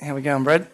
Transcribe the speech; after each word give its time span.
How 0.00 0.14
we 0.14 0.22
going, 0.22 0.44
Brad? 0.44 0.68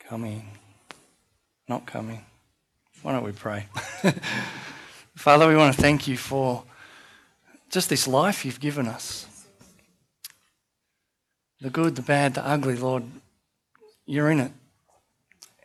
Coming, 0.00 0.48
not 1.68 1.86
coming. 1.86 2.24
Why 3.02 3.12
don't 3.12 3.22
we 3.22 3.30
pray? 3.30 3.68
Father, 5.14 5.46
we 5.46 5.54
want 5.54 5.76
to 5.76 5.80
thank 5.80 6.08
you 6.08 6.16
for 6.16 6.64
just 7.70 7.88
this 7.88 8.08
life 8.08 8.44
you've 8.44 8.58
given 8.58 8.88
us. 8.88 9.26
The 11.60 11.70
good, 11.70 11.94
the 11.94 12.02
bad, 12.02 12.34
the 12.34 12.44
ugly, 12.44 12.74
Lord, 12.74 13.04
you're 14.06 14.30
in 14.32 14.40
it. 14.40 14.52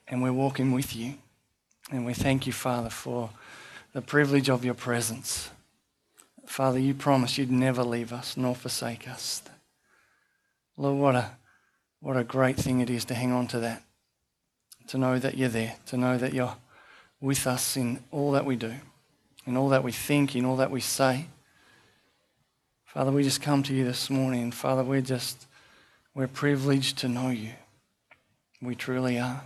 And 0.08 0.22
we're 0.22 0.34
walking 0.34 0.72
with 0.72 0.96
you. 0.96 1.16
And 1.92 2.06
we 2.06 2.14
thank 2.14 2.46
you, 2.48 2.54
Father, 2.54 2.90
for 2.90 3.30
the 3.94 4.02
privilege 4.02 4.50
of 4.50 4.66
your 4.66 4.74
presence. 4.74 5.50
Father, 6.46 6.80
you 6.80 6.94
promised 6.94 7.38
you'd 7.38 7.52
never 7.52 7.84
leave 7.84 8.12
us 8.12 8.36
nor 8.36 8.56
forsake 8.56 9.08
us. 9.08 9.42
Lord, 10.78 10.98
what 10.98 11.16
a, 11.16 11.32
what 12.00 12.18
a 12.18 12.24
great 12.24 12.58
thing 12.58 12.80
it 12.80 12.90
is 12.90 13.06
to 13.06 13.14
hang 13.14 13.32
on 13.32 13.48
to 13.48 13.60
that 13.60 13.84
to 14.88 14.98
know 14.98 15.20
that 15.20 15.38
you're 15.38 15.50
there, 15.50 15.76
to 15.88 15.98
know 15.98 16.18
that 16.18 16.34
you're 16.34 16.56
with 17.22 17.48
us 17.48 17.78
in 17.78 18.00
all 18.12 18.32
that 18.32 18.46
we 18.46 18.56
do, 18.56 18.74
in 19.46 19.56
all 19.56 19.70
that 19.70 19.84
we 19.84 19.92
think, 19.92 20.36
in 20.36 20.46
all 20.46 20.58
that 20.58 20.72
we 20.72 20.82
say. 20.82 21.28
Father, 22.86 23.12
we 23.12 23.24
just 23.24 23.42
come 23.42 23.64
to 23.64 23.74
you 23.74 23.86
this 23.86 24.10
morning. 24.10 24.52
Father, 24.52 24.84
we're 24.84 25.02
just, 25.02 25.48
we're 26.14 26.28
privileged 26.28 26.98
to 27.00 27.08
know 27.08 27.30
you. 27.30 27.52
We 28.62 28.76
truly 28.76 29.20
are. 29.20 29.44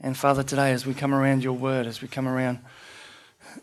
And 0.00 0.16
Father, 0.16 0.42
today, 0.42 0.72
as 0.72 0.86
we 0.86 0.94
come 0.94 1.14
around 1.14 1.42
your 1.42 1.54
word, 1.54 1.86
as 1.86 2.02
we 2.02 2.08
come 2.08 2.28
around 2.28 2.58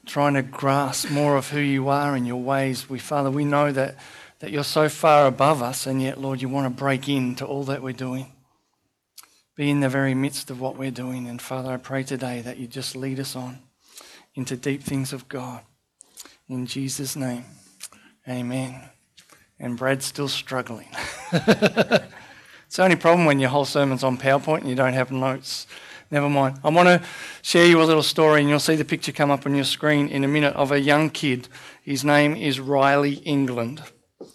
trying 0.05 0.33
to 0.35 0.41
grasp 0.41 1.09
more 1.11 1.35
of 1.35 1.49
who 1.49 1.59
you 1.59 1.89
are 1.89 2.15
and 2.15 2.25
your 2.25 2.41
ways, 2.41 2.89
we, 2.89 2.99
Father, 2.99 3.29
we 3.29 3.45
know 3.45 3.71
that, 3.71 3.97
that 4.39 4.51
you're 4.51 4.63
so 4.63 4.89
far 4.89 5.27
above 5.27 5.61
us, 5.61 5.85
and 5.85 6.01
yet, 6.01 6.19
Lord, 6.19 6.41
you 6.41 6.49
want 6.49 6.65
to 6.65 6.79
break 6.79 7.09
into 7.09 7.45
all 7.45 7.63
that 7.65 7.81
we're 7.81 7.93
doing 7.93 8.31
be 9.61 9.69
in 9.69 9.81
the 9.81 9.89
very 9.89 10.15
midst 10.15 10.49
of 10.49 10.59
what 10.59 10.75
we're 10.75 10.89
doing. 10.89 11.27
And 11.27 11.39
Father, 11.41 11.71
I 11.71 11.77
pray 11.77 12.03
today 12.03 12.41
that 12.41 12.57
you 12.57 12.65
just 12.65 12.95
lead 12.95 13.19
us 13.19 13.35
on 13.35 13.59
into 14.33 14.55
deep 14.55 14.81
things 14.81 15.13
of 15.13 15.27
God. 15.27 15.61
In 16.47 16.65
Jesus' 16.65 17.15
name, 17.15 17.45
amen. 18.27 18.81
And 19.59 19.77
Brad's 19.77 20.05
still 20.05 20.27
struggling. 20.27 20.87
it's 21.31 22.75
the 22.75 22.83
only 22.83 22.95
problem 22.95 23.25
when 23.25 23.39
your 23.39 23.49
whole 23.49 23.65
sermon's 23.65 24.03
on 24.03 24.17
PowerPoint 24.17 24.61
and 24.61 24.69
you 24.69 24.75
don't 24.75 24.93
have 24.93 25.11
notes. 25.11 25.67
Never 26.11 26.29
mind. 26.29 26.59
I 26.61 26.69
want 26.69 26.89
to 26.89 27.01
share 27.41 27.65
you 27.65 27.81
a 27.81 27.85
little 27.85 28.03
story, 28.03 28.41
and 28.41 28.49
you'll 28.49 28.59
see 28.59 28.75
the 28.75 28.83
picture 28.83 29.13
come 29.13 29.31
up 29.31 29.45
on 29.45 29.55
your 29.55 29.63
screen 29.63 30.09
in 30.09 30.25
a 30.25 30.27
minute 30.27 30.53
of 30.55 30.73
a 30.73 30.79
young 30.79 31.09
kid. 31.09 31.47
His 31.83 32.03
name 32.03 32.35
is 32.35 32.59
Riley 32.59 33.13
England. 33.13 33.81
I'm 34.19 34.27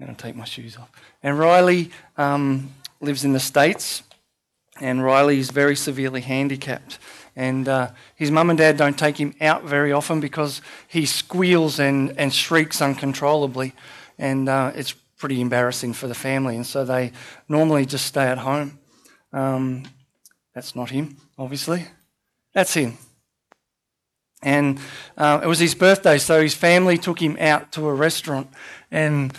going 0.00 0.16
to 0.16 0.22
take 0.22 0.34
my 0.34 0.46
shoes 0.46 0.78
off. 0.78 0.90
And 1.22 1.38
Riley 1.38 1.90
um, 2.16 2.72
lives 3.02 3.22
in 3.22 3.34
the 3.34 3.40
States, 3.40 4.02
and 4.80 5.04
Riley 5.04 5.40
is 5.40 5.50
very 5.50 5.76
severely 5.76 6.22
handicapped. 6.22 6.98
And 7.36 7.68
uh, 7.68 7.90
his 8.14 8.30
mum 8.30 8.48
and 8.48 8.58
dad 8.58 8.78
don't 8.78 8.98
take 8.98 9.18
him 9.18 9.34
out 9.42 9.64
very 9.64 9.92
often 9.92 10.20
because 10.20 10.62
he 10.88 11.04
squeals 11.04 11.78
and, 11.78 12.18
and 12.18 12.32
shrieks 12.32 12.80
uncontrollably. 12.80 13.74
And 14.18 14.48
uh, 14.48 14.72
it's 14.74 14.92
pretty 15.18 15.42
embarrassing 15.42 15.92
for 15.92 16.06
the 16.06 16.14
family. 16.14 16.56
And 16.56 16.66
so 16.66 16.86
they 16.86 17.12
normally 17.46 17.84
just 17.84 18.06
stay 18.06 18.24
at 18.24 18.38
home. 18.38 18.78
Um, 19.34 19.84
that's 20.58 20.74
not 20.74 20.90
him, 20.90 21.16
obviously. 21.38 21.86
That's 22.52 22.74
him. 22.74 22.98
And 24.42 24.80
uh, 25.16 25.38
it 25.40 25.46
was 25.46 25.60
his 25.60 25.76
birthday, 25.76 26.18
so 26.18 26.42
his 26.42 26.52
family 26.52 26.98
took 26.98 27.22
him 27.22 27.36
out 27.38 27.70
to 27.72 27.86
a 27.86 27.94
restaurant. 27.94 28.48
And 28.90 29.32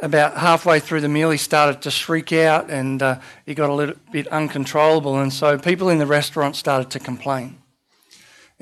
about 0.00 0.38
halfway 0.38 0.80
through 0.80 1.02
the 1.02 1.08
meal, 1.10 1.30
he 1.30 1.36
started 1.36 1.82
to 1.82 1.90
shriek 1.90 2.32
out 2.32 2.70
and 2.70 3.02
uh, 3.02 3.20
he 3.44 3.54
got 3.54 3.68
a 3.68 3.74
little 3.74 3.96
bit 4.10 4.26
uncontrollable. 4.28 5.18
And 5.18 5.30
so 5.30 5.58
people 5.58 5.90
in 5.90 5.98
the 5.98 6.06
restaurant 6.06 6.56
started 6.56 6.90
to 6.92 6.98
complain. 6.98 7.58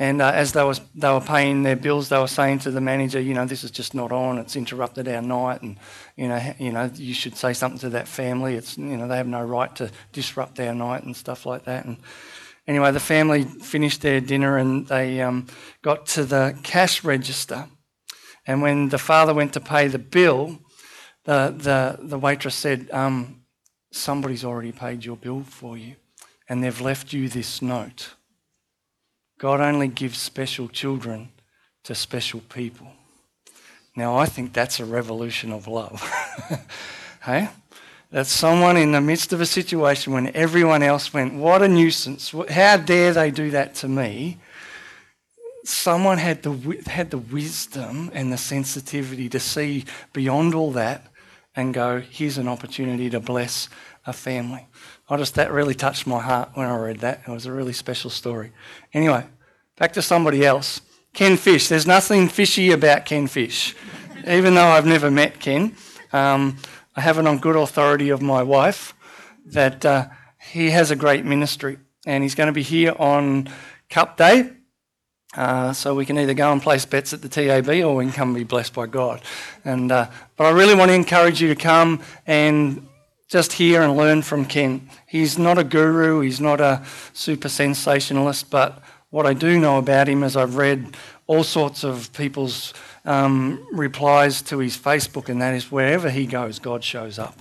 And 0.02 0.20
uh, 0.20 0.32
as 0.34 0.50
they, 0.50 0.64
was, 0.64 0.80
they 0.96 1.08
were 1.08 1.20
paying 1.20 1.62
their 1.62 1.76
bills, 1.76 2.08
they 2.08 2.18
were 2.18 2.26
saying 2.26 2.58
to 2.60 2.72
the 2.72 2.80
manager, 2.80 3.20
you 3.20 3.34
know, 3.34 3.46
this 3.46 3.62
is 3.62 3.70
just 3.70 3.94
not 3.94 4.10
on. 4.10 4.36
It's 4.38 4.56
interrupted 4.56 5.06
our 5.06 5.22
night, 5.22 5.62
and 5.62 5.78
you 6.16 6.26
know, 6.26 6.54
you 6.58 6.72
know, 6.72 6.90
you 6.92 7.14
should 7.14 7.36
say 7.36 7.52
something 7.52 7.78
to 7.78 7.90
that 7.90 8.08
family. 8.08 8.56
It's 8.56 8.76
you 8.76 8.96
know, 8.96 9.06
they 9.06 9.16
have 9.16 9.28
no 9.28 9.44
right 9.44 9.72
to 9.76 9.92
disrupt 10.10 10.58
our 10.58 10.74
night 10.74 11.04
and 11.04 11.16
stuff 11.16 11.46
like 11.46 11.66
that. 11.66 11.84
And 11.84 11.98
anyway, 12.66 12.90
the 12.90 12.98
family 12.98 13.44
finished 13.44 14.02
their 14.02 14.20
dinner 14.20 14.56
and 14.56 14.88
they 14.88 15.20
um, 15.20 15.46
got 15.82 16.06
to 16.06 16.24
the 16.24 16.58
cash 16.64 17.04
register. 17.04 17.68
And 18.44 18.60
when 18.60 18.88
the 18.88 18.98
father 18.98 19.32
went 19.32 19.52
to 19.52 19.60
pay 19.60 19.86
the 19.86 20.00
bill, 20.00 20.58
the, 21.26 21.54
the, 21.56 22.04
the 22.04 22.18
waitress 22.18 22.56
said, 22.56 22.90
um, 22.90 23.44
Somebody's 23.92 24.44
already 24.44 24.72
paid 24.72 25.04
your 25.04 25.16
bill 25.16 25.44
for 25.44 25.78
you, 25.78 25.94
and 26.48 26.64
they've 26.64 26.80
left 26.80 27.12
you 27.12 27.28
this 27.28 27.62
note. 27.62 28.14
God 29.42 29.60
only 29.60 29.88
gives 29.88 30.18
special 30.18 30.68
children 30.68 31.30
to 31.82 31.96
special 31.96 32.38
people. 32.48 32.86
Now, 33.96 34.16
I 34.16 34.24
think 34.24 34.52
that's 34.52 34.78
a 34.78 34.84
revolution 34.84 35.50
of 35.50 35.66
love. 35.66 36.00
hey? 37.24 37.48
That 38.12 38.28
someone 38.28 38.76
in 38.76 38.92
the 38.92 39.00
midst 39.00 39.32
of 39.32 39.40
a 39.40 39.46
situation 39.46 40.12
when 40.12 40.28
everyone 40.36 40.84
else 40.84 41.12
went, 41.12 41.34
What 41.34 41.60
a 41.60 41.66
nuisance. 41.66 42.32
How 42.50 42.76
dare 42.76 43.12
they 43.12 43.32
do 43.32 43.50
that 43.50 43.74
to 43.76 43.88
me? 43.88 44.38
Someone 45.64 46.18
had 46.18 46.44
the, 46.44 46.80
had 46.86 47.10
the 47.10 47.18
wisdom 47.18 48.12
and 48.14 48.32
the 48.32 48.38
sensitivity 48.38 49.28
to 49.28 49.40
see 49.40 49.86
beyond 50.12 50.54
all 50.54 50.70
that 50.70 51.08
and 51.56 51.74
go, 51.74 51.98
here's 51.98 52.38
an 52.38 52.46
opportunity 52.46 53.10
to 53.10 53.18
bless 53.18 53.68
a 54.06 54.12
family. 54.12 54.66
I 55.08 55.16
just, 55.16 55.34
that 55.34 55.52
really 55.52 55.74
touched 55.74 56.06
my 56.06 56.20
heart 56.20 56.50
when 56.54 56.66
I 56.66 56.76
read 56.76 57.00
that. 57.00 57.22
It 57.26 57.30
was 57.30 57.46
a 57.46 57.52
really 57.52 57.72
special 57.72 58.10
story. 58.10 58.52
Anyway, 58.92 59.24
back 59.78 59.92
to 59.94 60.02
somebody 60.02 60.44
else. 60.44 60.80
Ken 61.12 61.36
Fish. 61.36 61.68
There's 61.68 61.86
nothing 61.86 62.28
fishy 62.28 62.72
about 62.72 63.04
Ken 63.04 63.26
Fish. 63.26 63.74
Even 64.26 64.54
though 64.54 64.66
I've 64.66 64.86
never 64.86 65.10
met 65.10 65.40
Ken, 65.40 65.76
um, 66.12 66.56
I 66.96 67.00
have 67.00 67.18
it 67.18 67.26
on 67.26 67.38
good 67.38 67.56
authority 67.56 68.08
of 68.08 68.22
my 68.22 68.42
wife 68.42 68.94
that 69.46 69.84
uh, 69.84 70.06
he 70.50 70.70
has 70.70 70.90
a 70.90 70.96
great 70.96 71.24
ministry 71.24 71.78
and 72.06 72.22
he's 72.22 72.34
going 72.34 72.46
to 72.46 72.52
be 72.52 72.62
here 72.62 72.94
on 72.98 73.48
Cup 73.90 74.16
Day 74.16 74.50
uh, 75.36 75.72
so 75.72 75.94
we 75.94 76.04
can 76.04 76.18
either 76.18 76.34
go 76.34 76.52
and 76.52 76.60
place 76.60 76.84
bets 76.84 77.12
at 77.12 77.22
the 77.22 77.28
TAB 77.28 77.68
or 77.68 77.94
we 77.94 78.04
can 78.04 78.12
come 78.12 78.28
and 78.28 78.36
be 78.36 78.44
blessed 78.44 78.74
by 78.74 78.86
God. 78.86 79.22
And 79.64 79.90
uh, 79.90 80.08
but 80.36 80.44
I 80.44 80.50
really 80.50 80.74
want 80.74 80.90
to 80.90 80.94
encourage 80.94 81.40
you 81.40 81.48
to 81.48 81.54
come 81.54 82.02
and 82.26 82.86
just 83.32 83.54
hear 83.54 83.80
and 83.80 83.96
learn 83.96 84.20
from 84.20 84.44
Ken. 84.44 84.86
He's 85.06 85.38
not 85.38 85.56
a 85.56 85.64
guru, 85.64 86.20
he's 86.20 86.38
not 86.38 86.60
a 86.60 86.84
super 87.14 87.48
sensationalist, 87.48 88.50
but 88.50 88.82
what 89.08 89.24
I 89.24 89.32
do 89.32 89.58
know 89.58 89.78
about 89.78 90.06
him 90.06 90.22
is 90.22 90.36
I've 90.36 90.56
read 90.56 90.94
all 91.26 91.42
sorts 91.42 91.82
of 91.82 92.12
people's 92.12 92.74
um, 93.06 93.66
replies 93.72 94.42
to 94.42 94.58
his 94.58 94.76
Facebook, 94.76 95.30
and 95.30 95.40
that 95.40 95.54
is 95.54 95.72
wherever 95.72 96.10
he 96.10 96.26
goes, 96.26 96.58
God 96.58 96.84
shows 96.84 97.18
up. 97.18 97.40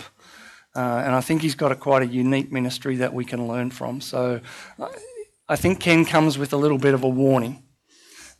Uh, 0.74 1.02
and 1.04 1.14
I 1.14 1.20
think 1.20 1.42
he's 1.42 1.54
got 1.54 1.72
a 1.72 1.76
quite 1.76 2.02
a 2.02 2.06
unique 2.06 2.50
ministry 2.50 2.96
that 2.96 3.12
we 3.12 3.26
can 3.26 3.46
learn 3.46 3.70
from. 3.70 4.00
So 4.00 4.40
I 5.46 5.56
think 5.56 5.78
Ken 5.78 6.06
comes 6.06 6.38
with 6.38 6.54
a 6.54 6.56
little 6.56 6.78
bit 6.78 6.94
of 6.94 7.04
a 7.04 7.08
warning 7.08 7.62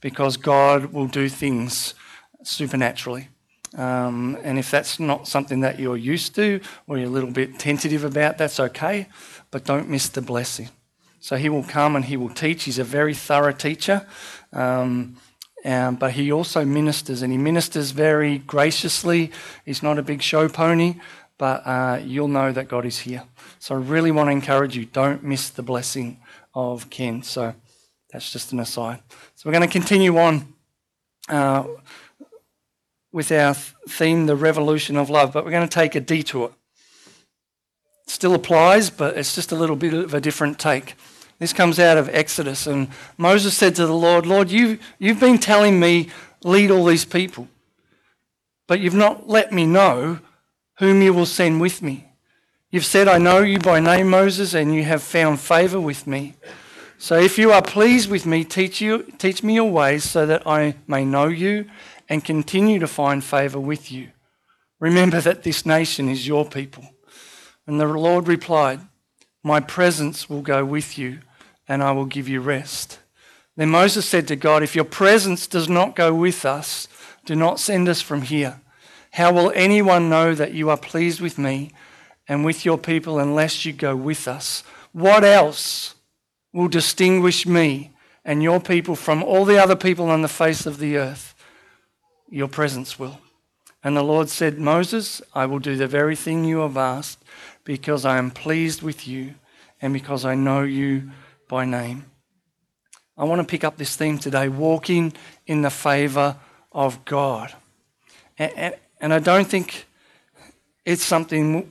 because 0.00 0.38
God 0.38 0.86
will 0.86 1.06
do 1.06 1.28
things 1.28 1.92
supernaturally. 2.44 3.28
Um, 3.74 4.36
and 4.42 4.58
if 4.58 4.70
that's 4.70 5.00
not 5.00 5.26
something 5.26 5.60
that 5.60 5.78
you're 5.78 5.96
used 5.96 6.34
to 6.34 6.60
or 6.86 6.98
you're 6.98 7.06
a 7.06 7.10
little 7.10 7.30
bit 7.30 7.58
tentative 7.58 8.04
about, 8.04 8.38
that's 8.38 8.60
okay, 8.60 9.08
but 9.50 9.64
don't 9.64 9.88
miss 9.88 10.08
the 10.08 10.22
blessing. 10.22 10.68
So 11.20 11.36
he 11.36 11.48
will 11.48 11.62
come 11.62 11.96
and 11.96 12.04
he 12.04 12.16
will 12.16 12.30
teach. 12.30 12.64
He's 12.64 12.78
a 12.78 12.84
very 12.84 13.14
thorough 13.14 13.52
teacher, 13.52 14.06
um, 14.52 15.16
um, 15.64 15.94
but 15.94 16.12
he 16.12 16.32
also 16.32 16.64
ministers, 16.64 17.22
and 17.22 17.30
he 17.30 17.38
ministers 17.38 17.92
very 17.92 18.38
graciously. 18.38 19.30
He's 19.64 19.82
not 19.82 19.98
a 19.98 20.02
big 20.02 20.20
show 20.20 20.48
pony, 20.48 20.96
but 21.38 21.64
uh, 21.64 22.00
you'll 22.04 22.28
know 22.28 22.52
that 22.52 22.68
God 22.68 22.84
is 22.84 22.98
here. 23.00 23.22
So 23.60 23.76
I 23.76 23.78
really 23.78 24.10
want 24.10 24.26
to 24.28 24.32
encourage 24.32 24.76
you 24.76 24.86
don't 24.86 25.22
miss 25.22 25.48
the 25.48 25.62
blessing 25.62 26.18
of 26.54 26.90
Ken. 26.90 27.22
So 27.22 27.54
that's 28.12 28.32
just 28.32 28.52
an 28.52 28.60
aside. 28.60 29.00
So 29.36 29.48
we're 29.48 29.56
going 29.56 29.68
to 29.68 29.72
continue 29.72 30.18
on 30.18 30.52
uh, 31.28 31.64
with 33.12 33.30
our 33.30 33.54
theme, 33.54 34.26
the 34.26 34.36
revolution 34.36 34.96
of 34.96 35.10
love, 35.10 35.32
but 35.32 35.44
we're 35.44 35.50
going 35.50 35.68
to 35.68 35.74
take 35.74 35.94
a 35.94 36.00
detour. 36.00 36.52
Still 38.06 38.34
applies, 38.34 38.90
but 38.90 39.16
it's 39.16 39.34
just 39.34 39.52
a 39.52 39.56
little 39.56 39.76
bit 39.76 39.92
of 39.92 40.14
a 40.14 40.20
different 40.20 40.58
take. 40.58 40.94
This 41.38 41.52
comes 41.52 41.78
out 41.78 41.98
of 41.98 42.08
Exodus, 42.08 42.66
and 42.66 42.88
Moses 43.18 43.56
said 43.56 43.74
to 43.76 43.86
the 43.86 43.94
Lord, 43.94 44.26
Lord, 44.26 44.50
you, 44.50 44.78
you've 44.98 45.20
been 45.20 45.38
telling 45.38 45.78
me 45.78 46.08
lead 46.42 46.70
all 46.70 46.86
these 46.86 47.04
people, 47.04 47.48
but 48.66 48.80
you've 48.80 48.94
not 48.94 49.28
let 49.28 49.52
me 49.52 49.66
know 49.66 50.20
whom 50.78 51.02
you 51.02 51.12
will 51.12 51.26
send 51.26 51.60
with 51.60 51.82
me. 51.82 52.08
You've 52.70 52.86
said, 52.86 53.06
I 53.06 53.18
know 53.18 53.40
you 53.40 53.58
by 53.58 53.80
name, 53.80 54.08
Moses, 54.08 54.54
and 54.54 54.74
you 54.74 54.84
have 54.84 55.02
found 55.02 55.40
favor 55.40 55.78
with 55.78 56.06
me. 56.06 56.34
So 56.96 57.18
if 57.18 57.36
you 57.36 57.52
are 57.52 57.60
pleased 57.60 58.08
with 58.08 58.24
me, 58.24 58.44
teach, 58.44 58.80
you, 58.80 59.02
teach 59.18 59.42
me 59.42 59.56
your 59.56 59.70
ways 59.70 60.04
so 60.04 60.24
that 60.24 60.46
I 60.46 60.76
may 60.86 61.04
know 61.04 61.26
you 61.26 61.66
and 62.12 62.22
continue 62.22 62.78
to 62.78 62.86
find 62.86 63.24
favor 63.24 63.58
with 63.58 63.90
you. 63.90 64.10
Remember 64.78 65.18
that 65.22 65.44
this 65.44 65.64
nation 65.64 66.10
is 66.10 66.26
your 66.26 66.44
people. 66.44 66.84
And 67.66 67.80
the 67.80 67.86
Lord 67.86 68.28
replied, 68.28 68.80
My 69.42 69.60
presence 69.60 70.28
will 70.28 70.42
go 70.42 70.62
with 70.62 70.98
you, 70.98 71.20
and 71.66 71.82
I 71.82 71.92
will 71.92 72.04
give 72.04 72.28
you 72.28 72.42
rest. 72.42 72.98
Then 73.56 73.70
Moses 73.70 74.06
said 74.06 74.28
to 74.28 74.36
God, 74.36 74.62
If 74.62 74.76
your 74.76 74.84
presence 74.84 75.46
does 75.46 75.70
not 75.70 75.96
go 75.96 76.12
with 76.12 76.44
us, 76.44 76.86
do 77.24 77.34
not 77.34 77.58
send 77.58 77.88
us 77.88 78.02
from 78.02 78.20
here. 78.20 78.60
How 79.12 79.32
will 79.32 79.50
anyone 79.54 80.10
know 80.10 80.34
that 80.34 80.52
you 80.52 80.68
are 80.68 80.76
pleased 80.76 81.22
with 81.22 81.38
me 81.38 81.70
and 82.28 82.44
with 82.44 82.64
your 82.64 82.78
people 82.78 83.18
unless 83.18 83.64
you 83.64 83.72
go 83.72 83.96
with 83.96 84.28
us. 84.28 84.62
What 84.92 85.24
else 85.24 85.94
will 86.52 86.68
distinguish 86.68 87.46
me 87.46 87.90
and 88.22 88.42
your 88.42 88.60
people 88.60 88.94
from 88.96 89.22
all 89.22 89.44
the 89.44 89.58
other 89.58 89.76
people 89.76 90.10
on 90.10 90.22
the 90.22 90.28
face 90.28 90.66
of 90.66 90.78
the 90.78 90.96
earth? 90.96 91.31
Your 92.32 92.48
presence 92.48 92.98
will. 92.98 93.20
And 93.84 93.94
the 93.94 94.02
Lord 94.02 94.30
said, 94.30 94.58
Moses, 94.58 95.20
I 95.34 95.44
will 95.44 95.58
do 95.58 95.76
the 95.76 95.86
very 95.86 96.16
thing 96.16 96.46
you 96.46 96.60
have 96.60 96.78
asked 96.78 97.22
because 97.62 98.06
I 98.06 98.16
am 98.16 98.30
pleased 98.30 98.80
with 98.80 99.06
you 99.06 99.34
and 99.82 99.92
because 99.92 100.24
I 100.24 100.34
know 100.34 100.62
you 100.62 101.10
by 101.46 101.66
name. 101.66 102.06
I 103.18 103.24
want 103.24 103.42
to 103.42 103.46
pick 103.46 103.64
up 103.64 103.76
this 103.76 103.96
theme 103.96 104.18
today 104.18 104.48
walking 104.48 105.12
in 105.46 105.60
the 105.60 105.68
favor 105.68 106.36
of 106.72 107.04
God. 107.04 107.54
And, 108.38 108.76
and 108.98 109.12
I 109.12 109.18
don't 109.18 109.46
think 109.46 109.86
it's 110.86 111.04
something 111.04 111.70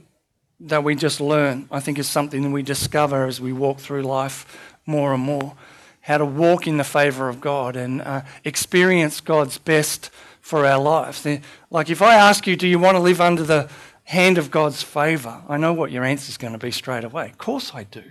that 0.60 0.84
we 0.84 0.94
just 0.94 1.20
learn. 1.20 1.68
I 1.72 1.80
think 1.80 1.98
it's 1.98 2.08
something 2.08 2.44
that 2.44 2.52
we 2.52 2.62
discover 2.62 3.26
as 3.26 3.42
we 3.42 3.52
walk 3.52 3.80
through 3.80 4.04
life 4.04 4.76
more 4.86 5.12
and 5.12 5.24
more. 5.24 5.56
How 6.02 6.20
to 6.20 6.26
walk 6.26 6.68
in 6.68 6.78
the 6.78 6.84
favour 6.84 7.30
of 7.30 7.42
God 7.42 7.76
and 7.76 8.00
uh, 8.04 8.22
experience 8.44 9.22
God's 9.22 9.58
best 9.58 10.12
for 10.42 10.66
our 10.66 10.80
lives. 10.80 11.26
Like 11.70 11.90
if 11.90 12.02
I 12.02 12.16
ask 12.16 12.46
you, 12.46 12.56
do 12.56 12.68
you 12.68 12.80
want 12.80 12.96
to 12.96 13.02
live 13.02 13.22
under 13.22 13.44
the 13.44 13.70
hand 14.04 14.38
of 14.38 14.52
God's 14.52 14.84
favour? 14.84 15.44
I 15.48 15.58
know 15.58 15.74
what 15.74 15.92
your 15.92 16.04
answer 16.04 16.30
is 16.30 16.38
going 16.38 16.54
to 16.54 16.60
be 16.60 16.72
straight 16.72 17.04
away. 17.04 17.30
Of 17.30 17.38
course 17.38 17.72
I 17.74 17.84
do. 17.84 18.04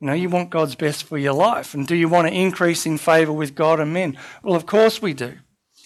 You 0.00 0.08
know, 0.08 0.12
you 0.12 0.28
want 0.28 0.50
God's 0.50 0.74
best 0.74 1.04
for 1.04 1.18
your 1.18 1.32
life. 1.32 1.74
And 1.74 1.86
do 1.86 1.96
you 1.96 2.08
want 2.08 2.28
to 2.28 2.34
increase 2.34 2.84
in 2.84 2.98
favour 2.98 3.32
with 3.32 3.54
God 3.54 3.80
and 3.80 3.92
men? 3.92 4.18
Well, 4.42 4.54
of 4.54 4.66
course 4.66 5.00
we 5.00 5.14
do. 5.14 5.38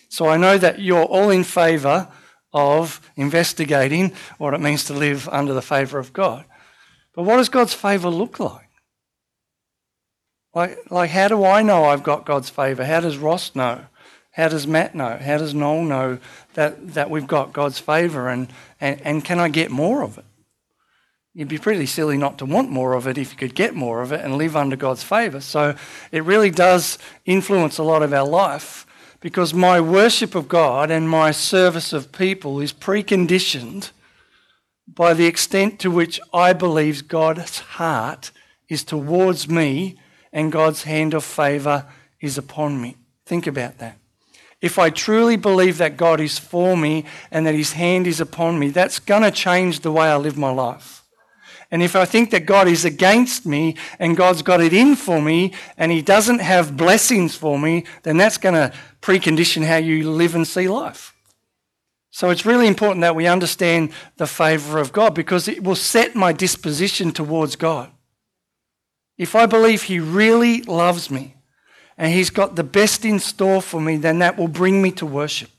So 0.09 0.27
I 0.27 0.37
know 0.37 0.59
that 0.59 0.81
you're 0.81 1.05
all 1.05 1.31
in 1.31 1.45
favour 1.45 2.09
of 2.53 3.01
investigating 3.17 4.13
what 4.39 4.55
it 4.55 4.61
means 4.61 4.85
to 4.85 4.95
live 4.95 5.29
under 5.29 5.53
the 5.53 5.63
favour 5.63 5.99
of 5.99 6.13
God. 6.13 6.45
But 7.15 7.23
what 7.25 7.37
does 7.37 7.49
God's 7.49 7.75
favour 7.75 8.09
look 8.09 8.41
like? 8.41 8.69
Like, 10.55 10.91
like, 10.91 11.11
how 11.11 11.29
do 11.29 11.45
I 11.45 11.63
know 11.63 11.85
I've 11.85 12.03
got 12.03 12.25
God's 12.25 12.49
favour? 12.49 12.85
How 12.85 13.01
does 13.01 13.19
Ross 13.19 13.55
know? 13.55 13.85
How 14.39 14.47
does 14.47 14.69
Matt 14.69 14.95
know? 14.95 15.19
How 15.21 15.37
does 15.37 15.53
Noel 15.53 15.83
know 15.83 16.19
that, 16.55 16.95
that 16.95 17.11
we've 17.11 17.27
got 17.27 17.53
God's 17.53 17.81
favour? 17.81 18.29
And, 18.29 18.47
and, 18.81 19.01
and 19.05 19.25
can 19.25 19.41
I 19.41 19.49
get 19.49 19.69
more 19.69 20.05
of 20.05 20.17
it? 20.17 20.25
You'd 21.35 21.49
be 21.49 21.59
pretty 21.59 21.87
silly 21.87 22.17
not 22.17 22.39
to 22.39 22.47
want 22.47 22.71
more 22.71 22.93
of 22.93 23.09
it 23.09 23.19
if 23.19 23.33
you 23.33 23.37
could 23.37 23.57
get 23.57 23.75
more 23.75 24.01
of 24.01 24.13
it 24.13 24.25
and 24.25 24.39
live 24.39 24.55
under 24.55 24.77
God's 24.77 25.03
favour. 25.03 25.41
So 25.41 25.75
it 26.13 26.23
really 26.23 26.51
does 26.51 26.99
influence 27.25 27.79
a 27.79 27.83
lot 27.83 28.05
of 28.05 28.13
our 28.13 28.25
life 28.25 28.87
because 29.19 29.53
my 29.53 29.81
worship 29.81 30.37
of 30.37 30.47
God 30.47 30.89
and 30.89 31.11
my 31.11 31.33
service 31.33 31.93
of 31.93 32.13
people 32.13 32.61
is 32.61 32.73
preconditioned 32.73 33.91
by 34.87 35.15
the 35.15 35.27
extent 35.27 35.81
to 35.81 35.91
which 35.91 36.21
I 36.33 36.53
believe 36.53 37.09
God's 37.09 37.59
heart 37.59 38.31
is 38.69 38.85
towards 38.85 39.49
me 39.49 39.99
and 40.33 40.53
God's 40.53 40.85
hand 40.85 41.13
of 41.13 41.25
favour 41.25 41.87
is 42.21 42.39
upon 42.39 42.81
me. 42.81 42.95
Think 43.27 43.49
about 43.49 43.79
that. 43.79 43.99
If 44.61 44.79
I 44.79 44.91
truly 44.91 45.37
believe 45.37 45.79
that 45.79 45.97
God 45.97 46.21
is 46.21 46.39
for 46.39 46.77
me 46.77 47.05
and 47.31 47.47
that 47.47 47.55
his 47.55 47.75
hand 47.75 48.07
is 48.07 48.21
upon 48.21 48.59
me, 48.59 48.71
that's 48.71 48.99
going 48.99 49.23
to 49.23 49.31
change 49.31 49.81
the 49.81 49.93
way 49.93 50.09
I 50.09 50.17
live 50.17 50.37
my 50.37 50.51
life. 50.51 50.99
And 51.71 51.83
if 51.83 51.95
I 51.95 52.07
think 52.07 52.31
that 52.31 52.47
God 52.47 52.67
is 52.67 52.85
against 52.85 53.45
me 53.45 53.77
and 53.99 54.17
God's 54.17 54.43
got 54.43 54.61
it 54.61 54.73
in 54.73 54.97
for 54.97 55.21
me 55.21 55.53
and 55.77 55.93
He 55.93 56.01
doesn't 56.01 56.39
have 56.39 56.77
blessings 56.77 57.35
for 57.35 57.59
me, 57.59 57.85
then 58.05 58.17
that's 58.17 58.39
going 58.39 58.55
to 58.55 58.73
precondition 59.03 59.67
how 59.67 59.77
you 59.77 60.11
live 60.11 60.35
and 60.35 60.47
see 60.47 60.67
life. 60.67 61.15
So 62.11 62.31
it's 62.31 62.47
really 62.47 62.67
important 62.67 63.03
that 63.03 63.15
we 63.15 63.27
understand 63.27 63.93
the 64.17 64.27
favour 64.27 64.79
of 64.79 64.93
God 64.93 65.15
because 65.15 65.47
it 65.47 65.63
will 65.63 65.77
set 65.77 66.15
my 66.15 66.33
disposition 66.33 67.13
towards 67.13 67.55
God. 67.55 67.91
If 69.19 69.35
I 69.35 69.45
believe 69.45 69.85
He 69.85 70.01
really 70.01 70.63
loves 70.63 71.11
me 71.11 71.35
and 71.99 72.13
He's 72.13 72.31
got 72.31 72.57
the 72.57 72.65
best 72.65 73.05
in 73.05 73.19
store 73.19 73.61
for 73.61 73.81
me, 73.81 73.97
then 73.97 74.21
that 74.21 74.39
will 74.39 74.49
bring 74.49 74.81
me 74.81 74.93
to 74.93 75.05
worship. 75.05 75.51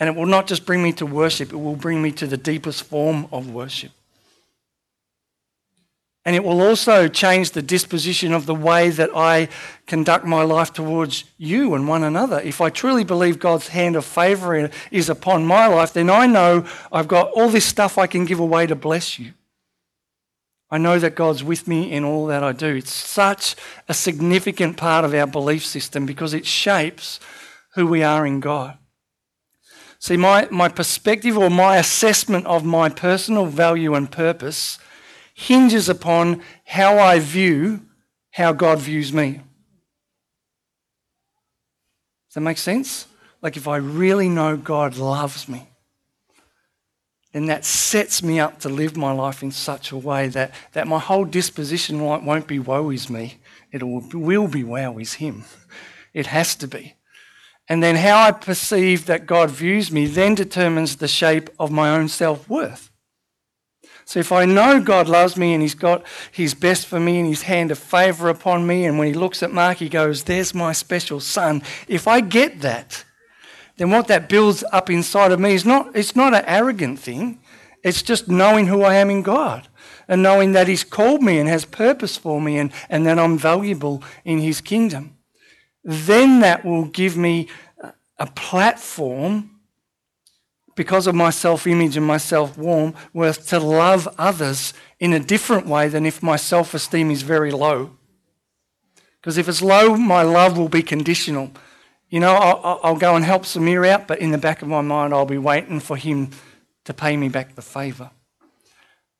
And 0.00 0.08
it 0.08 0.14
will 0.14 0.26
not 0.26 0.46
just 0.46 0.64
bring 0.64 0.82
me 0.82 0.92
to 0.94 1.04
worship, 1.04 1.52
it 1.52 1.56
will 1.56 1.76
bring 1.76 2.00
me 2.00 2.12
to 2.12 2.26
the 2.26 2.36
deepest 2.36 2.84
form 2.84 3.26
of 3.32 3.50
worship. 3.50 3.90
And 6.24 6.36
it 6.36 6.44
will 6.44 6.60
also 6.60 7.08
change 7.08 7.52
the 7.52 7.62
disposition 7.62 8.34
of 8.34 8.44
the 8.44 8.54
way 8.54 8.90
that 8.90 9.08
I 9.16 9.48
conduct 9.86 10.26
my 10.26 10.42
life 10.42 10.72
towards 10.74 11.24
you 11.38 11.74
and 11.74 11.88
one 11.88 12.04
another. 12.04 12.38
If 12.40 12.60
I 12.60 12.68
truly 12.68 13.02
believe 13.02 13.38
God's 13.38 13.68
hand 13.68 13.96
of 13.96 14.04
favour 14.04 14.70
is 14.90 15.08
upon 15.08 15.46
my 15.46 15.66
life, 15.68 15.94
then 15.94 16.10
I 16.10 16.26
know 16.26 16.66
I've 16.92 17.08
got 17.08 17.30
all 17.30 17.48
this 17.48 17.64
stuff 17.64 17.96
I 17.96 18.06
can 18.06 18.26
give 18.26 18.40
away 18.40 18.66
to 18.66 18.76
bless 18.76 19.18
you. 19.18 19.32
I 20.70 20.78
know 20.78 20.98
that 20.98 21.14
God's 21.14 21.42
with 21.42 21.66
me 21.66 21.90
in 21.90 22.04
all 22.04 22.26
that 22.26 22.44
I 22.44 22.52
do. 22.52 22.74
It's 22.76 22.92
such 22.92 23.56
a 23.88 23.94
significant 23.94 24.76
part 24.76 25.04
of 25.04 25.14
our 25.14 25.26
belief 25.26 25.64
system 25.64 26.04
because 26.04 26.34
it 26.34 26.44
shapes 26.44 27.20
who 27.74 27.86
we 27.86 28.02
are 28.02 28.26
in 28.26 28.40
God. 28.40 28.76
See, 29.98 30.16
my, 30.16 30.46
my 30.50 30.68
perspective 30.68 31.36
or 31.36 31.50
my 31.50 31.76
assessment 31.78 32.46
of 32.46 32.64
my 32.64 32.88
personal 32.88 33.46
value 33.46 33.94
and 33.94 34.10
purpose 34.10 34.78
hinges 35.34 35.88
upon 35.88 36.42
how 36.64 36.98
I 36.98 37.18
view 37.18 37.82
how 38.32 38.52
God 38.52 38.78
views 38.78 39.12
me. 39.12 39.40
Does 42.28 42.34
that 42.34 42.40
make 42.40 42.58
sense? 42.58 43.06
Like 43.40 43.56
if 43.56 43.66
I 43.66 43.76
really 43.76 44.28
know 44.28 44.56
God 44.56 44.96
loves 44.96 45.48
me, 45.48 45.68
then 47.32 47.46
that 47.46 47.64
sets 47.64 48.22
me 48.22 48.40
up 48.40 48.58
to 48.60 48.68
live 48.68 48.96
my 48.96 49.12
life 49.12 49.42
in 49.42 49.50
such 49.50 49.92
a 49.92 49.96
way 49.96 50.28
that, 50.28 50.52
that 50.72 50.88
my 50.88 50.98
whole 50.98 51.24
disposition 51.24 52.00
won't 52.00 52.46
be 52.46 52.58
woe 52.58 52.90
is 52.90 53.10
me. 53.10 53.38
It 53.70 53.82
will 53.82 54.48
be 54.48 54.64
wow 54.64 54.96
is 54.98 55.14
him. 55.14 55.44
It 56.14 56.26
has 56.26 56.54
to 56.56 56.66
be. 56.66 56.94
And 57.68 57.82
then 57.82 57.96
how 57.96 58.22
I 58.22 58.32
perceive 58.32 59.06
that 59.06 59.26
God 59.26 59.50
views 59.50 59.92
me 59.92 60.06
then 60.06 60.34
determines 60.34 60.96
the 60.96 61.08
shape 61.08 61.50
of 61.58 61.70
my 61.70 61.90
own 61.90 62.08
self 62.08 62.48
worth. 62.48 62.90
So 64.06 64.20
if 64.20 64.32
I 64.32 64.46
know 64.46 64.80
God 64.80 65.06
loves 65.06 65.36
me 65.36 65.52
and 65.52 65.60
He's 65.60 65.74
got 65.74 66.02
His 66.32 66.54
best 66.54 66.86
for 66.86 66.98
me 66.98 67.20
and 67.20 67.28
His 67.28 67.42
hand 67.42 67.70
of 67.70 67.78
favour 67.78 68.30
upon 68.30 68.66
me, 68.66 68.86
and 68.86 68.98
when 68.98 69.08
He 69.08 69.12
looks 69.12 69.42
at 69.42 69.52
Mark, 69.52 69.78
He 69.78 69.90
goes, 69.90 70.24
There's 70.24 70.54
my 70.54 70.72
special 70.72 71.20
son. 71.20 71.62
If 71.88 72.08
I 72.08 72.22
get 72.22 72.62
that, 72.62 73.04
then 73.78 73.90
what 73.90 74.08
that 74.08 74.28
builds 74.28 74.64
up 74.72 74.90
inside 74.90 75.32
of 75.32 75.40
me 75.40 75.54
is 75.54 75.64
not, 75.64 75.96
it's 75.96 76.14
not 76.14 76.34
an 76.34 76.44
arrogant 76.46 76.98
thing. 76.98 77.40
It's 77.82 78.02
just 78.02 78.28
knowing 78.28 78.66
who 78.66 78.82
I 78.82 78.94
am 78.94 79.08
in 79.08 79.22
God 79.22 79.68
and 80.08 80.22
knowing 80.22 80.52
that 80.52 80.66
He's 80.66 80.82
called 80.82 81.22
me 81.22 81.38
and 81.38 81.48
has 81.48 81.64
purpose 81.64 82.16
for 82.16 82.40
me 82.40 82.58
and, 82.58 82.72
and 82.90 83.06
that 83.06 83.18
I'm 83.18 83.38
valuable 83.38 84.02
in 84.24 84.38
His 84.38 84.60
kingdom. 84.60 85.16
Then 85.84 86.40
that 86.40 86.64
will 86.64 86.86
give 86.86 87.16
me 87.16 87.48
a 88.18 88.26
platform 88.26 89.58
because 90.74 91.06
of 91.06 91.14
my 91.14 91.30
self 91.30 91.66
image 91.66 91.96
and 91.96 92.04
my 92.06 92.16
self 92.16 92.58
worth, 92.58 93.46
to 93.48 93.60
love 93.60 94.08
others 94.18 94.74
in 94.98 95.12
a 95.12 95.20
different 95.20 95.66
way 95.66 95.88
than 95.88 96.04
if 96.04 96.20
my 96.20 96.36
self 96.36 96.74
esteem 96.74 97.12
is 97.12 97.22
very 97.22 97.52
low. 97.52 97.90
Because 99.20 99.38
if 99.38 99.48
it's 99.48 99.62
low, 99.62 99.96
my 99.96 100.22
love 100.22 100.58
will 100.58 100.68
be 100.68 100.82
conditional. 100.82 101.52
You 102.10 102.20
know, 102.20 102.32
I'll, 102.32 102.80
I'll, 102.82 102.96
go 102.96 103.16
and 103.16 103.24
help 103.24 103.42
Samir 103.42 103.86
out, 103.86 104.06
but 104.06 104.18
in 104.18 104.30
the 104.30 104.38
back 104.38 104.62
of 104.62 104.68
my 104.68 104.80
mind, 104.80 105.12
I'll 105.12 105.26
be 105.26 105.36
waiting 105.36 105.78
for 105.78 105.96
him 105.96 106.30
to 106.84 106.94
pay 106.94 107.16
me 107.18 107.28
back 107.28 107.54
the 107.54 107.62
favour. 107.62 108.10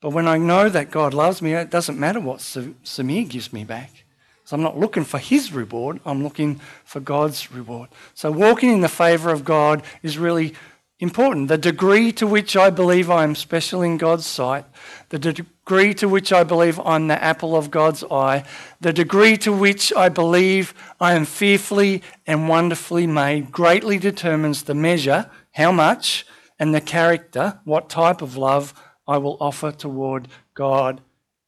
But 0.01 0.11
when 0.11 0.27
I 0.27 0.39
know 0.39 0.71
that 0.71 0.91
God 0.91 1.13
loves 1.13 1.43
me, 1.43 1.53
it 1.53 1.71
doesn't 1.71 1.99
matter 1.99 2.19
what 2.19 2.39
Samir 2.39 3.29
gives 3.29 3.53
me 3.53 3.65
back. 3.65 4.05
So 4.45 4.57
I'm 4.57 4.63
not 4.63 4.79
looking 4.79 5.05
for 5.05 5.19
his 5.19 5.53
reward, 5.53 6.01
I'm 6.07 6.23
looking 6.23 6.63
for 6.85 7.01
God's 7.01 7.53
reward. 7.53 7.91
So 8.15 8.31
walking 8.31 8.71
in 8.71 8.81
the 8.81 8.89
favour 8.89 9.31
of 9.31 9.45
God 9.45 9.83
is 10.03 10.17
really 10.17 10.55
important. 11.01 11.49
The 11.49 11.59
degree 11.59 12.13
to 12.13 12.27
which 12.27 12.57
I 12.57 12.71
believe 12.71 13.11
I 13.11 13.25
am 13.25 13.35
special 13.35 13.83
in 13.83 13.99
God's 13.99 14.27
sight, 14.27 14.65
the 15.11 15.19
degree 15.19 15.95
to 15.95 16.09
which 16.09 16.33
I 16.33 16.45
believe 16.45 16.81
I'm 16.81 17.09
the 17.09 17.23
apple 17.23 17.57
of 17.57 17.71
God's 17.71 18.03
eye, 18.05 18.45
the 18.81 18.93
degree 18.93 19.37
to 19.39 19.53
which 19.53 19.93
I 19.95 20.09
believe 20.09 20.75
I 21.01 21.15
am 21.15 21.25
fearfully 21.25 22.03
and 22.27 22.49
wonderfully 22.49 23.07
made 23.07 23.53
greatly 23.53 23.99
determines 23.99 24.65
the 24.65 24.75
measure, 24.75 25.31
how 25.53 25.73
much, 25.73 26.27
and 26.59 26.75
the 26.75 26.81
character, 26.81 27.61
what 27.65 27.89
type 27.89 28.21
of 28.21 28.37
love 28.37 28.75
I 29.07 29.19
will 29.19 29.37
offer 29.41 29.71
toward 29.71 30.29
God 30.55 31.01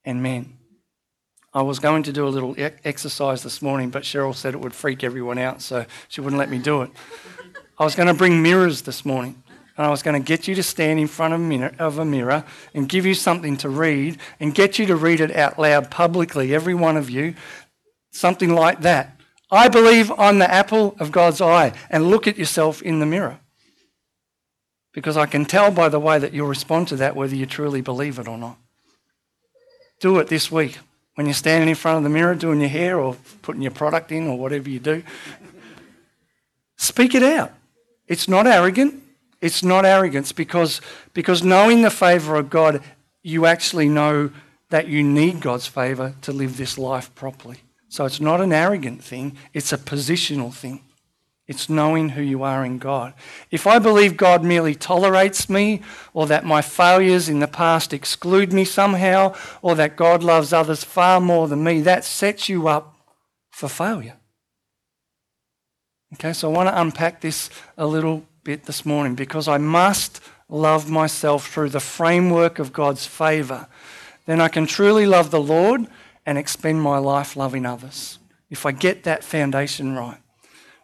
and 0.05 0.23
men. 0.23 0.57
I 1.53 1.63
was 1.63 1.81
going 1.81 2.05
to 2.05 2.13
do 2.13 2.29
a 2.29 2.31
little 2.31 2.55
exercise 2.85 3.43
this 3.43 3.61
morning, 3.61 3.91
but 3.91 4.05
Cheryl 4.05 4.35
said 4.35 4.55
it 4.55 4.61
would 4.61 4.73
freak 4.73 5.03
everyone 5.03 5.37
out, 5.37 5.61
so 5.61 5.85
she 6.07 6.21
wouldn't 6.21 6.39
let 6.39 6.49
me 6.49 6.59
do 6.59 6.83
it. 6.83 6.91
I 7.81 7.85
was 7.85 7.95
going 7.95 8.09
to 8.09 8.15
bring 8.15 8.43
mirrors 8.43 8.83
this 8.83 9.07
morning, 9.07 9.43
and 9.79 9.87
I 9.87 9.89
was 9.89 10.03
going 10.03 10.23
to 10.23 10.25
get 10.25 10.47
you 10.47 10.55
to 10.55 10.63
stand 10.63 11.01
in 11.01 11.07
front 11.07 11.33
of 11.33 11.41
a, 11.41 11.43
mirror, 11.43 11.73
of 11.79 11.99
a 11.99 12.05
mirror 12.05 12.45
and 12.75 12.87
give 12.87 13.07
you 13.07 13.15
something 13.15 13.57
to 13.57 13.71
read 13.71 14.19
and 14.39 14.55
get 14.55 14.79
you 14.79 14.85
to 14.85 14.97
read 14.97 15.19
it 15.23 15.35
out 15.35 15.59
loud 15.59 15.91
publicly, 15.91 16.55
every 16.55 16.75
one 16.75 16.99
of 16.99 17.09
you, 17.09 17.35
something 18.11 18.55
like 18.55 18.83
that. 18.83 19.19
I 19.51 19.69
believe 19.69 20.13
I'm 20.19 20.39
the 20.39 20.51
apple 20.53 20.95
of 21.01 21.11
God's 21.11 21.41
eye, 21.41 21.73
and 21.89 22.11
look 22.11 22.27
at 22.27 22.37
yourself 22.37 22.83
in 22.83 23.01
the 23.01 23.07
mirror. 23.07 23.41
Because 24.93 25.17
I 25.17 25.25
can 25.25 25.47
tell 25.47 25.71
by 25.71 25.89
the 25.89 25.99
way 25.99 26.19
that 26.19 26.35
you'll 26.35 26.49
respond 26.49 26.89
to 26.89 26.97
that 26.97 27.17
whether 27.17 27.35
you 27.35 27.47
truly 27.47 27.81
believe 27.81 28.19
it 28.19 28.29
or 28.29 28.37
not. 28.37 28.59
Do 30.01 30.19
it 30.19 30.29
this 30.29 30.53
week 30.53 30.79
when 31.15 31.27
you're 31.27 31.33
standing 31.33 31.71
in 31.71 31.77
front 31.77 31.97
of 31.97 32.03
the 32.03 32.11
mirror 32.11 32.35
doing 32.35 32.61
your 32.61 32.69
hair 32.69 33.01
or 33.01 33.17
putting 33.41 33.63
your 33.63 33.71
product 33.71 34.13
in 34.13 34.27
or 34.27 34.37
whatever 34.37 34.69
you 34.69 34.81
do. 34.81 35.03
Speak 36.77 37.15
it 37.15 37.23
out. 37.23 37.55
It's 38.11 38.29
not 38.29 38.47
arrogant. 38.47 39.03
It's 39.41 39.63
not 39.63 39.87
arrogance 39.87 40.33
because, 40.33 40.81
because 41.15 41.43
knowing 41.43 41.81
the 41.81 41.91
favour 41.91 42.37
of 42.37 42.51
God, 42.51 42.83
you 43.23 43.47
actually 43.47 43.89
know 43.89 44.33
that 44.69 44.89
you 44.89 45.03
need 45.03 45.41
God's 45.41 45.67
favour 45.67 46.15
to 46.23 46.33
live 46.33 46.57
this 46.57 46.77
life 46.77 47.15
properly. 47.15 47.59
So 47.89 48.05
it's 48.05 48.21
not 48.21 48.41
an 48.41 48.53
arrogant 48.53 49.03
thing, 49.03 49.37
it's 49.55 49.73
a 49.73 49.79
positional 49.79 50.53
thing. 50.53 50.83
It's 51.47 51.69
knowing 51.69 52.11
who 52.11 52.23
you 52.23 52.45
are 52.45 52.65
in 52.65 52.79
God. 52.79 53.15
If 53.51 53.67
I 53.67 53.81
believe 53.81 54.17
God 54.17 54.45
merely 54.45 54.77
tolerates 54.77 55.49
me, 55.49 55.83
or 56.13 56.27
that 56.27 56.45
my 56.45 56.63
failures 56.63 57.29
in 57.29 57.41
the 57.41 57.49
past 57.49 57.93
exclude 57.93 58.53
me 58.53 58.65
somehow, 58.65 59.35
or 59.61 59.75
that 59.75 59.97
God 59.97 60.23
loves 60.23 60.53
others 60.53 60.85
far 60.85 61.21
more 61.21 61.49
than 61.49 61.65
me, 61.65 61.81
that 61.83 62.05
sets 62.05 62.49
you 62.49 62.69
up 62.69 62.95
for 63.51 63.69
failure. 63.69 64.20
Okay, 66.15 66.33
so 66.33 66.51
I 66.51 66.57
want 66.57 66.69
to 66.69 66.81
unpack 66.81 67.21
this 67.21 67.51
a 67.79 67.87
little 67.87 68.25
bit 68.43 68.65
this 68.65 68.85
morning 68.85 69.15
because 69.15 69.47
I 69.47 69.59
must 69.59 70.21
love 70.49 70.91
myself 70.91 71.49
through 71.49 71.69
the 71.69 71.81
framework 71.81 72.59
of 72.59 72.73
God's 72.73 73.07
favour. 73.07 73.69
Then 74.27 74.41
I 74.41 74.49
can 74.49 74.67
truly 74.67 75.07
love 75.07 75.31
the 75.31 75.41
Lord 75.41 75.87
and 76.27 76.37
expend 76.37 76.83
my 76.83 76.99
life 76.99 77.37
loving 77.37 77.65
others. 77.65 78.19
If 78.51 78.67
I 78.67 78.73
get 78.73 79.05
that 79.05 79.23
foundation 79.23 79.95
right. 79.95 80.19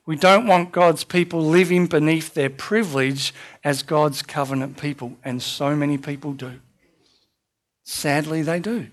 We 0.07 0.15
don't 0.15 0.47
want 0.47 0.71
God's 0.71 1.03
people 1.03 1.43
living 1.43 1.89
beneath 1.89 2.35
their 2.35 2.49
privilege 2.49 3.35
as 3.65 3.83
God's 3.83 4.23
covenant 4.23 4.81
people, 4.81 5.17
and 5.25 5.43
so 5.43 5.75
many 5.75 5.99
people 5.99 6.33
do. 6.33 6.61
Sadly, 7.83 8.43
they 8.43 8.61
do. 8.61 8.87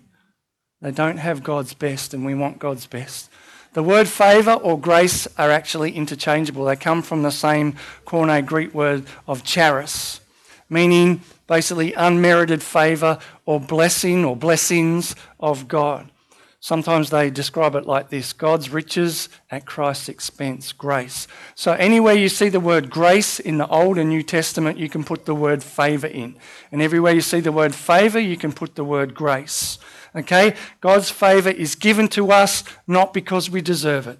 They 0.81 0.89
don't 0.89 1.17
have 1.17 1.43
God's 1.43 1.75
best, 1.75 2.15
and 2.15 2.25
we 2.25 2.33
want 2.33 2.57
God's 2.57 2.87
best. 2.87 3.29
The 3.73 3.83
word 3.83 4.07
favour 4.07 4.53
or 4.53 4.79
grace 4.79 5.27
are 5.37 5.49
actually 5.49 5.93
interchangeable. 5.93 6.65
They 6.65 6.75
come 6.75 7.01
from 7.01 7.23
the 7.23 7.31
same 7.31 7.73
Koine 8.05 8.45
Greek 8.45 8.71
word 8.71 9.05
of 9.27 9.43
charis, 9.43 10.21
meaning 10.69 11.21
basically 11.47 11.93
unmerited 11.93 12.61
favour 12.61 13.17
or 13.47 13.59
blessing 13.59 14.25
or 14.25 14.35
blessings 14.35 15.15
of 15.39 15.67
God. 15.67 16.11
Sometimes 16.59 17.09
they 17.09 17.29
describe 17.29 17.75
it 17.75 17.85
like 17.85 18.09
this 18.09 18.31
God's 18.31 18.69
riches 18.69 19.27
at 19.51 19.65
Christ's 19.65 20.07
expense, 20.07 20.71
grace. 20.71 21.27
So, 21.55 21.73
anywhere 21.73 22.13
you 22.13 22.29
see 22.29 22.47
the 22.47 22.61
word 22.61 22.89
grace 22.89 23.39
in 23.39 23.57
the 23.57 23.67
Old 23.67 23.97
and 23.97 24.09
New 24.09 24.23
Testament, 24.23 24.77
you 24.77 24.87
can 24.87 25.03
put 25.03 25.25
the 25.25 25.35
word 25.35 25.61
favour 25.61 26.07
in. 26.07 26.35
And 26.71 26.81
everywhere 26.81 27.13
you 27.13 27.21
see 27.21 27.41
the 27.41 27.51
word 27.51 27.75
favour, 27.75 28.19
you 28.19 28.37
can 28.37 28.53
put 28.53 28.75
the 28.75 28.85
word 28.85 29.13
grace. 29.13 29.77
Okay? 30.15 30.55
God's 30.81 31.09
favour 31.09 31.49
is 31.49 31.75
given 31.75 32.07
to 32.09 32.31
us 32.31 32.63
not 32.87 33.13
because 33.13 33.49
we 33.49 33.61
deserve 33.61 34.07
it 34.07 34.19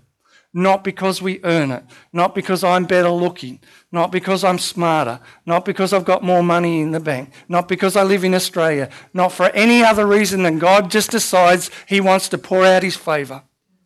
not 0.54 0.84
because 0.84 1.22
we 1.22 1.40
earn 1.44 1.72
it, 1.72 1.84
not 2.14 2.36
because 2.36 2.64
I'm 2.64 2.86
better 2.86 3.10
looking, 3.10 3.60
not 3.92 4.12
because 4.12 4.44
I'm 4.44 4.60
smarter, 4.60 5.20
not 5.48 5.66
because 5.66 5.94
I've 5.94 6.06
got 6.06 6.24
more 6.24 6.44
money 6.44 6.82
in 6.82 6.92
the 6.92 7.00
bank, 7.00 7.34
not 7.50 7.68
because 7.68 7.96
I 7.96 8.04
live 8.04 8.24
in 8.24 8.36
Australia, 8.36 8.90
not 9.14 9.32
for 9.32 9.48
any 9.50 9.84
other 9.84 10.06
reason 10.06 10.44
than 10.44 10.60
God 10.60 10.92
just 10.92 11.10
decides 11.10 11.72
He 11.88 12.00
wants 12.00 12.30
to 12.30 12.38
pour 12.38 12.66
out 12.66 12.84
His 12.84 12.96
favour. 12.96 13.44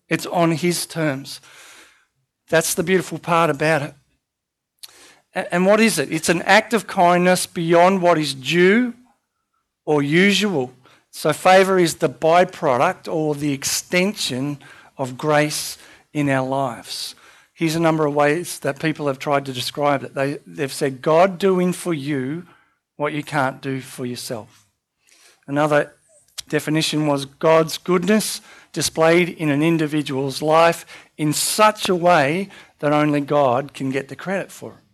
It's 0.09 0.25
on 0.25 0.51
His 0.51 0.85
terms. 0.85 1.39
That's 2.49 2.73
the 2.73 2.83
beautiful 2.83 3.17
part 3.17 3.49
about 3.49 3.81
it. 3.81 3.93
And 5.51 5.65
what 5.65 5.79
is 5.79 5.99
it? 5.99 6.11
It's 6.11 6.29
an 6.29 6.41
act 6.41 6.73
of 6.73 6.87
kindness 6.87 7.45
beyond 7.45 8.01
what 8.01 8.17
is 8.17 8.33
due 8.33 8.93
or 9.85 10.01
usual. 10.01 10.73
So, 11.17 11.33
favour 11.33 11.79
is 11.79 11.95
the 11.95 12.09
byproduct 12.09 13.11
or 13.11 13.33
the 13.33 13.51
extension 13.51 14.59
of 14.99 15.17
grace 15.17 15.79
in 16.13 16.29
our 16.29 16.47
lives. 16.47 17.15
Here's 17.55 17.73
a 17.73 17.79
number 17.79 18.05
of 18.05 18.13
ways 18.13 18.59
that 18.59 18.79
people 18.79 19.07
have 19.07 19.17
tried 19.17 19.47
to 19.47 19.51
describe 19.51 20.03
it. 20.03 20.13
They, 20.13 20.37
they've 20.45 20.71
said, 20.71 21.01
God 21.01 21.39
doing 21.39 21.73
for 21.73 21.91
you 21.91 22.45
what 22.97 23.13
you 23.13 23.23
can't 23.23 23.63
do 23.63 23.81
for 23.81 24.05
yourself. 24.05 24.67
Another 25.47 25.91
definition 26.49 27.07
was 27.07 27.25
God's 27.25 27.79
goodness 27.79 28.39
displayed 28.71 29.27
in 29.27 29.49
an 29.49 29.63
individual's 29.63 30.43
life 30.43 30.85
in 31.17 31.33
such 31.33 31.89
a 31.89 31.95
way 31.95 32.47
that 32.77 32.93
only 32.93 33.21
God 33.21 33.73
can 33.73 33.89
get 33.89 34.09
the 34.09 34.15
credit 34.15 34.51
for 34.51 34.73
it. 34.73 34.86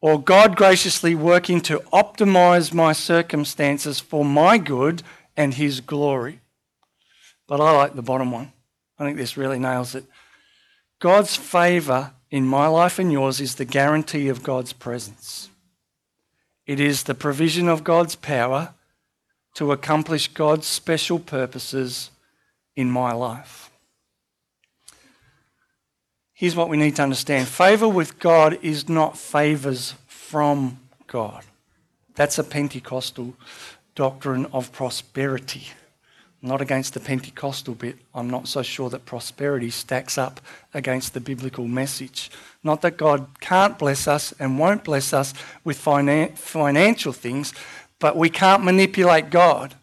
Or 0.00 0.20
God 0.20 0.56
graciously 0.56 1.14
working 1.14 1.60
to 1.62 1.80
optimize 1.92 2.72
my 2.72 2.92
circumstances 2.92 4.00
for 4.00 4.24
my 4.24 4.56
good 4.56 5.02
and 5.36 5.54
His 5.54 5.80
glory. 5.80 6.40
But 7.46 7.60
I 7.60 7.72
like 7.72 7.94
the 7.94 8.02
bottom 8.02 8.30
one. 8.30 8.52
I 8.98 9.04
think 9.04 9.16
this 9.16 9.36
really 9.36 9.58
nails 9.58 9.94
it. 9.94 10.04
God's 11.00 11.36
favour 11.36 12.12
in 12.30 12.46
my 12.46 12.66
life 12.66 12.98
and 12.98 13.10
yours 13.10 13.40
is 13.40 13.56
the 13.56 13.64
guarantee 13.64 14.28
of 14.28 14.42
God's 14.42 14.72
presence. 14.72 15.48
It 16.66 16.78
is 16.78 17.02
the 17.02 17.14
provision 17.14 17.68
of 17.68 17.82
God's 17.82 18.14
power 18.14 18.74
to 19.54 19.72
accomplish 19.72 20.28
God's 20.28 20.66
special 20.66 21.18
purposes 21.18 22.10
in 22.76 22.90
my 22.90 23.12
life. 23.12 23.69
Here's 26.40 26.56
what 26.56 26.70
we 26.70 26.78
need 26.78 26.96
to 26.96 27.02
understand 27.02 27.48
favour 27.48 27.86
with 27.86 28.18
God 28.18 28.58
is 28.62 28.88
not 28.88 29.18
favours 29.18 29.92
from 30.06 30.78
God. 31.06 31.44
That's 32.14 32.38
a 32.38 32.44
Pentecostal 32.44 33.34
doctrine 33.94 34.46
of 34.46 34.72
prosperity 34.72 35.68
not 36.42 36.62
against 36.62 36.94
the 36.94 37.00
Pentecostal 37.00 37.74
bit. 37.74 37.98
I'm 38.14 38.30
not 38.30 38.48
so 38.48 38.62
sure 38.62 38.88
that 38.88 39.04
prosperity 39.04 39.68
stacks 39.68 40.16
up 40.16 40.40
against 40.72 41.12
the 41.12 41.20
biblical 41.20 41.68
message. 41.68 42.30
Not 42.64 42.80
that 42.80 42.96
God 42.96 43.26
can't 43.40 43.78
bless 43.78 44.08
us 44.08 44.32
and 44.38 44.58
won't 44.58 44.82
bless 44.82 45.12
us 45.12 45.34
with 45.62 45.78
finan- 45.78 46.38
financial 46.38 47.12
things, 47.12 47.52
but 47.98 48.16
we 48.16 48.30
can't 48.30 48.64
manipulate 48.64 49.28
God. 49.28 49.74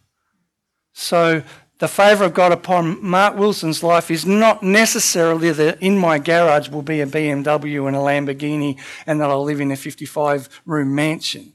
So 0.93 1.43
the 1.79 1.87
favour 1.87 2.25
of 2.25 2.33
God 2.33 2.51
upon 2.51 3.03
Mark 3.05 3.35
Wilson's 3.35 3.83
life 3.83 4.09
is 4.09 4.25
not 4.25 4.63
necessarily 4.63 5.51
that 5.51 5.81
in 5.81 5.97
my 5.97 6.17
garage 6.17 6.69
will 6.69 6.81
be 6.81 7.01
a 7.01 7.05
BMW 7.05 7.87
and 7.87 7.95
a 7.95 7.99
Lamborghini 7.99 8.79
and 9.05 9.21
that 9.21 9.29
I'll 9.29 9.43
live 9.43 9.61
in 9.61 9.71
a 9.71 9.75
55 9.75 10.61
room 10.65 10.95
mansion. 10.95 11.53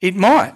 It 0.00 0.14
might 0.14 0.54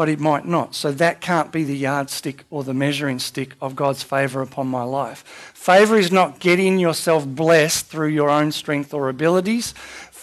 but 0.00 0.08
it 0.08 0.18
might 0.18 0.46
not. 0.46 0.74
So 0.74 0.92
that 0.92 1.20
can't 1.20 1.52
be 1.52 1.62
the 1.62 1.76
yardstick 1.76 2.44
or 2.48 2.64
the 2.64 2.72
measuring 2.72 3.18
stick 3.18 3.54
of 3.60 3.76
God's 3.76 4.02
favour 4.02 4.40
upon 4.40 4.66
my 4.66 4.82
life. 4.82 5.52
Favour 5.52 5.98
is 5.98 6.10
not 6.10 6.38
getting 6.38 6.78
yourself 6.78 7.26
blessed 7.26 7.84
through 7.84 8.08
your 8.08 8.30
own 8.30 8.50
strength 8.50 8.94
or 8.94 9.10
abilities. 9.10 9.74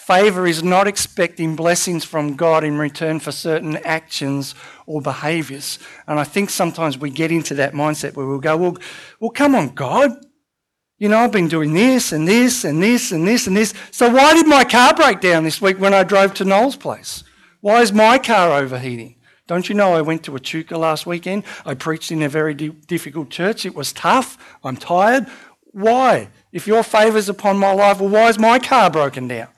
Favour 0.07 0.47
is 0.47 0.63
not 0.63 0.87
expecting 0.87 1.57
blessings 1.57 2.05
from 2.05 2.37
God 2.37 2.63
in 2.63 2.77
return 2.77 3.19
for 3.19 3.33
certain 3.33 3.75
actions 3.83 4.55
or 4.85 5.01
behaviours. 5.01 5.79
And 6.07 6.17
I 6.17 6.23
think 6.23 6.49
sometimes 6.49 6.97
we 6.97 7.09
get 7.09 7.29
into 7.29 7.55
that 7.55 7.73
mindset 7.73 8.15
where 8.15 8.25
we'll 8.25 8.39
go, 8.39 8.55
well, 8.55 8.77
well, 9.19 9.31
come 9.31 9.53
on, 9.53 9.75
God. 9.75 10.11
You 10.97 11.09
know, 11.09 11.17
I've 11.17 11.33
been 11.33 11.49
doing 11.49 11.73
this 11.73 12.13
and 12.13 12.25
this 12.25 12.63
and 12.63 12.81
this 12.81 13.11
and 13.11 13.27
this 13.27 13.47
and 13.47 13.57
this. 13.57 13.73
So 13.91 14.09
why 14.09 14.33
did 14.33 14.47
my 14.47 14.63
car 14.63 14.93
break 14.93 15.19
down 15.19 15.43
this 15.43 15.61
week 15.61 15.77
when 15.77 15.93
I 15.93 16.03
drove 16.03 16.33
to 16.35 16.45
Noel's 16.45 16.77
place? 16.77 17.25
Why 17.59 17.81
is 17.81 17.91
my 17.91 18.17
car 18.17 18.53
overheating? 18.53 19.17
Don't 19.45 19.67
you 19.67 19.75
know 19.75 19.91
I 19.91 20.01
went 20.03 20.23
to 20.23 20.37
Echuca 20.37 20.77
last 20.77 21.05
weekend? 21.05 21.43
I 21.65 21.73
preached 21.73 22.13
in 22.13 22.21
a 22.21 22.29
very 22.29 22.53
difficult 22.53 23.29
church. 23.29 23.65
It 23.65 23.75
was 23.75 23.91
tough. 23.91 24.37
I'm 24.63 24.77
tired. 24.77 25.27
Why? 25.73 26.29
If 26.53 26.65
your 26.65 26.83
favour's 26.83 27.27
upon 27.27 27.57
my 27.57 27.73
life, 27.73 27.99
well, 27.99 28.07
why 28.07 28.29
is 28.29 28.39
my 28.39 28.57
car 28.57 28.89
broken 28.89 29.27
down? 29.27 29.49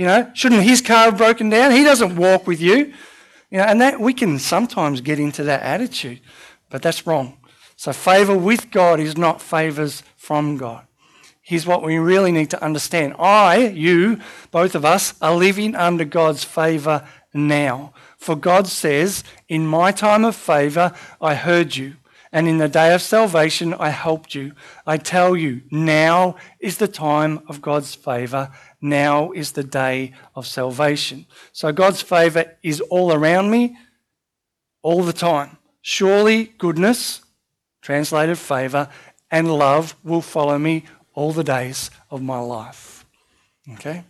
You 0.00 0.06
know, 0.06 0.30
shouldn't 0.32 0.62
his 0.62 0.80
car 0.80 1.10
have 1.10 1.18
broken 1.18 1.50
down? 1.50 1.72
He 1.72 1.84
doesn't 1.84 2.16
walk 2.16 2.46
with 2.46 2.58
you. 2.58 2.94
You 3.50 3.58
know, 3.58 3.64
and 3.64 3.82
that 3.82 4.00
we 4.00 4.14
can 4.14 4.38
sometimes 4.38 5.02
get 5.02 5.20
into 5.20 5.42
that 5.42 5.60
attitude, 5.60 6.20
but 6.70 6.80
that's 6.80 7.06
wrong. 7.06 7.36
So 7.76 7.92
favour 7.92 8.34
with 8.34 8.70
God 8.70 8.98
is 8.98 9.18
not 9.18 9.42
favours 9.42 10.02
from 10.16 10.56
God. 10.56 10.86
Here's 11.42 11.66
what 11.66 11.82
we 11.82 11.98
really 11.98 12.32
need 12.32 12.48
to 12.48 12.64
understand. 12.64 13.14
I, 13.18 13.66
you, 13.66 14.20
both 14.50 14.74
of 14.74 14.86
us, 14.86 15.12
are 15.20 15.34
living 15.34 15.76
under 15.76 16.06
God's 16.06 16.44
favour 16.44 17.06
now. 17.34 17.92
For 18.16 18.36
God 18.36 18.68
says, 18.68 19.22
In 19.50 19.66
my 19.66 19.92
time 19.92 20.24
of 20.24 20.34
favor, 20.34 20.94
I 21.20 21.34
heard 21.34 21.76
you, 21.76 21.96
and 22.32 22.46
in 22.46 22.58
the 22.58 22.68
day 22.68 22.94
of 22.94 23.02
salvation, 23.02 23.74
I 23.74 23.88
helped 23.88 24.34
you. 24.34 24.52
I 24.86 24.98
tell 24.98 25.36
you, 25.36 25.62
now 25.70 26.36
is 26.60 26.78
the 26.78 26.88
time 26.88 27.40
of 27.48 27.60
God's 27.60 27.94
favor. 27.94 28.50
Now 28.80 29.32
is 29.32 29.52
the 29.52 29.64
day 29.64 30.12
of 30.36 30.46
salvation. 30.46 31.26
So 31.52 31.72
God's 31.72 32.02
favor 32.02 32.56
is 32.62 32.80
all 32.82 33.12
around 33.12 33.50
me 33.50 33.76
all 34.82 35.02
the 35.02 35.12
time. 35.12 35.58
Surely 35.82 36.52
goodness, 36.58 37.22
translated 37.82 38.38
favor, 38.38 38.88
and 39.30 39.52
love 39.52 39.96
will 40.04 40.22
follow 40.22 40.58
me 40.58 40.84
all 41.14 41.32
the 41.32 41.44
days 41.44 41.90
of 42.10 42.22
my 42.22 42.38
life. 42.38 43.04
Okay? 43.72 44.04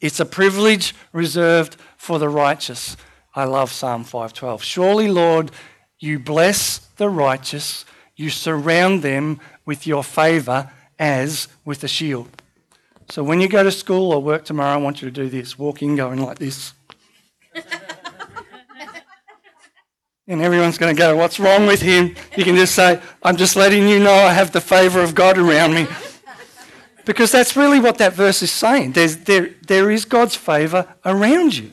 It's 0.00 0.20
a 0.20 0.26
privilege 0.26 0.94
reserved 1.12 1.76
for 1.96 2.18
the 2.18 2.28
righteous. 2.28 2.96
I 3.34 3.44
love 3.44 3.70
Psalm 3.70 4.02
512. 4.02 4.62
Surely, 4.62 5.08
Lord, 5.08 5.52
you 5.98 6.18
bless 6.18 6.78
the 6.96 7.08
righteous, 7.08 7.84
you 8.16 8.30
surround 8.30 9.02
them 9.02 9.40
with 9.64 9.86
your 9.86 10.04
favor 10.04 10.70
as 10.98 11.48
with 11.64 11.84
a 11.84 11.88
shield. 11.88 12.28
So 13.08 13.22
when 13.22 13.40
you 13.40 13.48
go 13.48 13.62
to 13.62 13.70
school 13.70 14.12
or 14.12 14.20
work 14.22 14.44
tomorrow, 14.44 14.74
I 14.74 14.78
want 14.78 15.00
you 15.00 15.08
to 15.08 15.12
do 15.12 15.28
this 15.28 15.58
walk 15.58 15.82
in 15.82 15.96
going 15.96 16.20
like 16.20 16.38
this. 16.38 16.72
and 20.26 20.42
everyone's 20.42 20.78
going 20.78 20.94
to 20.94 20.98
go, 20.98 21.16
What's 21.16 21.38
wrong 21.38 21.66
with 21.66 21.80
him? 21.80 22.16
You 22.36 22.44
can 22.44 22.56
just 22.56 22.74
say, 22.74 23.00
I'm 23.22 23.36
just 23.36 23.54
letting 23.54 23.88
you 23.88 24.00
know 24.00 24.12
I 24.12 24.32
have 24.32 24.52
the 24.52 24.60
favor 24.60 25.00
of 25.00 25.14
God 25.14 25.38
around 25.38 25.74
me. 25.74 25.86
Because 27.04 27.30
that's 27.30 27.54
really 27.56 27.78
what 27.78 27.98
that 27.98 28.14
verse 28.14 28.42
is 28.42 28.50
saying. 28.50 28.92
There's, 28.92 29.18
there, 29.18 29.50
there 29.68 29.90
is 29.92 30.04
God's 30.04 30.34
favor 30.34 30.92
around 31.04 31.56
you. 31.56 31.70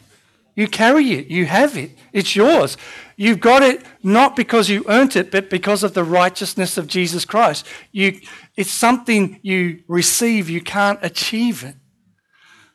You 0.55 0.67
carry 0.67 1.13
it, 1.13 1.27
you 1.27 1.45
have 1.45 1.77
it, 1.77 1.91
it's 2.11 2.35
yours. 2.35 2.77
You've 3.15 3.39
got 3.39 3.63
it 3.63 3.83
not 4.03 4.35
because 4.35 4.69
you 4.69 4.85
earned 4.87 5.15
it, 5.15 5.31
but 5.31 5.49
because 5.49 5.83
of 5.83 5.93
the 5.93 6.03
righteousness 6.03 6.77
of 6.77 6.87
Jesus 6.87 7.25
Christ. 7.25 7.65
You, 7.91 8.19
it's 8.55 8.71
something 8.71 9.39
you 9.41 9.83
receive, 9.87 10.49
you 10.49 10.61
can't 10.61 10.99
achieve 11.01 11.63
it. 11.63 11.75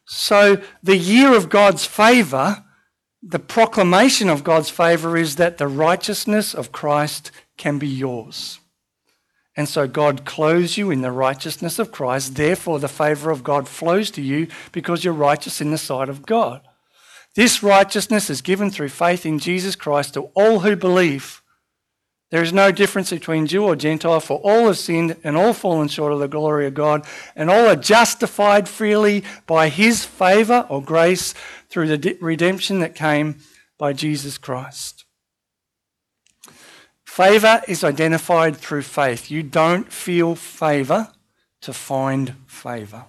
So 0.07 0.61
the 0.83 0.97
year 0.97 1.37
of 1.37 1.51
God's 1.51 1.85
favor, 1.85 2.65
the 3.23 3.39
proclamation 3.39 4.29
of 4.29 4.43
God's 4.43 4.71
favor 4.71 5.17
is 5.17 5.37
that 5.37 5.59
the 5.59 5.69
righteousness 5.69 6.55
of 6.55 6.73
Christ 6.73 7.31
can 7.57 7.79
be 7.79 7.89
yours. 7.89 8.59
And 9.57 9.69
so 9.69 9.89
God 9.89 10.25
clothes 10.25 10.79
you 10.79 10.91
in 10.93 11.03
the 11.03 11.11
righteousness 11.11 11.81
of 11.81 11.91
Christ. 11.91 12.37
Therefore, 12.37 12.79
the 12.79 12.89
favor 12.89 13.31
of 13.31 13.43
God 13.43 13.69
flows 13.69 14.11
to 14.13 14.23
you 14.23 14.47
because 14.71 15.05
you're 15.05 15.13
righteous 15.13 15.61
in 15.61 15.73
the 15.73 15.79
sight 15.79 16.09
of 16.09 16.25
God. 16.25 16.68
This 17.35 17.63
righteousness 17.63 18.31
is 18.31 18.43
given 18.43 18.71
through 18.71 18.89
faith 18.89 19.25
in 19.25 19.39
Jesus 19.39 19.77
Christ 19.77 20.15
to 20.15 20.23
all 20.35 20.61
who 20.61 20.75
believe. 20.75 21.43
There 22.31 22.43
is 22.43 22.53
no 22.53 22.71
difference 22.71 23.11
between 23.11 23.47
Jew 23.47 23.65
or 23.65 23.75
Gentile, 23.75 24.21
for 24.21 24.39
all 24.41 24.67
have 24.67 24.77
sinned 24.77 25.17
and 25.25 25.37
all 25.37 25.55
fallen 25.55 25.89
short 25.89 26.13
of 26.13 26.19
the 26.19 26.29
glory 26.29 26.67
of 26.67 26.75
God, 26.75 27.07
and 27.35 27.49
all 27.49 27.67
are 27.67 27.77
justified 27.77 28.69
freely 28.69 29.25
by 29.47 29.71
his 29.71 30.05
favor 30.05 30.67
or 30.69 30.83
grace 30.83 31.33
through 31.71 31.89
the 31.89 32.19
redemption 32.21 32.81
that 32.81 32.95
came 32.95 33.39
by 33.79 33.95
Jesus 33.95 34.37
Christ. 34.37 35.05
Favour 37.05 37.63
is 37.67 37.83
identified 37.83 38.57
through 38.57 38.83
faith. 38.83 39.31
You 39.31 39.43
don't 39.43 39.91
feel 39.91 40.35
favour 40.35 41.11
to 41.63 41.73
find 41.73 42.35
favour. 42.47 43.07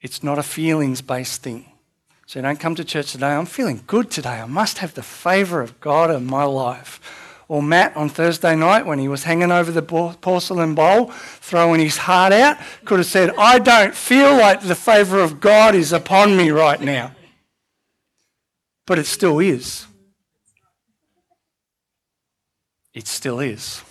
It's 0.00 0.22
not 0.22 0.38
a 0.38 0.42
feelings 0.42 1.02
based 1.02 1.42
thing. 1.42 1.69
So 2.30 2.38
you 2.38 2.44
don't 2.44 2.60
come 2.60 2.76
to 2.76 2.84
church 2.84 3.10
today, 3.10 3.32
I'm 3.32 3.44
feeling 3.44 3.82
good 3.88 4.08
today. 4.08 4.40
I 4.40 4.46
must 4.46 4.78
have 4.78 4.94
the 4.94 5.02
favour 5.02 5.60
of 5.62 5.80
God 5.80 6.12
in 6.12 6.26
my 6.26 6.44
life. 6.44 7.00
Or 7.48 7.60
Matt 7.60 7.96
on 7.96 8.08
Thursday 8.08 8.54
night 8.54 8.86
when 8.86 9.00
he 9.00 9.08
was 9.08 9.24
hanging 9.24 9.50
over 9.50 9.72
the 9.72 9.82
porcelain 9.82 10.76
bowl, 10.76 11.06
throwing 11.10 11.80
his 11.80 11.96
heart 11.96 12.32
out, 12.32 12.56
could 12.84 13.00
have 13.00 13.08
said, 13.08 13.34
I 13.36 13.58
don't 13.58 13.96
feel 13.96 14.30
like 14.30 14.60
the 14.60 14.76
favour 14.76 15.18
of 15.18 15.40
God 15.40 15.74
is 15.74 15.92
upon 15.92 16.36
me 16.36 16.50
right 16.50 16.80
now. 16.80 17.16
But 18.86 19.00
it 19.00 19.06
still 19.06 19.40
is 19.40 19.88
it 22.94 23.08
still 23.08 23.40
is. 23.40 23.82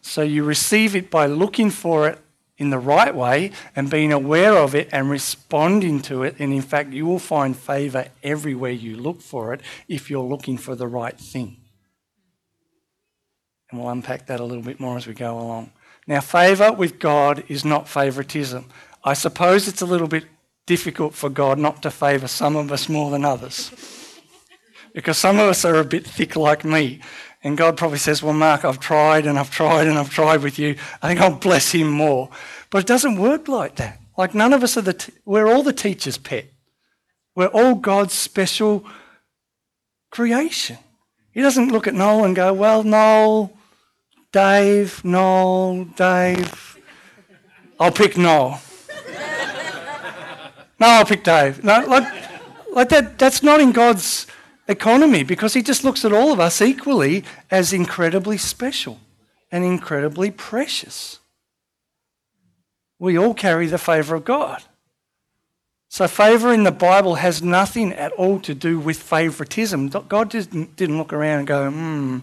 So 0.00 0.22
you 0.22 0.44
receive 0.44 0.94
it 0.94 1.10
by 1.10 1.26
looking 1.26 1.70
for 1.70 2.08
it 2.08 2.20
in 2.58 2.70
the 2.70 2.78
right 2.78 3.14
way 3.14 3.52
and 3.74 3.88
being 3.88 4.12
aware 4.12 4.56
of 4.56 4.74
it 4.74 4.88
and 4.92 5.08
responding 5.08 6.02
to 6.02 6.24
it. 6.24 6.36
And 6.38 6.52
in 6.52 6.62
fact, 6.62 6.92
you 6.92 7.06
will 7.06 7.20
find 7.20 7.56
favour 7.56 8.08
everywhere 8.22 8.72
you 8.72 8.96
look 8.96 9.22
for 9.22 9.54
it 9.54 9.60
if 9.86 10.10
you're 10.10 10.22
looking 10.22 10.58
for 10.58 10.74
the 10.74 10.88
right 10.88 11.18
thing. 11.18 11.56
And 13.70 13.80
we'll 13.80 13.90
unpack 13.90 14.26
that 14.26 14.40
a 14.40 14.44
little 14.44 14.62
bit 14.62 14.80
more 14.80 14.96
as 14.96 15.06
we 15.06 15.14
go 15.14 15.38
along. 15.38 15.72
Now, 16.06 16.20
favour 16.20 16.72
with 16.72 16.98
God 16.98 17.44
is 17.48 17.64
not 17.64 17.88
favouritism. 17.88 18.66
I 19.04 19.14
suppose 19.14 19.68
it's 19.68 19.82
a 19.82 19.86
little 19.86 20.08
bit 20.08 20.24
difficult 20.66 21.14
for 21.14 21.30
God 21.30 21.58
not 21.58 21.82
to 21.82 21.90
favour 21.90 22.28
some 22.28 22.56
of 22.56 22.72
us 22.72 22.88
more 22.88 23.10
than 23.10 23.24
others. 23.24 23.70
because 24.94 25.18
some 25.18 25.38
of 25.38 25.48
us 25.48 25.64
are 25.64 25.76
a 25.76 25.84
bit 25.84 26.06
thick 26.06 26.34
like 26.34 26.64
me. 26.64 27.00
And 27.42 27.56
God 27.56 27.76
probably 27.76 27.98
says, 27.98 28.22
Well, 28.22 28.32
Mark, 28.32 28.64
I've 28.64 28.80
tried 28.80 29.26
and 29.26 29.38
I've 29.38 29.50
tried 29.50 29.86
and 29.86 29.98
I've 29.98 30.10
tried 30.10 30.42
with 30.42 30.58
you. 30.58 30.76
I 31.02 31.08
think 31.08 31.20
I'll 31.20 31.36
bless 31.36 31.72
him 31.72 31.88
more. 31.88 32.30
But 32.70 32.78
it 32.78 32.86
doesn't 32.86 33.16
work 33.16 33.48
like 33.48 33.76
that. 33.76 34.00
Like 34.16 34.34
none 34.34 34.52
of 34.52 34.62
us 34.64 34.76
are 34.76 34.82
the, 34.82 34.94
t- 34.94 35.12
we're 35.24 35.46
all 35.46 35.62
the 35.62 35.72
teacher's 35.72 36.18
pet. 36.18 36.46
We're 37.34 37.46
all 37.46 37.76
God's 37.76 38.14
special 38.14 38.84
creation. 40.10 40.78
He 41.30 41.40
doesn't 41.40 41.70
look 41.70 41.86
at 41.86 41.94
Noel 41.94 42.24
and 42.24 42.34
go, 42.34 42.52
Well, 42.52 42.82
Noel, 42.82 43.52
Dave, 44.32 45.04
Noel, 45.04 45.84
Dave. 45.84 46.78
I'll 47.78 47.92
pick 47.92 48.16
Noel. 48.16 48.60
no, 50.80 50.86
I'll 50.86 51.04
pick 51.04 51.22
Dave. 51.22 51.62
No, 51.62 51.84
like, 51.86 52.12
like 52.72 52.88
that, 52.88 53.18
that's 53.18 53.44
not 53.44 53.60
in 53.60 53.70
God's 53.70 54.26
economy 54.68 55.24
because 55.24 55.54
he 55.54 55.62
just 55.62 55.82
looks 55.82 56.04
at 56.04 56.12
all 56.12 56.32
of 56.32 56.38
us 56.38 56.60
equally 56.60 57.24
as 57.50 57.72
incredibly 57.72 58.38
special 58.38 59.00
and 59.50 59.64
incredibly 59.64 60.30
precious. 60.30 61.18
We 62.98 63.18
all 63.18 63.34
carry 63.34 63.66
the 63.66 63.78
favour 63.78 64.16
of 64.16 64.24
God. 64.24 64.62
So, 65.90 66.06
favour 66.06 66.52
in 66.52 66.64
the 66.64 66.72
Bible 66.72 67.14
has 67.14 67.42
nothing 67.42 67.94
at 67.94 68.12
all 68.12 68.40
to 68.40 68.54
do 68.54 68.78
with 68.78 68.98
favouritism. 68.98 69.88
God 69.88 70.28
didn't, 70.28 70.76
didn't 70.76 70.98
look 70.98 71.14
around 71.14 71.38
and 71.38 71.46
go, 71.48 71.70
hmm, 71.70 72.18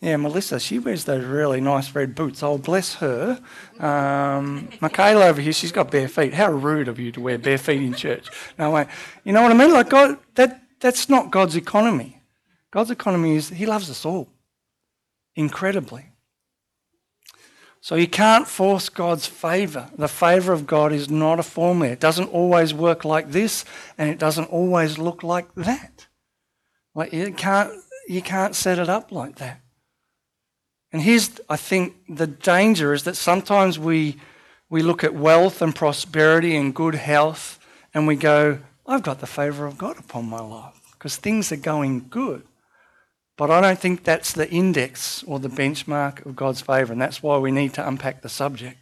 yeah, 0.00 0.16
Melissa, 0.16 0.60
she 0.60 0.78
wears 0.78 1.04
those 1.04 1.24
really 1.24 1.60
nice 1.60 1.94
red 1.94 2.14
boots. 2.14 2.42
Oh, 2.42 2.56
bless 2.56 2.94
her. 2.96 3.40
Um, 3.78 4.70
Michaela 4.80 5.26
over 5.26 5.40
here, 5.40 5.52
she's 5.52 5.72
got 5.72 5.90
bare 5.90 6.08
feet. 6.08 6.32
How 6.32 6.50
rude 6.50 6.88
of 6.88 6.98
you 6.98 7.12
to 7.12 7.20
wear 7.20 7.36
bare 7.36 7.58
feet 7.58 7.82
in 7.82 7.92
church. 7.94 8.28
No 8.58 8.70
way. 8.70 8.86
You 9.24 9.32
know 9.32 9.42
what 9.42 9.50
I 9.50 9.54
mean? 9.54 9.72
Like, 9.72 9.90
God, 9.90 10.16
that, 10.36 10.62
that's 10.80 11.08
not 11.08 11.30
God's 11.30 11.56
economy. 11.56 12.20
God's 12.70 12.90
economy 12.90 13.36
is 13.36 13.48
He 13.48 13.66
loves 13.66 13.90
us 13.90 14.04
all 14.04 14.28
incredibly. 15.34 16.06
So 17.80 17.94
you 17.94 18.08
can't 18.08 18.46
force 18.46 18.88
God's 18.88 19.26
favour. 19.26 19.88
The 19.96 20.08
favour 20.08 20.52
of 20.52 20.66
God 20.66 20.92
is 20.92 21.08
not 21.08 21.38
a 21.38 21.44
formula. 21.44 21.92
It 21.92 22.00
doesn't 22.00 22.28
always 22.28 22.74
work 22.74 23.04
like 23.04 23.30
this, 23.30 23.64
and 23.96 24.10
it 24.10 24.18
doesn't 24.18 24.46
always 24.46 24.98
look 24.98 25.22
like 25.22 25.54
that. 25.54 26.08
Like 26.94 27.12
you 27.12 27.32
can't 27.32 27.72
you 28.08 28.20
can't 28.20 28.56
set 28.56 28.78
it 28.78 28.88
up 28.88 29.12
like 29.12 29.36
that. 29.36 29.60
And 30.92 31.02
here's 31.02 31.40
I 31.48 31.56
think 31.56 31.94
the 32.08 32.26
danger 32.26 32.92
is 32.92 33.04
that 33.04 33.16
sometimes 33.16 33.78
we 33.78 34.16
we 34.68 34.82
look 34.82 35.04
at 35.04 35.14
wealth 35.14 35.62
and 35.62 35.74
prosperity 35.74 36.56
and 36.56 36.74
good 36.74 36.96
health 36.96 37.58
and 37.94 38.06
we 38.06 38.16
go, 38.16 38.58
I've 38.88 39.02
got 39.02 39.20
the 39.20 39.26
favour 39.26 39.66
of 39.66 39.76
God 39.76 39.98
upon 39.98 40.30
my 40.30 40.40
life 40.40 40.80
because 40.92 41.16
things 41.16 41.52
are 41.52 41.56
going 41.56 42.06
good. 42.08 42.42
But 43.36 43.50
I 43.50 43.60
don't 43.60 43.78
think 43.78 44.02
that's 44.02 44.32
the 44.32 44.50
index 44.50 45.22
or 45.24 45.38
the 45.38 45.50
benchmark 45.50 46.24
of 46.24 46.34
God's 46.34 46.62
favour, 46.62 46.92
and 46.92 47.00
that's 47.00 47.22
why 47.22 47.36
we 47.36 47.52
need 47.52 47.74
to 47.74 47.86
unpack 47.86 48.22
the 48.22 48.28
subject. 48.30 48.78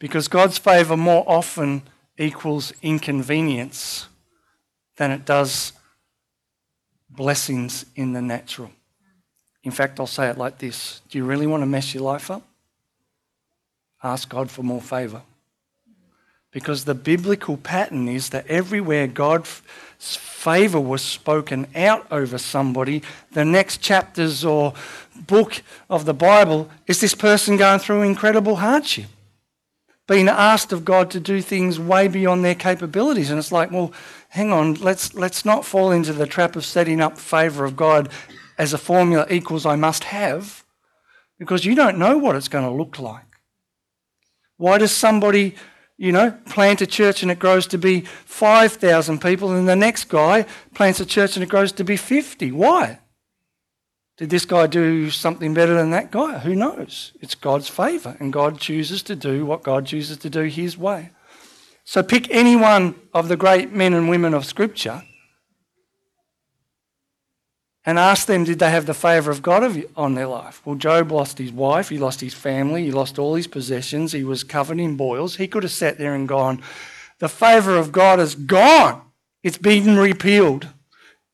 Because 0.00 0.26
God's 0.26 0.58
favour 0.58 0.96
more 0.96 1.24
often 1.26 1.82
equals 2.18 2.72
inconvenience 2.82 4.08
than 4.96 5.12
it 5.12 5.24
does 5.24 5.72
blessings 7.08 7.86
in 7.94 8.12
the 8.12 8.20
natural. 8.20 8.72
In 9.62 9.70
fact, 9.70 10.00
I'll 10.00 10.06
say 10.08 10.28
it 10.28 10.36
like 10.36 10.58
this 10.58 11.00
Do 11.08 11.18
you 11.18 11.24
really 11.24 11.46
want 11.46 11.62
to 11.62 11.66
mess 11.66 11.94
your 11.94 12.02
life 12.02 12.30
up? 12.30 12.42
Ask 14.02 14.28
God 14.28 14.50
for 14.50 14.64
more 14.64 14.80
favour. 14.80 15.22
Because 16.52 16.84
the 16.84 16.94
biblical 16.94 17.56
pattern 17.56 18.08
is 18.08 18.28
that 18.28 18.46
everywhere 18.46 19.06
God's 19.06 19.62
favour 19.98 20.80
was 20.80 21.00
spoken 21.00 21.66
out 21.74 22.06
over 22.10 22.36
somebody, 22.36 23.02
the 23.32 23.44
next 23.44 23.78
chapters 23.78 24.44
or 24.44 24.74
book 25.26 25.62
of 25.88 26.04
the 26.04 26.12
Bible 26.12 26.68
is 26.86 27.00
this 27.00 27.14
person 27.14 27.56
going 27.56 27.78
through 27.78 28.02
incredible 28.02 28.56
hardship, 28.56 29.06
being 30.06 30.28
asked 30.28 30.72
of 30.72 30.84
God 30.84 31.10
to 31.12 31.20
do 31.20 31.40
things 31.40 31.78
way 31.78 32.06
beyond 32.06 32.44
their 32.44 32.54
capabilities. 32.54 33.30
And 33.30 33.38
it's 33.38 33.52
like, 33.52 33.70
well, 33.70 33.92
hang 34.28 34.52
on, 34.52 34.74
let's, 34.74 35.14
let's 35.14 35.46
not 35.46 35.64
fall 35.64 35.90
into 35.90 36.12
the 36.12 36.26
trap 36.26 36.54
of 36.54 36.66
setting 36.66 37.00
up 37.00 37.16
favour 37.16 37.64
of 37.64 37.76
God 37.76 38.10
as 38.58 38.74
a 38.74 38.78
formula 38.78 39.26
equals 39.30 39.64
I 39.64 39.76
must 39.76 40.04
have, 40.04 40.64
because 41.38 41.64
you 41.64 41.74
don't 41.74 41.98
know 41.98 42.18
what 42.18 42.36
it's 42.36 42.48
going 42.48 42.64
to 42.64 42.70
look 42.70 42.98
like. 42.98 43.24
Why 44.58 44.78
does 44.78 44.92
somebody, 44.92 45.54
you 45.96 46.12
know, 46.12 46.30
plant 46.46 46.80
a 46.80 46.86
church 46.86 47.22
and 47.22 47.30
it 47.30 47.38
grows 47.38 47.66
to 47.68 47.78
be 47.78 48.00
5,000 48.00 49.20
people, 49.20 49.52
and 49.52 49.68
the 49.68 49.76
next 49.76 50.08
guy 50.08 50.46
plants 50.74 51.00
a 51.00 51.06
church 51.06 51.36
and 51.36 51.42
it 51.42 51.48
grows 51.48 51.72
to 51.72 51.84
be 51.84 51.96
50? 51.96 52.52
Why? 52.52 52.98
Did 54.18 54.30
this 54.30 54.44
guy 54.44 54.66
do 54.66 55.10
something 55.10 55.54
better 55.54 55.74
than 55.74 55.90
that 55.90 56.10
guy? 56.10 56.38
Who 56.38 56.54
knows? 56.54 57.12
It's 57.20 57.34
God's 57.34 57.68
favour, 57.68 58.16
and 58.20 58.32
God 58.32 58.60
chooses 58.60 59.02
to 59.04 59.16
do 59.16 59.46
what 59.46 59.62
God 59.62 59.86
chooses 59.86 60.18
to 60.18 60.30
do 60.30 60.42
His 60.42 60.76
way. 60.76 61.10
So 61.84 62.02
pick 62.02 62.30
any 62.30 62.54
one 62.54 62.94
of 63.12 63.28
the 63.28 63.36
great 63.36 63.72
men 63.72 63.94
and 63.94 64.08
women 64.08 64.34
of 64.34 64.44
Scripture 64.44 65.02
and 67.84 67.98
ask 67.98 68.26
them, 68.26 68.44
did 68.44 68.58
they 68.58 68.70
have 68.70 68.86
the 68.86 68.94
favour 68.94 69.30
of 69.30 69.42
God 69.42 69.84
on 69.96 70.14
their 70.14 70.26
life? 70.26 70.62
Well, 70.64 70.76
Job 70.76 71.10
lost 71.10 71.38
his 71.38 71.52
wife, 71.52 71.88
he 71.88 71.98
lost 71.98 72.20
his 72.20 72.34
family, 72.34 72.84
he 72.84 72.92
lost 72.92 73.18
all 73.18 73.34
his 73.34 73.46
possessions, 73.48 74.12
he 74.12 74.24
was 74.24 74.44
covered 74.44 74.78
in 74.78 74.96
boils. 74.96 75.36
He 75.36 75.48
could 75.48 75.64
have 75.64 75.72
sat 75.72 75.98
there 75.98 76.14
and 76.14 76.28
gone, 76.28 76.62
the 77.18 77.28
favour 77.28 77.76
of 77.76 77.92
God 77.92 78.18
is 78.18 78.34
gone. 78.34 79.02
It's 79.42 79.58
been 79.58 79.96
repealed. 79.96 80.68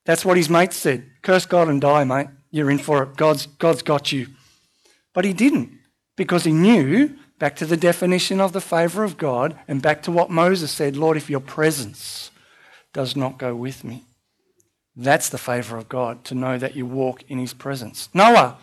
That's 0.05 0.25
what 0.25 0.37
his 0.37 0.51
mates 0.51 0.77
said. 0.77 1.05
Curse 1.23 1.47
God 1.47 1.69
and 1.69 1.81
die, 1.81 2.05
mate. 2.05 2.29
You're 2.51 2.71
in 2.71 2.79
for 2.79 3.03
it. 3.03 3.17
God's, 3.17 3.47
God's 3.47 3.83
got 3.83 4.13
you. 4.13 4.29
But 5.15 5.25
he 5.25 5.33
didn't 5.33 5.79
because 6.17 6.45
he 6.45 6.53
knew, 6.53 7.17
back 7.39 7.57
to 7.57 7.67
the 7.67 7.77
definition 7.77 8.41
of 8.41 8.53
the 8.53 8.61
favour 8.61 9.05
of 9.05 9.17
God, 9.17 9.59
and 9.69 9.81
back 9.81 10.03
to 10.03 10.13
what 10.13 10.31
Moses 10.31 10.73
said 10.73 10.97
Lord, 10.97 11.17
if 11.17 11.31
your 11.31 11.41
presence 11.41 12.31
does 12.93 13.17
not 13.17 13.39
go 13.39 13.55
with 13.55 13.85
me. 13.85 14.05
That's 15.01 15.29
the 15.29 15.39
favour 15.39 15.77
of 15.77 15.89
God, 15.89 16.25
to 16.25 16.35
know 16.35 16.59
that 16.59 16.75
you 16.75 16.85
walk 16.85 17.23
in 17.29 17.39
his 17.39 17.55
presence. 17.55 18.09
Noah. 18.13 18.59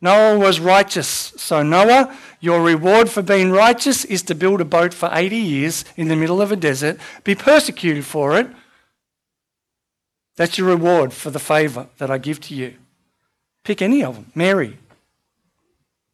Noah 0.00 0.38
was 0.38 0.60
righteous. 0.60 1.06
So, 1.36 1.62
Noah, 1.62 2.16
your 2.40 2.62
reward 2.62 3.10
for 3.10 3.20
being 3.20 3.50
righteous 3.50 4.06
is 4.06 4.22
to 4.22 4.34
build 4.34 4.62
a 4.62 4.64
boat 4.64 4.94
for 4.94 5.10
80 5.12 5.36
years 5.36 5.84
in 5.94 6.08
the 6.08 6.16
middle 6.16 6.40
of 6.40 6.50
a 6.50 6.56
desert, 6.56 6.98
be 7.22 7.34
persecuted 7.34 8.06
for 8.06 8.38
it. 8.38 8.48
That's 10.36 10.56
your 10.56 10.68
reward 10.68 11.12
for 11.12 11.30
the 11.30 11.40
favour 11.40 11.88
that 11.98 12.10
I 12.10 12.16
give 12.16 12.40
to 12.42 12.54
you. 12.54 12.74
Pick 13.62 13.82
any 13.82 14.02
of 14.02 14.14
them. 14.14 14.32
Mary. 14.34 14.78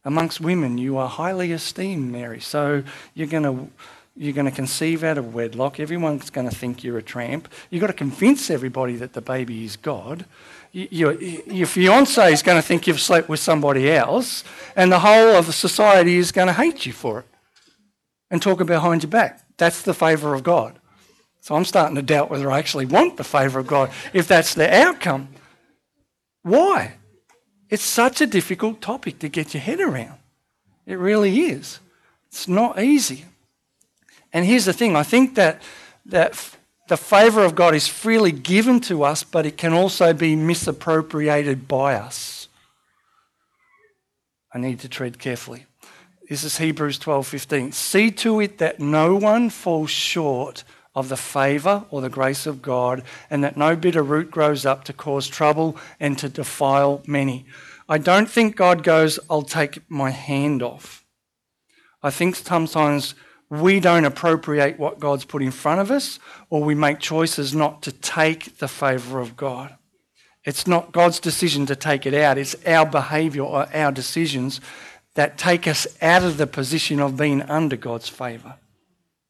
Amongst 0.04 0.40
women, 0.40 0.78
you 0.78 0.96
are 0.98 1.08
highly 1.08 1.52
esteemed, 1.52 2.10
Mary. 2.10 2.40
So 2.40 2.82
you're 3.14 3.28
going 3.28 3.42
to 3.44 3.68
you're 4.16 4.32
going 4.32 4.46
to 4.46 4.52
conceive 4.52 5.02
out 5.02 5.18
of 5.18 5.34
wedlock. 5.34 5.80
Everyone's 5.80 6.30
going 6.30 6.48
to 6.48 6.54
think 6.54 6.84
you're 6.84 6.98
a 6.98 7.02
tramp. 7.02 7.48
You've 7.70 7.80
got 7.80 7.88
to 7.88 7.92
convince 7.92 8.48
everybody 8.48 8.94
that 8.96 9.12
the 9.12 9.20
baby 9.20 9.64
is 9.64 9.76
God. 9.76 10.24
Your, 10.72 11.20
your 11.20 11.66
fiance 11.66 12.32
is 12.32 12.42
going 12.42 12.58
to 12.58 12.62
think 12.62 12.86
you've 12.86 13.00
slept 13.00 13.28
with 13.28 13.40
somebody 13.40 13.90
else, 13.90 14.42
and 14.74 14.90
the 14.90 15.00
whole 15.00 15.36
of 15.36 15.52
society 15.54 16.16
is 16.16 16.32
going 16.32 16.48
to 16.48 16.52
hate 16.52 16.86
you 16.86 16.92
for 16.92 17.20
it 17.20 17.26
and 18.30 18.42
talk 18.42 18.64
behind 18.66 19.02
your 19.02 19.10
back. 19.10 19.40
That's 19.56 19.82
the 19.82 19.94
favour 19.94 20.34
of 20.34 20.42
God. 20.42 20.78
So 21.40 21.54
I'm 21.54 21.64
starting 21.64 21.94
to 21.96 22.02
doubt 22.02 22.30
whether 22.30 22.50
I 22.50 22.58
actually 22.58 22.86
want 22.86 23.16
the 23.16 23.24
favour 23.24 23.60
of 23.60 23.66
God 23.66 23.90
if 24.12 24.26
that's 24.26 24.54
the 24.54 24.72
outcome. 24.74 25.28
Why? 26.42 26.94
It's 27.68 27.82
such 27.82 28.20
a 28.20 28.26
difficult 28.26 28.80
topic 28.80 29.18
to 29.20 29.28
get 29.28 29.54
your 29.54 29.60
head 29.60 29.80
around. 29.80 30.18
It 30.86 30.98
really 30.98 31.40
is. 31.40 31.80
It's 32.28 32.48
not 32.48 32.82
easy. 32.82 33.26
And 34.34 34.44
here's 34.44 34.64
the 34.64 34.72
thing 34.72 34.96
I 34.96 35.04
think 35.04 35.36
that, 35.36 35.62
that 36.04 36.56
the 36.88 36.96
favour 36.96 37.44
of 37.44 37.54
God 37.54 37.74
is 37.74 37.86
freely 37.86 38.32
given 38.32 38.80
to 38.80 39.04
us, 39.04 39.22
but 39.22 39.46
it 39.46 39.56
can 39.56 39.72
also 39.72 40.12
be 40.12 40.36
misappropriated 40.36 41.66
by 41.66 41.94
us. 41.94 42.48
I 44.52 44.58
need 44.58 44.80
to 44.80 44.88
tread 44.88 45.18
carefully. 45.18 45.66
This 46.28 46.42
is 46.42 46.58
Hebrews 46.58 46.98
12:15. 46.98 47.72
See 47.72 48.10
to 48.10 48.40
it 48.40 48.58
that 48.58 48.80
no 48.80 49.14
one 49.14 49.50
falls 49.50 49.90
short 49.90 50.64
of 50.94 51.08
the 51.08 51.16
favour 51.16 51.84
or 51.90 52.00
the 52.00 52.08
grace 52.08 52.46
of 52.46 52.62
God, 52.62 53.02
and 53.30 53.42
that 53.44 53.56
no 53.56 53.76
bitter 53.76 54.02
root 54.02 54.30
grows 54.30 54.64
up 54.66 54.84
to 54.84 54.92
cause 54.92 55.28
trouble 55.28 55.76
and 56.00 56.18
to 56.18 56.28
defile 56.28 57.02
many. 57.06 57.46
I 57.88 57.98
don't 57.98 58.30
think 58.30 58.56
God 58.56 58.82
goes, 58.82 59.18
I'll 59.28 59.42
take 59.42 59.78
my 59.90 60.10
hand 60.10 60.62
off. 60.62 61.04
I 62.02 62.10
think 62.10 62.36
sometimes 62.36 63.14
we 63.50 63.80
don't 63.80 64.04
appropriate 64.04 64.78
what 64.78 65.00
God's 65.00 65.24
put 65.24 65.42
in 65.42 65.50
front 65.50 65.80
of 65.80 65.90
us, 65.90 66.18
or 66.50 66.62
we 66.62 66.74
make 66.74 66.98
choices 66.98 67.54
not 67.54 67.82
to 67.82 67.92
take 67.92 68.58
the 68.58 68.68
favour 68.68 69.20
of 69.20 69.36
God. 69.36 69.76
It's 70.44 70.66
not 70.66 70.92
God's 70.92 71.20
decision 71.20 71.66
to 71.66 71.76
take 71.76 72.06
it 72.06 72.14
out, 72.14 72.38
it's 72.38 72.56
our 72.66 72.86
behaviour 72.86 73.42
or 73.42 73.68
our 73.74 73.92
decisions 73.92 74.60
that 75.14 75.38
take 75.38 75.66
us 75.66 75.86
out 76.02 76.22
of 76.22 76.36
the 76.36 76.46
position 76.46 77.00
of 77.00 77.16
being 77.16 77.42
under 77.42 77.76
God's 77.76 78.08
favour. 78.08 78.56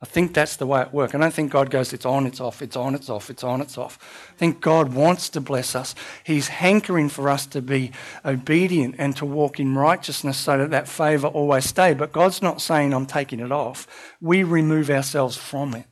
I 0.05 0.07
think 0.07 0.35
that's 0.35 0.57
the 0.57 0.67
way 0.67 0.83
it 0.83 0.93
works. 0.93 1.15
I 1.15 1.19
don't 1.19 1.33
think 1.33 1.51
God 1.51 1.71
goes, 1.71 1.95
it's 1.95 2.05
on, 2.05 2.27
it's 2.27 2.39
off, 2.39 2.61
it's 2.61 2.77
on, 2.77 2.95
it's 2.95 3.09
off, 3.09 3.31
it's 3.31 3.43
on, 3.43 3.63
it's 3.63 3.79
off. 3.79 3.99
I 4.35 4.37
think 4.37 4.61
God 4.61 4.93
wants 4.93 5.31
to 5.31 5.41
bless 5.41 5.75
us. 5.75 5.95
He's 6.25 6.49
hankering 6.49 7.09
for 7.09 7.31
us 7.31 7.47
to 7.47 7.63
be 7.63 7.91
obedient 8.23 8.97
and 8.99 9.17
to 9.17 9.25
walk 9.25 9.59
in 9.59 9.75
righteousness 9.75 10.37
so 10.37 10.59
that 10.59 10.71
that 10.73 10.89
favour 10.89 11.29
always 11.29 11.65
stay. 11.65 11.95
But 11.95 12.13
God's 12.13 12.43
not 12.43 12.61
saying, 12.61 12.93
I'm 12.93 13.07
taking 13.07 13.41
it 13.41 13.51
off. 13.51 13.87
We 14.21 14.43
remove 14.43 14.91
ourselves 14.91 15.39
from 15.39 15.73
it 15.75 15.87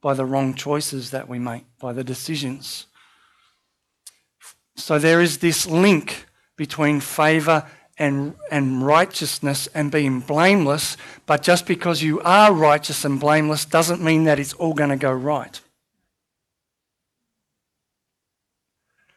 by 0.00 0.14
the 0.14 0.24
wrong 0.24 0.54
choices 0.54 1.10
that 1.10 1.28
we 1.28 1.40
make, 1.40 1.64
by 1.80 1.92
the 1.92 2.04
decisions. 2.04 2.86
So 4.76 5.00
there 5.00 5.20
is 5.20 5.38
this 5.38 5.66
link 5.66 6.26
between 6.54 7.00
favour 7.00 7.66
and, 7.98 8.34
and 8.50 8.86
righteousness 8.86 9.68
and 9.74 9.90
being 9.90 10.20
blameless, 10.20 10.96
but 11.24 11.42
just 11.42 11.66
because 11.66 12.02
you 12.02 12.20
are 12.20 12.52
righteous 12.52 13.04
and 13.04 13.18
blameless 13.18 13.64
doesn't 13.64 14.02
mean 14.02 14.24
that 14.24 14.38
it's 14.38 14.52
all 14.54 14.74
going 14.74 14.90
to 14.90 14.96
go 14.96 15.12
right. 15.12 15.60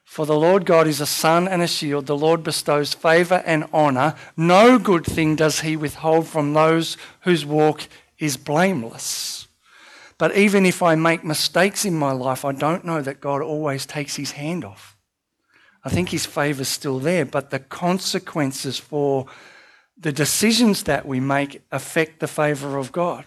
For 0.09 0.25
the 0.25 0.39
Lord 0.39 0.65
God 0.65 0.87
is 0.87 1.01
a 1.01 1.05
sun 1.05 1.47
and 1.47 1.61
a 1.61 1.67
shield. 1.67 2.07
The 2.07 2.17
Lord 2.17 2.43
bestows 2.43 2.93
favour 2.93 3.43
and 3.45 3.65
honour. 3.71 4.15
No 4.35 4.79
good 4.79 5.05
thing 5.05 5.35
does 5.35 5.59
he 5.59 5.77
withhold 5.77 6.27
from 6.27 6.53
those 6.53 6.97
whose 7.21 7.45
walk 7.45 7.87
is 8.17 8.35
blameless. 8.35 9.47
But 10.17 10.35
even 10.35 10.65
if 10.65 10.81
I 10.81 10.95
make 10.95 11.23
mistakes 11.23 11.85
in 11.85 11.93
my 11.93 12.11
life, 12.11 12.43
I 12.43 12.53
don't 12.53 12.83
know 12.83 13.01
that 13.01 13.21
God 13.21 13.41
always 13.41 13.85
takes 13.85 14.15
his 14.15 14.31
hand 14.31 14.65
off. 14.65 14.97
I 15.83 15.89
think 15.89 16.09
his 16.09 16.25
favour's 16.25 16.67
still 16.67 16.99
there, 16.99 17.25
but 17.25 17.49
the 17.49 17.59
consequences 17.59 18.77
for 18.77 19.27
the 19.97 20.11
decisions 20.11 20.83
that 20.83 21.05
we 21.05 21.19
make 21.19 21.61
affect 21.71 22.19
the 22.19 22.27
favour 22.27 22.77
of 22.77 22.91
God. 22.91 23.25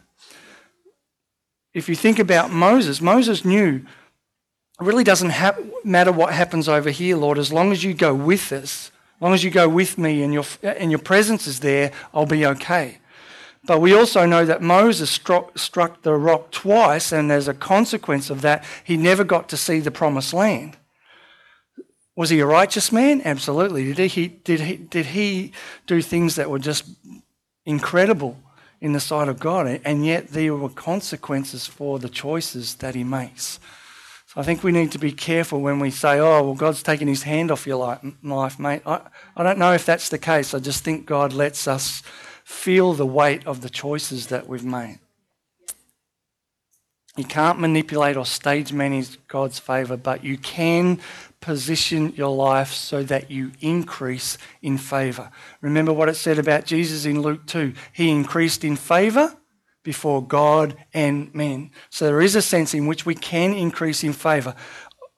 If 1.74 1.88
you 1.88 1.94
think 1.94 2.18
about 2.18 2.50
Moses, 2.50 3.00
Moses 3.00 3.44
knew 3.44 3.84
it 4.80 4.84
really 4.84 5.04
doesn't 5.04 5.30
ha- 5.30 5.56
matter 5.84 6.12
what 6.12 6.32
happens 6.32 6.68
over 6.68 6.90
here, 6.90 7.16
Lord, 7.16 7.38
as 7.38 7.52
long 7.52 7.72
as 7.72 7.84
you 7.84 7.94
go 7.94 8.14
with 8.14 8.52
us, 8.52 8.90
as 9.16 9.22
long 9.22 9.32
as 9.32 9.44
you 9.44 9.50
go 9.50 9.68
with 9.68 9.96
me 9.96 10.22
and 10.22 10.34
your, 10.34 10.44
and 10.62 10.90
your 10.90 10.98
presence 10.98 11.46
is 11.46 11.60
there, 11.60 11.92
I'll 12.12 12.26
be 12.26 12.44
okay. 12.44 12.98
But 13.64 13.80
we 13.80 13.94
also 13.94 14.26
know 14.26 14.44
that 14.44 14.60
Moses 14.60 15.08
struck, 15.08 15.56
struck 15.56 16.02
the 16.02 16.14
rock 16.14 16.50
twice, 16.50 17.12
and 17.12 17.30
as 17.30 17.46
a 17.46 17.54
consequence 17.54 18.28
of 18.28 18.40
that, 18.42 18.64
he 18.82 18.96
never 18.96 19.22
got 19.22 19.48
to 19.50 19.56
see 19.56 19.78
the 19.78 19.92
promised 19.92 20.34
land. 20.34 20.76
Was 22.14 22.30
he 22.30 22.40
a 22.40 22.46
righteous 22.46 22.92
man? 22.92 23.22
Absolutely. 23.24 23.92
Did 23.94 24.10
he, 24.12 24.28
did 24.28 24.60
he, 24.60 24.76
did 24.76 25.06
he 25.06 25.52
do 25.86 26.02
things 26.02 26.36
that 26.36 26.50
were 26.50 26.58
just 26.58 26.84
incredible 27.64 28.38
in 28.80 28.92
the 28.92 29.00
sight 29.00 29.28
of 29.28 29.40
God? 29.40 29.80
And 29.84 30.04
yet 30.04 30.28
there 30.28 30.54
were 30.54 30.68
consequences 30.68 31.66
for 31.66 31.98
the 31.98 32.10
choices 32.10 32.74
that 32.76 32.94
he 32.94 33.02
makes. 33.02 33.58
So 34.26 34.40
I 34.40 34.44
think 34.44 34.62
we 34.62 34.72
need 34.72 34.92
to 34.92 34.98
be 34.98 35.12
careful 35.12 35.60
when 35.60 35.78
we 35.78 35.90
say, 35.90 36.18
oh, 36.18 36.42
well, 36.42 36.54
God's 36.54 36.82
taken 36.82 37.08
his 37.08 37.22
hand 37.22 37.50
off 37.50 37.66
your 37.66 37.76
life, 38.22 38.58
mate. 38.58 38.82
I, 38.86 39.00
I 39.36 39.42
don't 39.42 39.58
know 39.58 39.72
if 39.72 39.86
that's 39.86 40.08
the 40.08 40.18
case. 40.18 40.54
I 40.54 40.58
just 40.58 40.84
think 40.84 41.06
God 41.06 41.32
lets 41.32 41.66
us 41.66 42.02
feel 42.44 42.92
the 42.92 43.06
weight 43.06 43.46
of 43.46 43.60
the 43.60 43.70
choices 43.70 44.28
that 44.28 44.48
we've 44.48 44.64
made. 44.64 44.98
You 47.16 47.24
can't 47.24 47.60
manipulate 47.60 48.16
or 48.16 48.24
stage 48.24 48.72
manage 48.72 49.18
God's 49.28 49.58
favour, 49.58 49.98
but 49.98 50.24
you 50.24 50.38
can 50.38 50.98
position 51.42 52.14
your 52.16 52.34
life 52.34 52.72
so 52.72 53.02
that 53.02 53.30
you 53.30 53.52
increase 53.60 54.38
in 54.62 54.78
favour. 54.78 55.30
Remember 55.60 55.92
what 55.92 56.08
it 56.08 56.14
said 56.14 56.38
about 56.38 56.64
Jesus 56.64 57.04
in 57.04 57.20
Luke 57.20 57.46
2 57.46 57.74
He 57.92 58.08
increased 58.08 58.64
in 58.64 58.76
favour 58.76 59.36
before 59.82 60.24
God 60.24 60.76
and 60.94 61.34
men. 61.34 61.72
So 61.90 62.06
there 62.06 62.22
is 62.22 62.36
a 62.36 62.42
sense 62.42 62.72
in 62.72 62.86
which 62.86 63.04
we 63.04 63.14
can 63.14 63.52
increase 63.52 64.02
in 64.04 64.12
favour. 64.12 64.54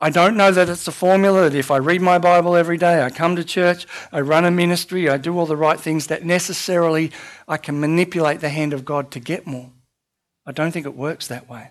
I 0.00 0.10
don't 0.10 0.36
know 0.36 0.50
that 0.50 0.68
it's 0.68 0.88
a 0.88 0.92
formula 0.92 1.48
that 1.48 1.56
if 1.56 1.70
I 1.70 1.76
read 1.76 2.02
my 2.02 2.18
Bible 2.18 2.56
every 2.56 2.76
day, 2.76 3.02
I 3.02 3.10
come 3.10 3.36
to 3.36 3.44
church, 3.44 3.86
I 4.12 4.20
run 4.20 4.44
a 4.44 4.50
ministry, 4.50 5.08
I 5.08 5.18
do 5.18 5.38
all 5.38 5.46
the 5.46 5.56
right 5.56 5.78
things, 5.78 6.08
that 6.08 6.24
necessarily 6.24 7.12
I 7.46 7.56
can 7.56 7.80
manipulate 7.80 8.40
the 8.40 8.48
hand 8.48 8.72
of 8.72 8.84
God 8.84 9.10
to 9.12 9.20
get 9.20 9.46
more. 9.46 9.70
I 10.44 10.52
don't 10.52 10.72
think 10.72 10.84
it 10.84 10.96
works 10.96 11.28
that 11.28 11.48
way. 11.48 11.70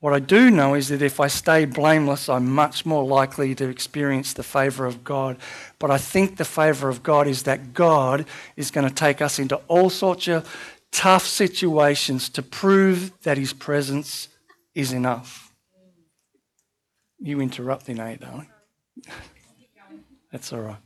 What 0.00 0.12
I 0.12 0.20
do 0.20 0.50
know 0.50 0.74
is 0.74 0.88
that 0.88 1.02
if 1.02 1.18
I 1.18 1.26
stay 1.26 1.64
blameless, 1.64 2.28
I'm 2.28 2.48
much 2.48 2.86
more 2.86 3.04
likely 3.04 3.54
to 3.56 3.68
experience 3.68 4.32
the 4.32 4.44
favour 4.44 4.86
of 4.86 5.02
God. 5.02 5.38
But 5.80 5.90
I 5.90 5.98
think 5.98 6.36
the 6.36 6.44
favour 6.44 6.88
of 6.88 7.02
God 7.02 7.26
is 7.26 7.42
that 7.44 7.74
God 7.74 8.24
is 8.56 8.70
going 8.70 8.88
to 8.88 8.94
take 8.94 9.20
us 9.20 9.40
into 9.40 9.56
all 9.66 9.90
sorts 9.90 10.28
of 10.28 10.48
tough 10.92 11.26
situations 11.26 12.28
to 12.30 12.42
prove 12.42 13.12
that 13.22 13.38
His 13.38 13.52
presence 13.52 14.28
is 14.74 14.92
enough. 14.92 15.52
You 17.18 17.40
interrupting, 17.40 17.98
eh, 17.98 18.16
darling? 18.16 18.48
That's 20.32 20.52
all 20.52 20.60
right. 20.60 20.76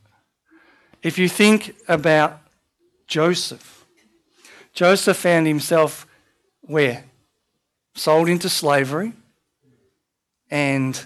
If 1.03 1.19
you 1.19 1.29
think 1.29 1.77
about 1.89 2.41
Joseph, 3.07 3.85
Joseph 4.73 5.17
found 5.19 5.47
himself 5.47 6.07
where? 6.63 7.05
Sold 7.95 8.29
into 8.29 8.49
slavery 8.49 9.13
and 10.51 11.05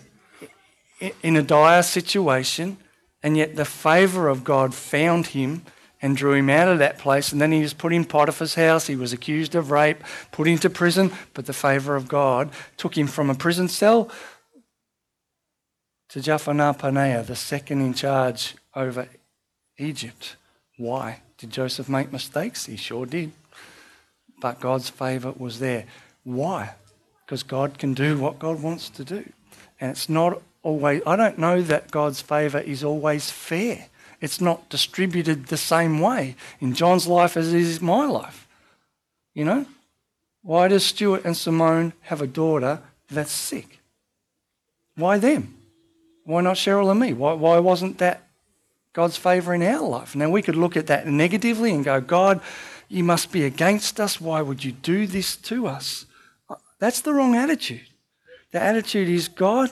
in 1.23 1.37
a 1.37 1.43
dire 1.43 1.83
situation, 1.83 2.79
and 3.23 3.37
yet 3.37 3.57
the 3.57 3.65
favour 3.65 4.29
of 4.29 4.45
God 4.45 4.75
found 4.75 5.29
him 5.29 5.63
and 6.01 6.17
drew 6.17 6.35
him 6.35 6.49
out 6.49 6.69
of 6.69 6.79
that 6.79 6.99
place. 6.99 7.33
And 7.33 7.41
then 7.41 7.53
he 7.53 7.61
was 7.61 7.75
put 7.75 7.93
in 7.93 8.05
Potiphar's 8.05 8.55
house. 8.55 8.87
He 8.87 8.97
was 8.97 9.13
accused 9.13 9.55
of 9.55 9.71
rape, 9.71 10.03
put 10.31 10.47
into 10.47 10.71
prison, 10.71 11.11
but 11.35 11.47
the 11.47 11.53
favour 11.53 11.97
of 11.97 12.07
God 12.07 12.51
took 12.77 12.97
him 12.97 13.07
from 13.07 13.31
a 13.31 13.35
prison 13.35 13.69
cell 13.69 14.11
to 16.11 16.21
Zaphenath-paneah, 16.21 17.27
the 17.27 17.35
second 17.35 17.81
in 17.81 17.95
charge 17.95 18.55
over 18.75 19.09
Egypt. 19.79 20.37
Why? 20.77 21.23
Did 21.39 21.51
Joseph 21.51 21.89
make 21.89 22.13
mistakes? 22.13 22.67
He 22.67 22.77
sure 22.77 23.07
did. 23.07 23.33
But 24.41 24.61
God's 24.61 24.89
favour 24.89 25.33
was 25.37 25.59
there. 25.59 25.87
Why? 26.27 26.75
Because 27.25 27.45
God 27.45 27.79
can 27.79 27.95
do 27.95 28.19
what 28.19 28.41
God 28.41 28.61
wants 28.61 28.91
to 28.91 29.05
do. 29.05 29.25
And 29.81 29.93
it's 29.93 30.09
not 30.09 30.43
always, 30.65 31.01
I 31.07 31.15
don't 31.15 31.39
know 31.39 31.63
that 31.63 31.93
God's 31.93 32.21
favour 32.21 32.59
is 32.59 32.83
always 32.83 33.31
fair. 33.31 33.87
It's 34.21 34.41
not 34.41 34.69
distributed 34.69 35.47
the 35.47 35.57
same 35.57 36.01
way 36.01 36.35
in 36.61 36.75
John's 36.75 37.07
life 37.07 37.37
as 37.37 37.55
it 37.55 37.61
is 37.61 37.81
my 37.81 38.07
life. 38.07 38.49
You 39.35 39.45
know? 39.45 39.67
Why 40.43 40.67
does 40.67 40.85
Stuart 40.85 41.25
and 41.25 41.37
Simone 41.37 41.93
have 42.03 42.21
a 42.21 42.27
daughter 42.27 42.81
that's 43.09 43.31
sick? 43.31 43.81
Why 44.97 45.19
them? 45.19 45.55
Why 46.25 46.41
not 46.41 46.57
Cheryl 46.57 46.91
and 46.91 46.99
me? 46.99 47.13
Why, 47.13 47.35
why 47.35 47.61
wasn't 47.61 47.99
that 47.99 48.27
God's 48.93 49.17
favour 49.17 49.55
in 49.55 49.63
our 49.63 49.87
life? 49.87 50.17
Now, 50.17 50.31
we 50.31 50.43
could 50.43 50.57
look 50.57 50.77
at 50.77 50.89
that 50.89 51.07
negatively 51.07 51.71
and 51.71 51.85
go, 51.85 52.01
God, 52.01 52.41
you 52.89 53.05
must 53.05 53.31
be 53.31 53.45
against 53.45 54.01
us. 54.01 54.21
Why 54.21 54.43
would 54.43 54.65
you 54.65 54.73
do 54.73 55.07
this 55.07 55.37
to 55.37 55.69
us? 55.69 56.07
That's 56.79 57.01
the 57.01 57.15
wrong 57.15 57.35
attitude. 57.35 57.89
The 58.53 58.61
attitude 58.61 59.09
is, 59.09 59.29
God, 59.29 59.71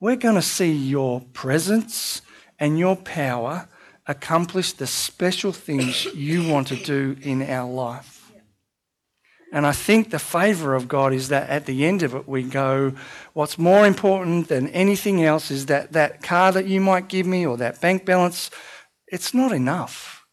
we're 0.00 0.16
going 0.16 0.34
to 0.34 0.42
see 0.42 0.72
your 0.72 1.20
presence 1.32 2.22
and 2.58 2.78
your 2.78 2.96
power 2.96 3.68
accomplish 4.06 4.72
the 4.72 4.86
special 4.86 5.52
things 5.52 6.06
you 6.06 6.48
want 6.48 6.66
to 6.68 6.76
do 6.76 7.16
in 7.22 7.42
our 7.42 7.70
life. 7.70 8.32
And 9.52 9.66
I 9.66 9.72
think 9.72 10.10
the 10.10 10.18
favour 10.18 10.74
of 10.74 10.86
God 10.86 11.12
is 11.12 11.28
that 11.28 11.50
at 11.50 11.66
the 11.66 11.84
end 11.84 12.02
of 12.02 12.14
it, 12.14 12.28
we 12.28 12.44
go, 12.44 12.92
what's 13.32 13.58
more 13.58 13.84
important 13.84 14.48
than 14.48 14.68
anything 14.68 15.24
else 15.24 15.50
is 15.50 15.66
that 15.66 15.92
that 15.92 16.22
car 16.22 16.52
that 16.52 16.66
you 16.66 16.80
might 16.80 17.08
give 17.08 17.26
me 17.26 17.44
or 17.44 17.56
that 17.56 17.80
bank 17.80 18.04
balance, 18.04 18.50
it's 19.08 19.34
not 19.34 19.50
enough. 19.50 20.24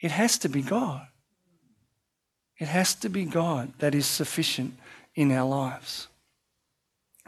It 0.00 0.10
has 0.10 0.38
to 0.38 0.48
be 0.48 0.62
God. 0.62 1.06
It 2.58 2.68
has 2.68 2.94
to 2.96 3.10
be 3.10 3.24
God 3.24 3.72
that 3.78 3.94
is 3.94 4.06
sufficient 4.06 4.74
in 5.14 5.32
our 5.32 5.48
lives. 5.48 6.08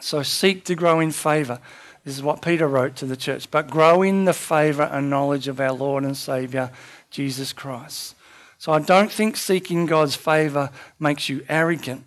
So 0.01 0.23
seek 0.23 0.65
to 0.65 0.75
grow 0.75 1.01
in 1.01 1.13
favour. 1.13 1.61
This 2.05 2.17
is 2.17 2.23
what 2.23 2.43
Peter 2.43 2.69
wrote 2.69 2.97
to 2.97 3.07
the 3.07 3.17
church. 3.17 3.51
But 3.51 3.71
grow 3.71 4.03
in 4.03 4.25
the 4.25 4.33
favour 4.33 4.83
and 4.83 5.09
knowledge 5.09 5.49
of 5.49 5.61
our 5.61 5.73
Lord 5.73 6.05
and 6.05 6.17
Saviour, 6.17 6.71
Jesus 7.11 7.53
Christ. 7.53 8.15
So 8.59 8.73
I 8.73 8.81
don't 8.81 9.11
think 9.11 9.37
seeking 9.37 9.87
God's 9.87 10.17
favour 10.17 10.71
makes 10.99 11.29
you 11.29 11.45
arrogant. 11.49 12.05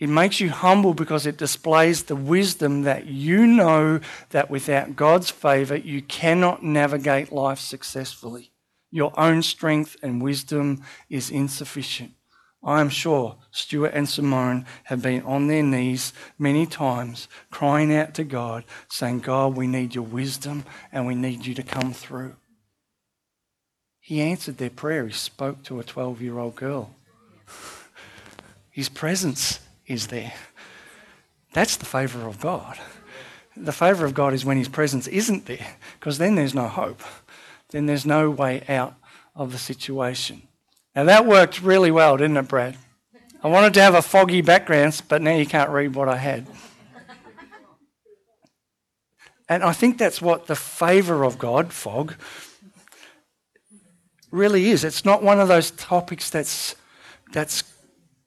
It 0.00 0.08
makes 0.08 0.40
you 0.40 0.50
humble 0.50 0.92
because 0.92 1.24
it 1.24 1.36
displays 1.36 2.04
the 2.04 2.16
wisdom 2.16 2.82
that 2.82 3.06
you 3.06 3.46
know 3.46 4.00
that 4.30 4.50
without 4.50 4.96
God's 4.96 5.30
favour 5.30 5.76
you 5.76 6.02
cannot 6.02 6.64
navigate 6.64 7.32
life 7.32 7.60
successfully. 7.60 8.50
Your 8.90 9.18
own 9.18 9.42
strength 9.42 9.96
and 10.02 10.22
wisdom 10.22 10.82
is 11.08 11.30
insufficient. 11.30 12.13
I 12.64 12.80
am 12.80 12.88
sure 12.88 13.36
Stuart 13.50 13.92
and 13.94 14.08
Simone 14.08 14.64
have 14.84 15.02
been 15.02 15.22
on 15.22 15.48
their 15.48 15.62
knees 15.62 16.14
many 16.38 16.64
times, 16.64 17.28
crying 17.50 17.94
out 17.94 18.14
to 18.14 18.24
God, 18.24 18.64
saying, 18.88 19.20
God, 19.20 19.54
we 19.54 19.66
need 19.66 19.94
your 19.94 20.04
wisdom 20.04 20.64
and 20.90 21.06
we 21.06 21.14
need 21.14 21.44
you 21.44 21.54
to 21.54 21.62
come 21.62 21.92
through. 21.92 22.36
He 24.00 24.22
answered 24.22 24.56
their 24.56 24.70
prayer. 24.70 25.06
He 25.06 25.12
spoke 25.12 25.62
to 25.64 25.78
a 25.78 25.84
12 25.84 26.22
year 26.22 26.38
old 26.38 26.56
girl. 26.56 26.94
His 28.70 28.88
presence 28.88 29.60
is 29.86 30.08
there. 30.08 30.32
That's 31.52 31.76
the 31.76 31.86
favour 31.86 32.26
of 32.26 32.40
God. 32.40 32.78
The 33.56 33.72
favour 33.72 34.04
of 34.04 34.14
God 34.14 34.34
is 34.34 34.44
when 34.44 34.56
His 34.56 34.68
presence 34.68 35.06
isn't 35.06 35.46
there, 35.46 35.76
because 36.00 36.18
then 36.18 36.34
there's 36.34 36.54
no 36.54 36.66
hope. 36.66 37.00
Then 37.70 37.86
there's 37.86 38.04
no 38.04 38.30
way 38.30 38.64
out 38.68 38.94
of 39.36 39.52
the 39.52 39.58
situation. 39.58 40.42
Now 40.94 41.04
that 41.04 41.26
worked 41.26 41.60
really 41.60 41.90
well, 41.90 42.16
didn't 42.16 42.36
it, 42.36 42.48
Brad? 42.48 42.76
I 43.42 43.48
wanted 43.48 43.74
to 43.74 43.82
have 43.82 43.94
a 43.94 44.02
foggy 44.02 44.40
background, 44.40 45.02
but 45.08 45.20
now 45.20 45.34
you 45.34 45.44
can't 45.44 45.70
read 45.70 45.94
what 45.94 46.08
I 46.08 46.16
had. 46.16 46.46
And 49.48 49.62
I 49.62 49.72
think 49.72 49.98
that's 49.98 50.22
what 50.22 50.46
the 50.46 50.56
favour 50.56 51.24
of 51.24 51.38
God, 51.38 51.72
fog, 51.72 52.14
really 54.30 54.70
is. 54.70 54.84
It's 54.84 55.04
not 55.04 55.22
one 55.22 55.40
of 55.40 55.48
those 55.48 55.70
topics 55.72 56.30
that's, 56.30 56.74
that's 57.32 57.64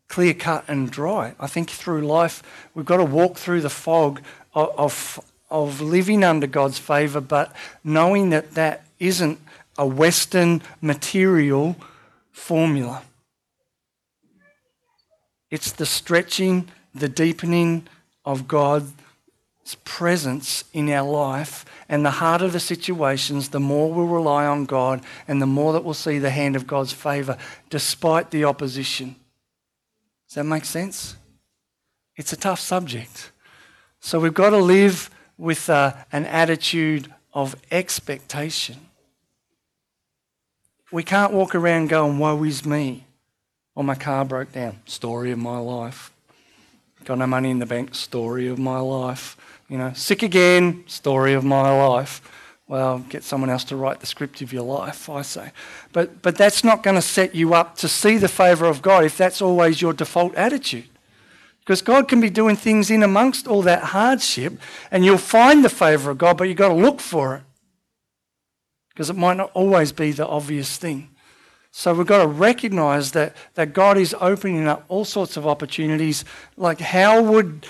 clear 0.07 0.33
cut 0.33 0.65
and 0.67 0.91
dry. 0.91 1.35
I 1.39 1.47
think 1.47 1.69
through 1.69 2.05
life, 2.05 2.43
we've 2.75 2.85
got 2.85 2.97
to 2.97 3.05
walk 3.05 3.37
through 3.37 3.61
the 3.61 3.69
fog 3.69 4.21
of, 4.53 4.69
of, 4.77 5.19
of 5.49 5.81
living 5.81 6.23
under 6.23 6.47
God's 6.47 6.77
favour, 6.77 7.21
but 7.21 7.55
knowing 7.83 8.29
that 8.29 8.51
that 8.51 8.85
isn't 8.99 9.39
a 9.77 9.87
Western 9.87 10.61
material 10.81 11.75
formula. 12.37 13.01
It's 15.49 15.71
the 15.71 15.85
stretching, 15.85 16.69
the 16.93 17.09
deepening 17.09 17.87
of 18.23 18.47
God's 18.47 18.93
presence 19.83 20.63
in 20.71 20.89
our 20.89 21.09
life. 21.09 21.65
And 21.89 22.05
the 22.05 22.11
harder 22.11 22.47
the 22.47 22.59
situations, 22.59 23.49
the 23.49 23.59
more 23.59 23.91
we'll 23.91 24.05
rely 24.05 24.45
on 24.45 24.65
God 24.65 25.01
and 25.27 25.41
the 25.41 25.47
more 25.47 25.73
that 25.73 25.83
we'll 25.83 25.93
see 25.93 26.19
the 26.19 26.29
hand 26.29 26.55
of 26.55 26.67
God's 26.67 26.93
favour 26.93 27.37
despite 27.69 28.31
the 28.31 28.45
opposition. 28.45 29.15
Does 30.27 30.35
that 30.35 30.43
make 30.43 30.65
sense? 30.65 31.17
It's 32.15 32.33
a 32.33 32.37
tough 32.37 32.59
subject. 32.59 33.31
So 33.99 34.19
we've 34.19 34.33
got 34.33 34.51
to 34.51 34.57
live 34.57 35.09
with 35.37 35.69
uh, 35.69 35.93
an 36.11 36.25
attitude 36.25 37.13
of 37.33 37.55
expectation. 37.71 38.86
We 40.91 41.03
can't 41.03 41.33
walk 41.33 41.53
around 41.53 41.89
going, 41.89 42.17
woe 42.17 42.43
is 42.43 42.65
me. 42.65 43.05
Or 43.75 43.83
my 43.83 43.95
car 43.95 44.23
broke 44.25 44.53
down. 44.53 44.79
Story 44.85 45.31
of 45.31 45.39
my 45.39 45.57
life. 45.57 46.11
Got 47.03 47.19
no 47.19 47.27
money 47.27 47.51
in 47.51 47.59
the 47.59 47.65
bank. 47.65 47.93
Story 47.93 48.47
of 48.47 48.57
my 48.57 48.79
life. 48.79 49.37
You 49.69 49.77
know, 49.77 49.93
sick 49.93 50.23
again. 50.23 50.83
Story 50.87 51.33
of 51.33 51.43
my 51.43 51.71
life. 51.71 52.21
Well, 52.67 52.99
get 53.09 53.23
someone 53.23 53.49
else 53.49 53.63
to 53.65 53.75
write 53.75 53.99
the 53.99 54.05
script 54.05 54.41
of 54.41 54.51
your 54.51 54.63
life, 54.63 55.09
I 55.09 55.21
say. 55.21 55.51
But, 55.93 56.21
but 56.21 56.37
that's 56.37 56.63
not 56.63 56.83
going 56.83 56.95
to 56.95 57.01
set 57.01 57.35
you 57.35 57.53
up 57.53 57.77
to 57.77 57.87
see 57.87 58.17
the 58.17 58.27
favour 58.27 58.65
of 58.65 58.81
God 58.81 59.05
if 59.05 59.17
that's 59.17 59.41
always 59.41 59.81
your 59.81 59.93
default 59.93 60.35
attitude. 60.35 60.89
Because 61.59 61.81
God 61.81 62.07
can 62.07 62.21
be 62.21 62.29
doing 62.29 62.55
things 62.55 62.89
in 62.89 63.03
amongst 63.03 63.47
all 63.47 63.61
that 63.63 63.83
hardship, 63.83 64.57
and 64.89 65.03
you'll 65.03 65.17
find 65.17 65.63
the 65.63 65.69
favour 65.69 66.11
of 66.11 66.17
God, 66.17 66.37
but 66.37 66.45
you've 66.45 66.57
got 66.57 66.69
to 66.69 66.73
look 66.73 66.99
for 67.01 67.35
it 67.35 67.43
because 68.97 69.11
it 69.11 69.15
might 69.15 69.37
not 69.37 69.51
always 69.53 69.91
be 69.91 70.11
the 70.11 70.25
obvious 70.25 70.75
thing. 70.75 71.07
So 71.69 71.93
we've 71.93 72.07
got 72.07 72.23
to 72.23 72.27
recognize 72.27 73.11
that, 73.11 73.35
that 73.53 73.71
God 73.71 73.95
is 73.95 74.15
opening 74.19 74.67
up 74.67 74.85
all 74.87 75.05
sorts 75.05 75.37
of 75.37 75.45
opportunities. 75.45 76.25
Like, 76.55 76.79
how 76.79 77.21
would, 77.21 77.67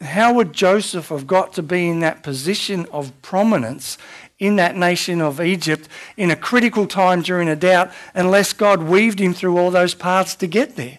how 0.00 0.32
would 0.32 0.52
Joseph 0.52 1.08
have 1.08 1.26
got 1.26 1.54
to 1.54 1.64
be 1.64 1.88
in 1.88 1.98
that 2.00 2.22
position 2.22 2.86
of 2.92 3.10
prominence 3.20 3.98
in 4.38 4.54
that 4.56 4.76
nation 4.76 5.20
of 5.20 5.40
Egypt 5.40 5.88
in 6.16 6.30
a 6.30 6.36
critical 6.36 6.86
time 6.86 7.22
during 7.22 7.48
a 7.48 7.56
doubt 7.56 7.90
unless 8.14 8.52
God 8.52 8.84
weaved 8.84 9.18
him 9.18 9.34
through 9.34 9.58
all 9.58 9.72
those 9.72 9.94
paths 9.94 10.36
to 10.36 10.46
get 10.46 10.76
there? 10.76 10.98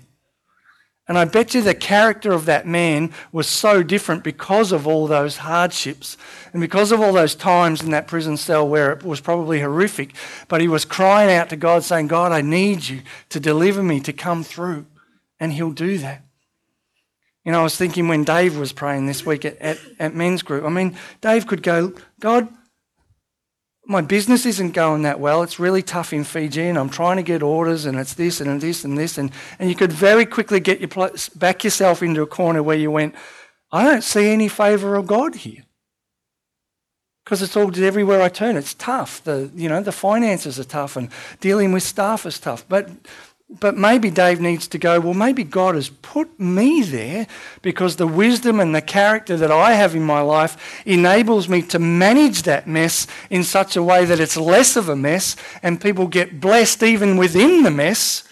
And 1.11 1.19
I 1.19 1.25
bet 1.25 1.53
you 1.53 1.61
the 1.61 1.75
character 1.75 2.31
of 2.31 2.45
that 2.45 2.65
man 2.65 3.11
was 3.33 3.45
so 3.45 3.83
different 3.83 4.23
because 4.23 4.71
of 4.71 4.87
all 4.87 5.07
those 5.07 5.35
hardships 5.35 6.15
and 6.53 6.61
because 6.61 6.93
of 6.93 7.01
all 7.01 7.11
those 7.11 7.35
times 7.35 7.81
in 7.81 7.91
that 7.91 8.07
prison 8.07 8.37
cell 8.37 8.65
where 8.65 8.93
it 8.93 9.03
was 9.03 9.19
probably 9.19 9.59
horrific. 9.59 10.15
But 10.47 10.61
he 10.61 10.69
was 10.69 10.85
crying 10.85 11.29
out 11.29 11.49
to 11.49 11.57
God, 11.57 11.83
saying, 11.83 12.07
God, 12.07 12.31
I 12.31 12.39
need 12.39 12.87
you 12.87 13.01
to 13.27 13.41
deliver 13.41 13.83
me, 13.83 13.99
to 13.99 14.13
come 14.13 14.41
through. 14.41 14.85
And 15.37 15.51
he'll 15.51 15.73
do 15.73 15.97
that. 15.97 16.23
You 17.43 17.51
know, 17.51 17.59
I 17.59 17.63
was 17.63 17.75
thinking 17.75 18.07
when 18.07 18.23
Dave 18.23 18.57
was 18.57 18.71
praying 18.71 19.07
this 19.07 19.25
week 19.25 19.43
at, 19.43 19.57
at, 19.57 19.79
at 19.99 20.15
men's 20.15 20.43
group, 20.43 20.63
I 20.63 20.69
mean, 20.69 20.95
Dave 21.19 21.45
could 21.45 21.61
go, 21.61 21.91
God, 22.21 22.47
my 23.91 24.01
business 24.01 24.45
isn't 24.45 24.71
going 24.71 25.01
that 25.01 25.19
well. 25.19 25.43
It's 25.43 25.59
really 25.59 25.83
tough 25.83 26.13
in 26.13 26.23
Fiji, 26.23 26.63
and 26.63 26.77
I'm 26.77 26.89
trying 26.89 27.17
to 27.17 27.23
get 27.23 27.43
orders, 27.43 27.85
and 27.85 27.99
it's 27.99 28.13
this 28.13 28.39
and 28.39 28.61
this 28.61 28.85
and 28.85 28.97
this, 28.97 29.17
and, 29.17 29.31
and 29.59 29.69
you 29.69 29.75
could 29.75 29.91
very 29.91 30.25
quickly 30.25 30.61
get 30.61 30.79
your 30.79 30.87
place, 30.87 31.27
back 31.29 31.63
yourself 31.63 32.01
into 32.01 32.21
a 32.21 32.27
corner 32.27 32.63
where 32.63 32.77
you 32.77 32.89
went, 32.89 33.13
I 33.71 33.83
don't 33.83 34.03
see 34.03 34.29
any 34.29 34.47
favour 34.47 34.95
of 34.95 35.07
God 35.07 35.35
here, 35.35 35.63
because 37.25 37.41
it's 37.41 37.57
all 37.57 37.77
everywhere 37.83 38.21
I 38.21 38.29
turn. 38.29 38.55
It's 38.55 38.73
tough. 38.73 39.23
The 39.23 39.51
you 39.55 39.69
know 39.69 39.81
the 39.81 39.91
finances 39.91 40.57
are 40.59 40.63
tough, 40.63 40.95
and 40.95 41.09
dealing 41.39 41.71
with 41.73 41.83
staff 41.83 42.25
is 42.25 42.39
tough. 42.39 42.65
But 42.67 42.89
but 43.59 43.75
maybe 43.75 44.09
Dave 44.09 44.39
needs 44.39 44.67
to 44.69 44.77
go, 44.77 44.99
well, 44.99 45.13
maybe 45.13 45.43
God 45.43 45.75
has 45.75 45.89
put 45.89 46.39
me 46.39 46.81
there 46.83 47.27
because 47.61 47.97
the 47.97 48.07
wisdom 48.07 48.59
and 48.59 48.73
the 48.73 48.81
character 48.81 49.35
that 49.35 49.51
I 49.51 49.73
have 49.73 49.93
in 49.93 50.03
my 50.03 50.21
life 50.21 50.83
enables 50.85 51.49
me 51.49 51.61
to 51.63 51.79
manage 51.79 52.43
that 52.43 52.67
mess 52.67 53.07
in 53.29 53.43
such 53.43 53.75
a 53.75 53.83
way 53.83 54.05
that 54.05 54.19
it's 54.19 54.37
less 54.37 54.77
of 54.77 54.87
a 54.87 54.95
mess 54.95 55.35
and 55.61 55.81
people 55.81 56.07
get 56.07 56.39
blessed 56.39 56.81
even 56.81 57.17
within 57.17 57.63
the 57.63 57.71
mess. 57.71 58.23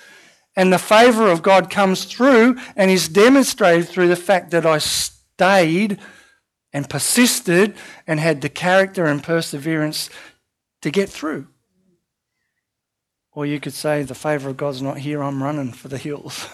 And 0.56 0.72
the 0.72 0.80
favour 0.80 1.28
of 1.28 1.42
God 1.42 1.70
comes 1.70 2.06
through 2.06 2.58
and 2.76 2.90
is 2.90 3.10
demonstrated 3.10 3.90
through 3.90 4.08
the 4.08 4.16
fact 4.16 4.52
that 4.52 4.66
I 4.66 4.78
stayed 4.78 6.00
and 6.72 6.90
persisted 6.90 7.76
and 8.08 8.20
had 8.20 8.42
the 8.42 8.50
character 8.50 9.06
and 9.06 9.22
perseverance 9.22 10.10
to 10.82 10.92
get 10.92 11.10
through. 11.10 11.48
Or 13.40 13.46
you 13.46 13.62
could 13.62 13.74
say, 13.74 14.04
the 14.04 14.16
favour 14.16 14.50
of 14.50 14.58
God's 14.58 14.82
not 14.82 14.98
here, 14.98 15.24
I'm 15.24 15.42
running 15.42 15.72
for 15.72 15.88
the 15.88 15.98
hills. 15.98 16.46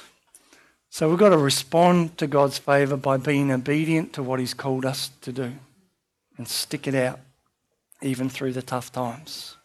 so 0.90 1.08
we've 1.08 1.18
got 1.18 1.30
to 1.30 1.38
respond 1.38 2.18
to 2.18 2.26
God's 2.26 2.58
favour 2.58 2.98
by 2.98 3.16
being 3.16 3.50
obedient 3.50 4.12
to 4.12 4.22
what 4.22 4.38
He's 4.38 4.52
called 4.52 4.84
us 4.84 5.10
to 5.22 5.32
do 5.32 5.54
and 6.36 6.46
stick 6.46 6.86
it 6.86 6.94
out, 6.94 7.18
even 8.02 8.28
through 8.28 8.52
the 8.52 8.60
tough 8.60 8.92
times. 8.92 9.56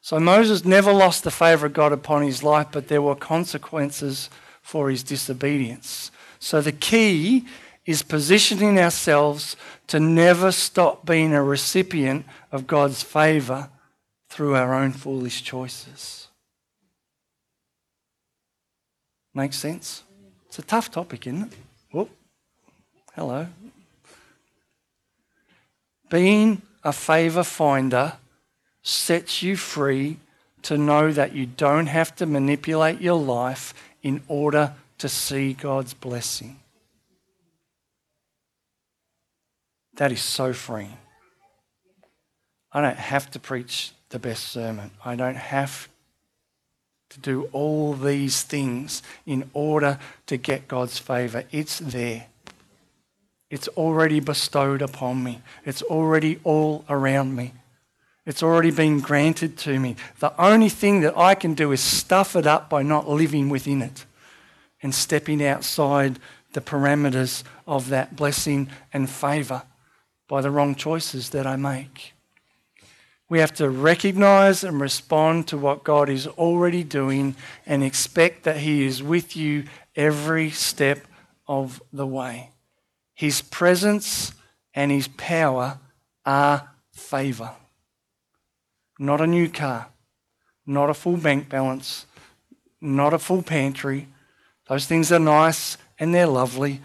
So 0.00 0.18
Moses 0.18 0.64
never 0.64 0.94
lost 0.94 1.24
the 1.24 1.30
favour 1.30 1.66
of 1.66 1.74
God 1.74 1.92
upon 1.92 2.22
his 2.22 2.42
life, 2.42 2.68
but 2.72 2.88
there 2.88 3.02
were 3.02 3.14
consequences 3.14 4.30
for 4.62 4.88
his 4.88 5.02
disobedience. 5.02 6.10
So 6.38 6.62
the 6.62 6.72
key 6.72 7.44
is 7.84 8.02
positioning 8.02 8.78
ourselves 8.78 9.56
to 9.88 10.00
never 10.00 10.50
stop 10.52 11.04
being 11.04 11.34
a 11.34 11.42
recipient 11.42 12.24
of 12.50 12.66
God's 12.66 13.02
favour 13.02 13.68
through 14.34 14.56
our 14.56 14.74
own 14.74 14.90
foolish 14.90 15.44
choices. 15.44 16.26
Makes 19.32 19.58
sense? 19.58 20.02
It's 20.46 20.58
a 20.58 20.62
tough 20.62 20.90
topic, 20.90 21.28
isn't 21.28 21.52
it? 21.52 21.58
Whoop. 21.92 22.10
Hello. 23.14 23.46
Being 26.10 26.62
a 26.82 26.92
favour 26.92 27.44
finder 27.44 28.14
sets 28.82 29.40
you 29.44 29.56
free 29.56 30.16
to 30.62 30.76
know 30.76 31.12
that 31.12 31.32
you 31.32 31.46
don't 31.46 31.86
have 31.86 32.16
to 32.16 32.26
manipulate 32.26 33.00
your 33.00 33.20
life 33.20 33.72
in 34.02 34.20
order 34.26 34.74
to 34.98 35.08
see 35.08 35.52
God's 35.52 35.94
blessing. 35.94 36.58
That 39.94 40.10
is 40.10 40.22
so 40.22 40.52
freeing. 40.52 40.98
I 42.72 42.80
don't 42.80 42.96
have 42.96 43.30
to 43.30 43.38
preach 43.38 43.92
the 44.10 44.18
best 44.18 44.48
sermon. 44.48 44.90
I 45.04 45.16
don't 45.16 45.36
have 45.36 45.88
to 47.10 47.20
do 47.20 47.48
all 47.52 47.94
these 47.94 48.42
things 48.42 49.02
in 49.26 49.48
order 49.52 49.98
to 50.26 50.36
get 50.36 50.68
God's 50.68 50.98
favour. 50.98 51.44
It's 51.50 51.78
there. 51.78 52.26
It's 53.50 53.68
already 53.68 54.20
bestowed 54.20 54.82
upon 54.82 55.22
me. 55.22 55.40
It's 55.64 55.82
already 55.82 56.40
all 56.42 56.84
around 56.88 57.36
me. 57.36 57.52
It's 58.26 58.42
already 58.42 58.70
been 58.70 59.00
granted 59.00 59.58
to 59.58 59.78
me. 59.78 59.96
The 60.18 60.32
only 60.40 60.70
thing 60.70 61.00
that 61.02 61.16
I 61.16 61.34
can 61.34 61.54
do 61.54 61.72
is 61.72 61.80
stuff 61.80 62.34
it 62.34 62.46
up 62.46 62.70
by 62.70 62.82
not 62.82 63.08
living 63.08 63.50
within 63.50 63.82
it 63.82 64.06
and 64.82 64.94
stepping 64.94 65.44
outside 65.44 66.18
the 66.52 66.60
parameters 66.60 67.42
of 67.66 67.90
that 67.90 68.16
blessing 68.16 68.68
and 68.92 69.10
favour 69.10 69.62
by 70.26 70.40
the 70.40 70.50
wrong 70.50 70.74
choices 70.74 71.30
that 71.30 71.46
I 71.46 71.56
make. 71.56 72.13
We 73.28 73.38
have 73.38 73.54
to 73.54 73.70
recognize 73.70 74.64
and 74.64 74.80
respond 74.80 75.48
to 75.48 75.58
what 75.58 75.84
God 75.84 76.08
is 76.08 76.26
already 76.26 76.84
doing 76.84 77.36
and 77.64 77.82
expect 77.82 78.44
that 78.44 78.58
He 78.58 78.84
is 78.84 79.02
with 79.02 79.36
you 79.36 79.64
every 79.96 80.50
step 80.50 81.06
of 81.46 81.82
the 81.92 82.06
way. 82.06 82.50
His 83.14 83.40
presence 83.40 84.32
and 84.74 84.90
His 84.90 85.08
power 85.08 85.78
are 86.26 86.70
favour. 86.92 87.52
Not 88.98 89.20
a 89.20 89.26
new 89.26 89.48
car, 89.48 89.88
not 90.66 90.90
a 90.90 90.94
full 90.94 91.16
bank 91.16 91.48
balance, 91.48 92.06
not 92.80 93.14
a 93.14 93.18
full 93.18 93.42
pantry. 93.42 94.08
Those 94.68 94.86
things 94.86 95.10
are 95.10 95.18
nice 95.18 95.78
and 95.98 96.14
they're 96.14 96.26
lovely, 96.26 96.80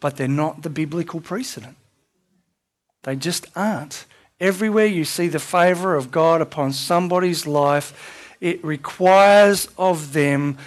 but 0.00 0.16
they're 0.16 0.28
not 0.28 0.62
the 0.62 0.70
biblical 0.70 1.20
precedent. 1.20 1.76
They 3.04 3.16
just 3.16 3.46
aren't. 3.54 4.04
Everywhere 4.40 4.86
you 4.86 5.04
see 5.04 5.28
the 5.28 5.38
favour 5.38 5.96
of 5.96 6.10
God 6.10 6.40
upon 6.40 6.72
somebody's 6.72 7.46
life, 7.46 8.36
it 8.40 8.64
requires 8.64 9.68
of 9.76 10.12
them 10.12 10.58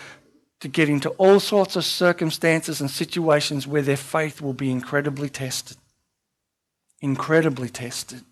to 0.60 0.68
get 0.68 0.90
into 0.90 1.10
all 1.12 1.40
sorts 1.40 1.76
of 1.76 1.86
circumstances 1.86 2.82
and 2.82 2.90
situations 2.90 3.66
where 3.66 3.82
their 3.82 3.98
faith 3.98 4.42
will 4.42 4.54
be 4.54 4.72
incredibly 4.72 5.30
tested. 5.30 5.78
Incredibly 7.00 7.70
tested. 7.70 8.24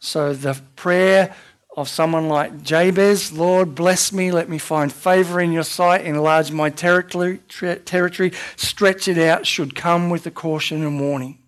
So 0.00 0.34
the 0.34 0.60
prayer 0.76 1.34
of 1.76 1.88
someone 1.88 2.28
like 2.28 2.62
Jabez, 2.62 3.32
Lord, 3.32 3.74
bless 3.74 4.12
me, 4.12 4.32
let 4.32 4.48
me 4.48 4.58
find 4.58 4.92
favour 4.92 5.40
in 5.40 5.52
your 5.52 5.62
sight, 5.62 6.04
enlarge 6.04 6.50
my 6.50 6.70
territory, 6.70 7.38
territory, 7.38 8.32
stretch 8.56 9.06
it 9.06 9.16
out, 9.18 9.46
should 9.46 9.76
come 9.76 10.10
with 10.10 10.26
a 10.26 10.30
caution 10.30 10.84
and 10.84 11.00
warning 11.00 11.38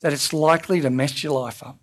that 0.00 0.12
it's 0.12 0.32
likely 0.32 0.80
to 0.80 0.90
mess 0.90 1.22
your 1.24 1.32
life 1.32 1.62
up. 1.62 1.78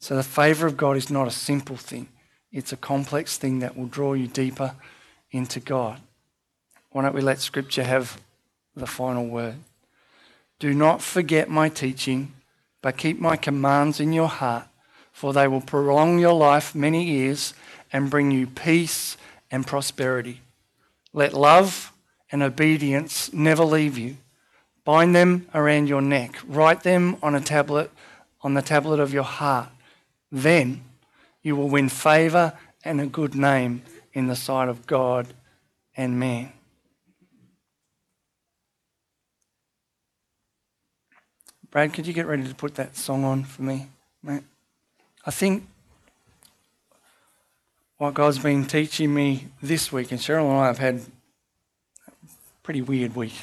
So 0.00 0.16
the 0.16 0.22
favour 0.22 0.66
of 0.66 0.76
God 0.76 0.96
is 0.96 1.10
not 1.10 1.28
a 1.28 1.30
simple 1.30 1.76
thing, 1.76 2.08
it's 2.50 2.72
a 2.72 2.76
complex 2.76 3.36
thing 3.36 3.60
that 3.60 3.76
will 3.76 3.86
draw 3.86 4.14
you 4.14 4.26
deeper 4.26 4.74
into 5.30 5.60
God. 5.60 6.00
Why 6.90 7.02
don't 7.02 7.14
we 7.14 7.20
let 7.20 7.38
Scripture 7.38 7.84
have 7.84 8.20
the 8.74 8.86
final 8.86 9.26
word? 9.26 9.56
Do 10.58 10.74
not 10.74 11.00
forget 11.00 11.48
my 11.48 11.68
teaching, 11.68 12.32
but 12.82 12.96
keep 12.96 13.20
my 13.20 13.36
commands 13.36 14.00
in 14.00 14.12
your 14.12 14.28
heart, 14.28 14.66
for 15.12 15.32
they 15.32 15.46
will 15.46 15.60
prolong 15.60 16.18
your 16.18 16.32
life 16.34 16.74
many 16.74 17.04
years 17.04 17.54
and 17.92 18.10
bring 18.10 18.30
you 18.30 18.46
peace 18.46 19.16
and 19.50 19.66
prosperity. 19.66 20.40
Let 21.12 21.34
love 21.34 21.92
and 22.32 22.42
obedience 22.42 23.32
never 23.32 23.64
leave 23.64 23.98
you. 23.98 24.16
Bind 24.84 25.14
them 25.14 25.46
around 25.54 25.88
your 25.88 26.02
neck. 26.02 26.38
Write 26.46 26.82
them 26.82 27.16
on 27.22 27.34
a 27.34 27.40
tablet, 27.40 27.90
on 28.42 28.54
the 28.54 28.62
tablet 28.62 28.98
of 28.98 29.12
your 29.12 29.24
heart. 29.24 29.68
Then 30.30 30.84
you 31.42 31.56
will 31.56 31.68
win 31.68 31.88
favour 31.88 32.52
and 32.84 33.00
a 33.00 33.06
good 33.06 33.34
name 33.34 33.82
in 34.12 34.26
the 34.26 34.36
sight 34.36 34.68
of 34.68 34.86
God 34.86 35.34
and 35.96 36.18
man. 36.18 36.52
Brad, 41.70 41.92
could 41.92 42.06
you 42.06 42.12
get 42.12 42.26
ready 42.26 42.46
to 42.48 42.54
put 42.54 42.74
that 42.74 42.96
song 42.96 43.24
on 43.24 43.44
for 43.44 43.62
me, 43.62 43.86
mate? 44.22 44.42
I 45.24 45.30
think 45.30 45.68
what 47.98 48.14
God's 48.14 48.38
been 48.38 48.66
teaching 48.66 49.14
me 49.14 49.46
this 49.62 49.92
week, 49.92 50.10
and 50.10 50.18
Cheryl 50.18 50.50
and 50.50 50.58
I 50.58 50.66
have 50.66 50.78
had 50.78 50.96
a 52.08 52.12
pretty 52.62 52.82
weird 52.82 53.14
week. 53.14 53.34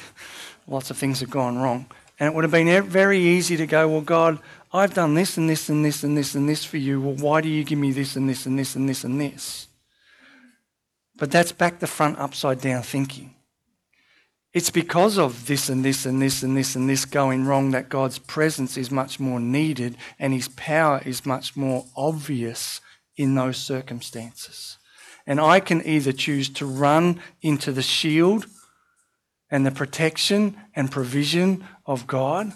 Lots 0.66 0.90
of 0.90 0.98
things 0.98 1.20
have 1.20 1.30
gone 1.30 1.56
wrong. 1.56 1.86
And 2.18 2.26
it 2.26 2.34
would 2.34 2.44
have 2.44 2.50
been 2.50 2.82
very 2.84 3.20
easy 3.20 3.56
to 3.56 3.66
go, 3.66 3.88
well, 3.88 4.00
God, 4.00 4.40
I've 4.72 4.94
done 4.94 5.14
this 5.14 5.36
and 5.36 5.48
this 5.48 5.68
and 5.68 5.84
this 5.84 6.02
and 6.02 6.16
this 6.16 6.34
and 6.34 6.48
this 6.48 6.64
for 6.64 6.76
you. 6.76 7.00
Well, 7.00 7.14
why 7.14 7.40
do 7.40 7.48
you 7.48 7.64
give 7.64 7.78
me 7.78 7.92
this 7.92 8.16
and 8.16 8.28
this 8.28 8.44
and 8.44 8.58
this 8.58 8.74
and 8.74 8.88
this 8.88 9.04
and 9.04 9.20
this? 9.20 9.68
But 11.16 11.30
that's 11.30 11.52
back 11.52 11.78
the 11.78 11.86
front 11.86 12.18
upside 12.18 12.60
down 12.60 12.82
thinking. 12.82 13.34
It's 14.52 14.70
because 14.70 15.18
of 15.18 15.46
this 15.46 15.68
and 15.68 15.84
this 15.84 16.06
and 16.06 16.20
this 16.20 16.42
and 16.42 16.56
this 16.56 16.74
and 16.74 16.88
this 16.88 17.04
going 17.04 17.44
wrong 17.44 17.70
that 17.72 17.88
God's 17.88 18.18
presence 18.18 18.76
is 18.76 18.90
much 18.90 19.20
more 19.20 19.38
needed 19.38 19.96
and 20.18 20.32
his 20.32 20.48
power 20.48 21.02
is 21.04 21.26
much 21.26 21.56
more 21.56 21.84
obvious 21.96 22.80
in 23.16 23.34
those 23.34 23.58
circumstances. 23.58 24.78
And 25.26 25.38
I 25.38 25.60
can 25.60 25.86
either 25.86 26.12
choose 26.12 26.48
to 26.50 26.66
run 26.66 27.20
into 27.42 27.72
the 27.72 27.82
shield 27.82 28.46
and 29.50 29.64
the 29.64 29.70
protection 29.70 30.56
and 30.74 30.90
provision 30.90 31.64
of 31.86 32.06
God 32.06 32.52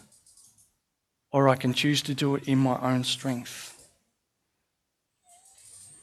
or 1.32 1.49
I 1.49 1.57
can 1.57 1.72
choose 1.72 2.03
to 2.03 2.14
do 2.14 2.34
it 2.36 2.47
in 2.47 2.59
my 2.59 2.78
own 2.80 3.05
strength. 3.05 3.70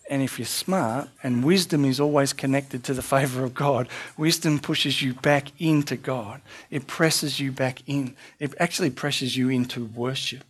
And 0.09 0.23
if 0.23 0.39
you're 0.39 0.47
smart, 0.47 1.07
and 1.21 1.43
wisdom 1.43 1.85
is 1.85 1.99
always 1.99 2.33
connected 2.33 2.83
to 2.85 2.95
the 2.95 3.03
favour 3.03 3.43
of 3.43 3.53
God, 3.53 3.87
wisdom 4.17 4.57
pushes 4.57 5.03
you 5.03 5.13
back 5.13 5.51
into 5.59 5.95
God. 5.95 6.41
It 6.71 6.87
presses 6.87 7.39
you 7.39 7.51
back 7.51 7.83
in. 7.85 8.15
It 8.39 8.55
actually 8.59 8.89
presses 8.89 9.37
you 9.37 9.49
into 9.49 9.85
worship. 9.85 10.43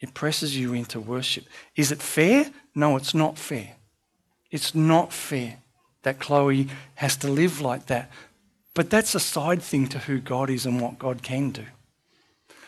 It 0.00 0.14
presses 0.14 0.58
you 0.58 0.74
into 0.74 0.98
worship. 0.98 1.44
Is 1.76 1.92
it 1.92 2.02
fair? 2.02 2.50
No, 2.74 2.96
it's 2.96 3.14
not 3.14 3.38
fair. 3.38 3.76
It's 4.50 4.74
not 4.74 5.12
fair 5.12 5.58
that 6.02 6.18
Chloe 6.18 6.68
has 6.96 7.16
to 7.18 7.28
live 7.28 7.60
like 7.60 7.86
that. 7.86 8.10
But 8.78 8.90
that's 8.90 9.16
a 9.16 9.18
side 9.18 9.60
thing 9.60 9.88
to 9.88 9.98
who 9.98 10.20
God 10.20 10.48
is 10.48 10.64
and 10.64 10.80
what 10.80 11.00
God 11.00 11.20
can 11.20 11.50
do. 11.50 11.64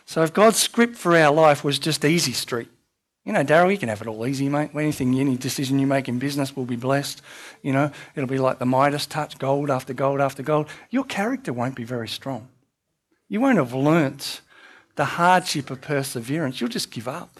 So 0.06 0.24
if 0.24 0.34
God's 0.34 0.58
script 0.58 0.96
for 0.96 1.16
our 1.16 1.32
life 1.32 1.62
was 1.62 1.78
just 1.78 2.04
easy 2.04 2.32
street, 2.32 2.66
you 3.24 3.32
know, 3.32 3.44
Daryl, 3.44 3.70
you 3.70 3.78
can 3.78 3.88
have 3.88 4.00
it 4.02 4.08
all 4.08 4.26
easy, 4.26 4.48
mate. 4.48 4.70
Anything, 4.74 5.20
any 5.20 5.36
decision 5.36 5.78
you 5.78 5.86
make 5.86 6.08
in 6.08 6.18
business 6.18 6.56
will 6.56 6.64
be 6.64 6.74
blessed. 6.74 7.22
You 7.62 7.72
know, 7.72 7.92
it'll 8.16 8.28
be 8.28 8.40
like 8.40 8.58
the 8.58 8.66
Midas 8.66 9.06
touch, 9.06 9.38
gold 9.38 9.70
after 9.70 9.94
gold 9.94 10.20
after 10.20 10.42
gold. 10.42 10.66
Your 10.90 11.04
character 11.04 11.52
won't 11.52 11.76
be 11.76 11.84
very 11.84 12.08
strong. 12.08 12.48
You 13.28 13.40
won't 13.40 13.58
have 13.58 13.72
learnt 13.72 14.40
the 14.96 15.04
hardship 15.04 15.70
of 15.70 15.80
perseverance. 15.80 16.60
You'll 16.60 16.70
just 16.70 16.90
give 16.90 17.06
up. 17.06 17.38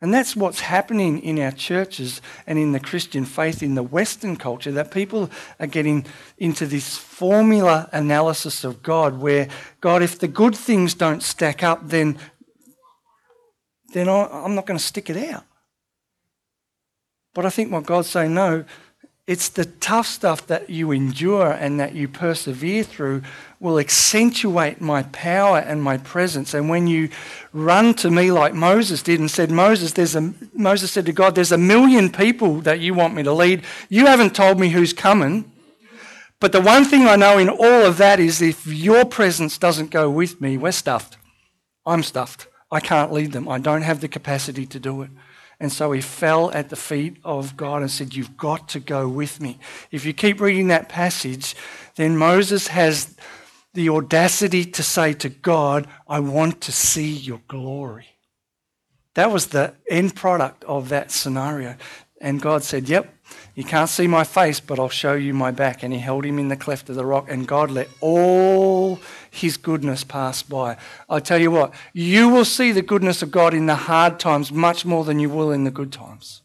And 0.00 0.14
that's 0.14 0.36
what's 0.36 0.60
happening 0.60 1.20
in 1.20 1.40
our 1.40 1.50
churches 1.50 2.22
and 2.46 2.56
in 2.56 2.70
the 2.70 2.78
Christian 2.78 3.24
faith 3.24 3.64
in 3.64 3.74
the 3.74 3.82
Western 3.82 4.36
culture, 4.36 4.70
that 4.70 4.92
people 4.92 5.28
are 5.58 5.66
getting 5.66 6.06
into 6.36 6.66
this 6.66 6.96
formula 6.96 7.88
analysis 7.92 8.62
of 8.62 8.82
God 8.82 9.18
where, 9.18 9.48
God, 9.80 10.02
if 10.02 10.20
the 10.20 10.28
good 10.28 10.54
things 10.54 10.94
don't 10.94 11.22
stack 11.22 11.64
up, 11.64 11.88
then, 11.88 12.16
then 13.92 14.08
I'm 14.08 14.54
not 14.54 14.66
going 14.66 14.78
to 14.78 14.84
stick 14.84 15.10
it 15.10 15.16
out. 15.32 15.44
But 17.34 17.44
I 17.44 17.50
think 17.50 17.72
what 17.72 17.84
God's 17.84 18.08
saying, 18.08 18.32
no, 18.34 18.64
it's 19.28 19.50
the 19.50 19.66
tough 19.66 20.06
stuff 20.06 20.46
that 20.46 20.70
you 20.70 20.90
endure 20.90 21.50
and 21.50 21.78
that 21.78 21.94
you 21.94 22.08
persevere 22.08 22.82
through 22.82 23.20
will 23.60 23.78
accentuate 23.78 24.80
my 24.80 25.02
power 25.02 25.58
and 25.58 25.82
my 25.82 25.98
presence. 25.98 26.54
And 26.54 26.70
when 26.70 26.86
you 26.86 27.10
run 27.52 27.92
to 27.96 28.10
me 28.10 28.32
like 28.32 28.54
Moses 28.54 29.02
did 29.02 29.20
and 29.20 29.30
said, 29.30 29.50
Moses, 29.50 29.92
there's 29.92 30.16
a, 30.16 30.32
Moses 30.54 30.92
said 30.92 31.04
to 31.04 31.12
God, 31.12 31.34
there's 31.34 31.52
a 31.52 31.58
million 31.58 32.10
people 32.10 32.62
that 32.62 32.80
you 32.80 32.94
want 32.94 33.14
me 33.14 33.22
to 33.22 33.32
lead. 33.34 33.64
You 33.90 34.06
haven't 34.06 34.34
told 34.34 34.58
me 34.58 34.70
who's 34.70 34.94
coming. 34.94 35.52
But 36.40 36.52
the 36.52 36.62
one 36.62 36.86
thing 36.86 37.06
I 37.06 37.16
know 37.16 37.36
in 37.36 37.50
all 37.50 37.84
of 37.84 37.98
that 37.98 38.18
is 38.18 38.40
if 38.40 38.66
your 38.66 39.04
presence 39.04 39.58
doesn't 39.58 39.90
go 39.90 40.08
with 40.08 40.40
me, 40.40 40.56
we're 40.56 40.72
stuffed. 40.72 41.18
I'm 41.84 42.02
stuffed. 42.02 42.46
I 42.70 42.80
can't 42.80 43.12
lead 43.12 43.32
them. 43.32 43.46
I 43.46 43.58
don't 43.58 43.82
have 43.82 44.00
the 44.00 44.08
capacity 44.08 44.64
to 44.64 44.80
do 44.80 45.02
it. 45.02 45.10
And 45.60 45.72
so 45.72 45.90
he 45.92 46.00
fell 46.00 46.50
at 46.52 46.68
the 46.68 46.76
feet 46.76 47.16
of 47.24 47.56
God 47.56 47.82
and 47.82 47.90
said, 47.90 48.14
You've 48.14 48.36
got 48.36 48.68
to 48.70 48.80
go 48.80 49.08
with 49.08 49.40
me. 49.40 49.58
If 49.90 50.04
you 50.04 50.12
keep 50.12 50.40
reading 50.40 50.68
that 50.68 50.88
passage, 50.88 51.56
then 51.96 52.16
Moses 52.16 52.68
has 52.68 53.16
the 53.74 53.88
audacity 53.88 54.64
to 54.64 54.82
say 54.82 55.12
to 55.14 55.28
God, 55.28 55.88
I 56.06 56.20
want 56.20 56.60
to 56.62 56.72
see 56.72 57.10
your 57.10 57.40
glory. 57.48 58.06
That 59.14 59.32
was 59.32 59.48
the 59.48 59.74
end 59.90 60.14
product 60.14 60.62
of 60.64 60.90
that 60.90 61.10
scenario. 61.10 61.76
And 62.20 62.40
God 62.40 62.62
said, 62.62 62.88
Yep, 62.88 63.12
you 63.56 63.64
can't 63.64 63.90
see 63.90 64.06
my 64.06 64.22
face, 64.22 64.60
but 64.60 64.78
I'll 64.78 64.88
show 64.88 65.14
you 65.14 65.34
my 65.34 65.50
back. 65.50 65.82
And 65.82 65.92
he 65.92 65.98
held 65.98 66.24
him 66.24 66.38
in 66.38 66.48
the 66.48 66.56
cleft 66.56 66.88
of 66.88 66.94
the 66.94 67.04
rock, 67.04 67.26
and 67.28 67.46
God 67.46 67.70
let 67.70 67.88
all 68.00 69.00
his 69.30 69.56
goodness 69.56 70.04
pass 70.04 70.42
by. 70.42 70.76
I 71.08 71.20
tell 71.20 71.40
you 71.40 71.50
what, 71.50 71.74
you 71.92 72.28
will 72.28 72.44
see 72.44 72.72
the 72.72 72.82
goodness 72.82 73.22
of 73.22 73.30
God 73.30 73.54
in 73.54 73.66
the 73.66 73.74
hard 73.74 74.18
times 74.18 74.52
much 74.52 74.84
more 74.84 75.04
than 75.04 75.18
you 75.18 75.28
will 75.28 75.50
in 75.50 75.64
the 75.64 75.70
good 75.70 75.92
times. 75.92 76.42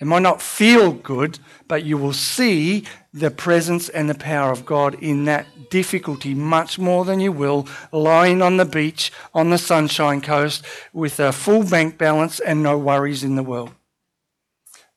It 0.00 0.06
might 0.06 0.22
not 0.22 0.42
feel 0.42 0.92
good, 0.92 1.38
but 1.68 1.84
you 1.84 1.96
will 1.96 2.12
see 2.12 2.84
the 3.12 3.30
presence 3.30 3.88
and 3.88 4.10
the 4.10 4.14
power 4.14 4.50
of 4.50 4.66
God 4.66 4.94
in 5.02 5.24
that 5.24 5.70
difficulty 5.70 6.34
much 6.34 6.78
more 6.78 7.04
than 7.04 7.20
you 7.20 7.32
will 7.32 7.66
lying 7.92 8.42
on 8.42 8.56
the 8.56 8.64
beach 8.64 9.12
on 9.32 9.50
the 9.50 9.58
Sunshine 9.58 10.20
Coast 10.20 10.64
with 10.92 11.20
a 11.20 11.32
full 11.32 11.64
bank 11.64 11.96
balance 11.96 12.40
and 12.40 12.62
no 12.62 12.76
worries 12.76 13.24
in 13.24 13.36
the 13.36 13.42
world. 13.42 13.70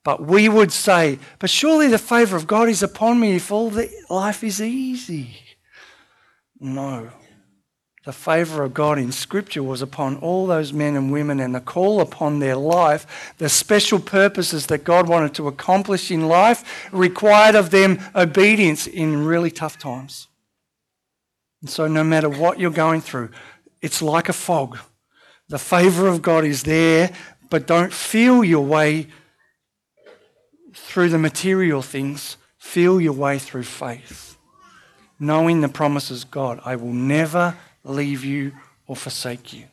But 0.03 0.25
we 0.25 0.49
would 0.49 0.71
say, 0.71 1.19
but 1.37 1.49
surely 1.49 1.87
the 1.87 1.97
favour 1.97 2.37
of 2.37 2.47
God 2.47 2.69
is 2.69 2.81
upon 2.81 3.19
me 3.19 3.35
if 3.35 3.51
all 3.51 3.69
the 3.69 3.89
life 4.09 4.43
is 4.43 4.61
easy. 4.61 5.35
No. 6.59 7.11
The 8.05 8.13
favour 8.13 8.63
of 8.63 8.73
God 8.73 8.97
in 8.97 9.11
Scripture 9.11 9.61
was 9.61 9.81
upon 9.81 10.15
all 10.17 10.47
those 10.47 10.71
men 10.71 10.95
and 10.95 11.11
women 11.11 11.41
and 11.41 11.53
the 11.53 11.59
call 11.59 11.99
upon 11.99 12.39
their 12.39 12.55
life, 12.55 13.33
the 13.37 13.49
special 13.49 13.99
purposes 13.99 14.67
that 14.67 14.85
God 14.85 15.09
wanted 15.09 15.33
to 15.35 15.49
accomplish 15.49 16.09
in 16.09 16.27
life 16.27 16.87
required 16.93 17.55
of 17.55 17.69
them 17.69 17.99
obedience 18.15 18.87
in 18.87 19.25
really 19.25 19.51
tough 19.51 19.77
times. 19.77 20.29
And 21.61 21.69
so, 21.69 21.87
no 21.87 22.03
matter 22.03 22.29
what 22.29 22.59
you're 22.59 22.71
going 22.71 23.01
through, 23.01 23.31
it's 23.81 24.01
like 24.01 24.29
a 24.29 24.33
fog. 24.33 24.77
The 25.49 25.59
favour 25.59 26.07
of 26.07 26.21
God 26.21 26.45
is 26.45 26.63
there, 26.63 27.11
but 27.49 27.67
don't 27.67 27.91
feel 27.91 28.43
your 28.43 28.63
way 28.63 29.07
through 30.73 31.09
the 31.09 31.17
material 31.17 31.81
things, 31.81 32.37
feel 32.57 33.01
your 33.01 33.13
way 33.13 33.39
through 33.39 33.63
faith. 33.63 34.26
Knowing 35.19 35.61
the 35.61 35.69
promises 35.69 36.23
God, 36.23 36.61
I 36.63 36.75
will 36.75 36.93
never 36.93 37.55
leave 37.83 38.23
you 38.23 38.51
or 38.85 38.95
forsake 38.95 39.53
you. 39.53 39.65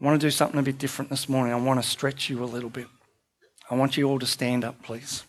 I 0.00 0.04
want 0.04 0.20
to 0.20 0.26
do 0.26 0.30
something 0.30 0.60
a 0.60 0.62
bit 0.62 0.78
different 0.78 1.10
this 1.10 1.28
morning. 1.28 1.52
I 1.52 1.56
want 1.56 1.82
to 1.82 1.88
stretch 1.88 2.30
you 2.30 2.42
a 2.42 2.46
little 2.46 2.70
bit. 2.70 2.86
I 3.70 3.74
want 3.74 3.96
you 3.96 4.08
all 4.08 4.18
to 4.18 4.26
stand 4.26 4.64
up, 4.64 4.82
please. 4.82 5.24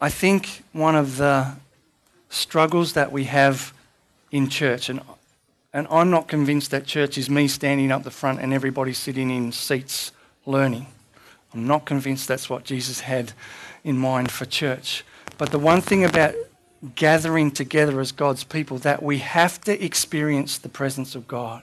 I 0.00 0.08
think 0.08 0.62
one 0.72 0.96
of 0.96 1.16
the 1.16 1.56
struggles 2.28 2.92
that 2.94 3.12
we 3.12 3.24
have 3.24 3.74
in 4.30 4.48
church, 4.48 4.88
and 4.88 5.00
and 5.72 5.86
I'm 5.90 6.10
not 6.10 6.26
convinced 6.26 6.70
that 6.72 6.84
church 6.84 7.16
is 7.16 7.30
me 7.30 7.46
standing 7.46 7.92
up 7.92 8.02
the 8.02 8.10
front 8.10 8.40
and 8.40 8.52
everybody 8.52 8.92
sitting 8.92 9.30
in 9.30 9.52
seats 9.52 10.10
learning. 10.44 10.86
I'm 11.52 11.66
not 11.66 11.84
convinced 11.84 12.28
that's 12.28 12.48
what 12.48 12.64
Jesus 12.64 13.00
had 13.00 13.32
in 13.82 13.98
mind 13.98 14.30
for 14.30 14.44
church. 14.44 15.04
But 15.38 15.50
the 15.50 15.58
one 15.58 15.80
thing 15.80 16.04
about 16.04 16.34
gathering 16.94 17.50
together 17.50 18.00
as 18.00 18.12
God's 18.12 18.44
people 18.44 18.78
that 18.78 19.02
we 19.02 19.18
have 19.18 19.60
to 19.62 19.84
experience 19.84 20.58
the 20.58 20.68
presence 20.68 21.14
of 21.14 21.28
God. 21.28 21.62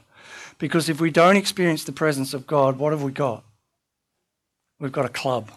Because 0.59 0.89
if 0.89 0.99
we 0.99 1.11
don't 1.11 1.37
experience 1.37 1.83
the 1.83 1.91
presence 1.91 2.33
of 2.33 2.47
God, 2.47 2.77
what 2.77 2.91
have 2.91 3.03
we 3.03 3.11
got? 3.11 3.43
We've 4.79 4.91
got 4.91 5.05
a 5.05 5.09
club. 5.09 5.51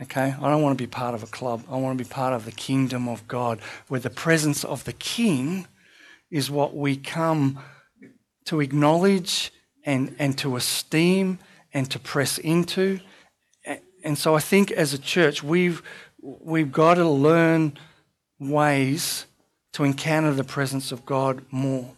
Okay? 0.00 0.34
I 0.40 0.50
don't 0.50 0.62
want 0.62 0.76
to 0.76 0.82
be 0.82 0.88
part 0.88 1.14
of 1.14 1.22
a 1.22 1.28
club. 1.28 1.64
I 1.70 1.76
want 1.76 1.98
to 1.98 2.04
be 2.04 2.08
part 2.08 2.32
of 2.32 2.44
the 2.44 2.52
kingdom 2.52 3.08
of 3.08 3.26
God 3.28 3.60
where 3.88 4.00
the 4.00 4.10
presence 4.10 4.64
of 4.64 4.84
the 4.84 4.92
king 4.92 5.66
is 6.30 6.50
what 6.50 6.76
we 6.76 6.96
come 6.96 7.60
to 8.46 8.60
acknowledge 8.60 9.52
and, 9.84 10.14
and 10.18 10.36
to 10.38 10.56
esteem 10.56 11.38
and 11.76 11.90
to 11.90 11.98
press 11.98 12.38
into. 12.38 12.98
And 14.02 14.16
so 14.16 14.34
I 14.34 14.40
think 14.40 14.70
as 14.70 14.94
a 14.94 14.98
church, 14.98 15.42
we've, 15.42 15.82
we've 16.22 16.72
got 16.72 16.94
to 16.94 17.06
learn 17.06 17.76
ways 18.40 19.26
to 19.74 19.84
encounter 19.84 20.32
the 20.32 20.42
presence 20.42 20.90
of 20.90 21.04
God 21.04 21.44
more. 21.50 21.92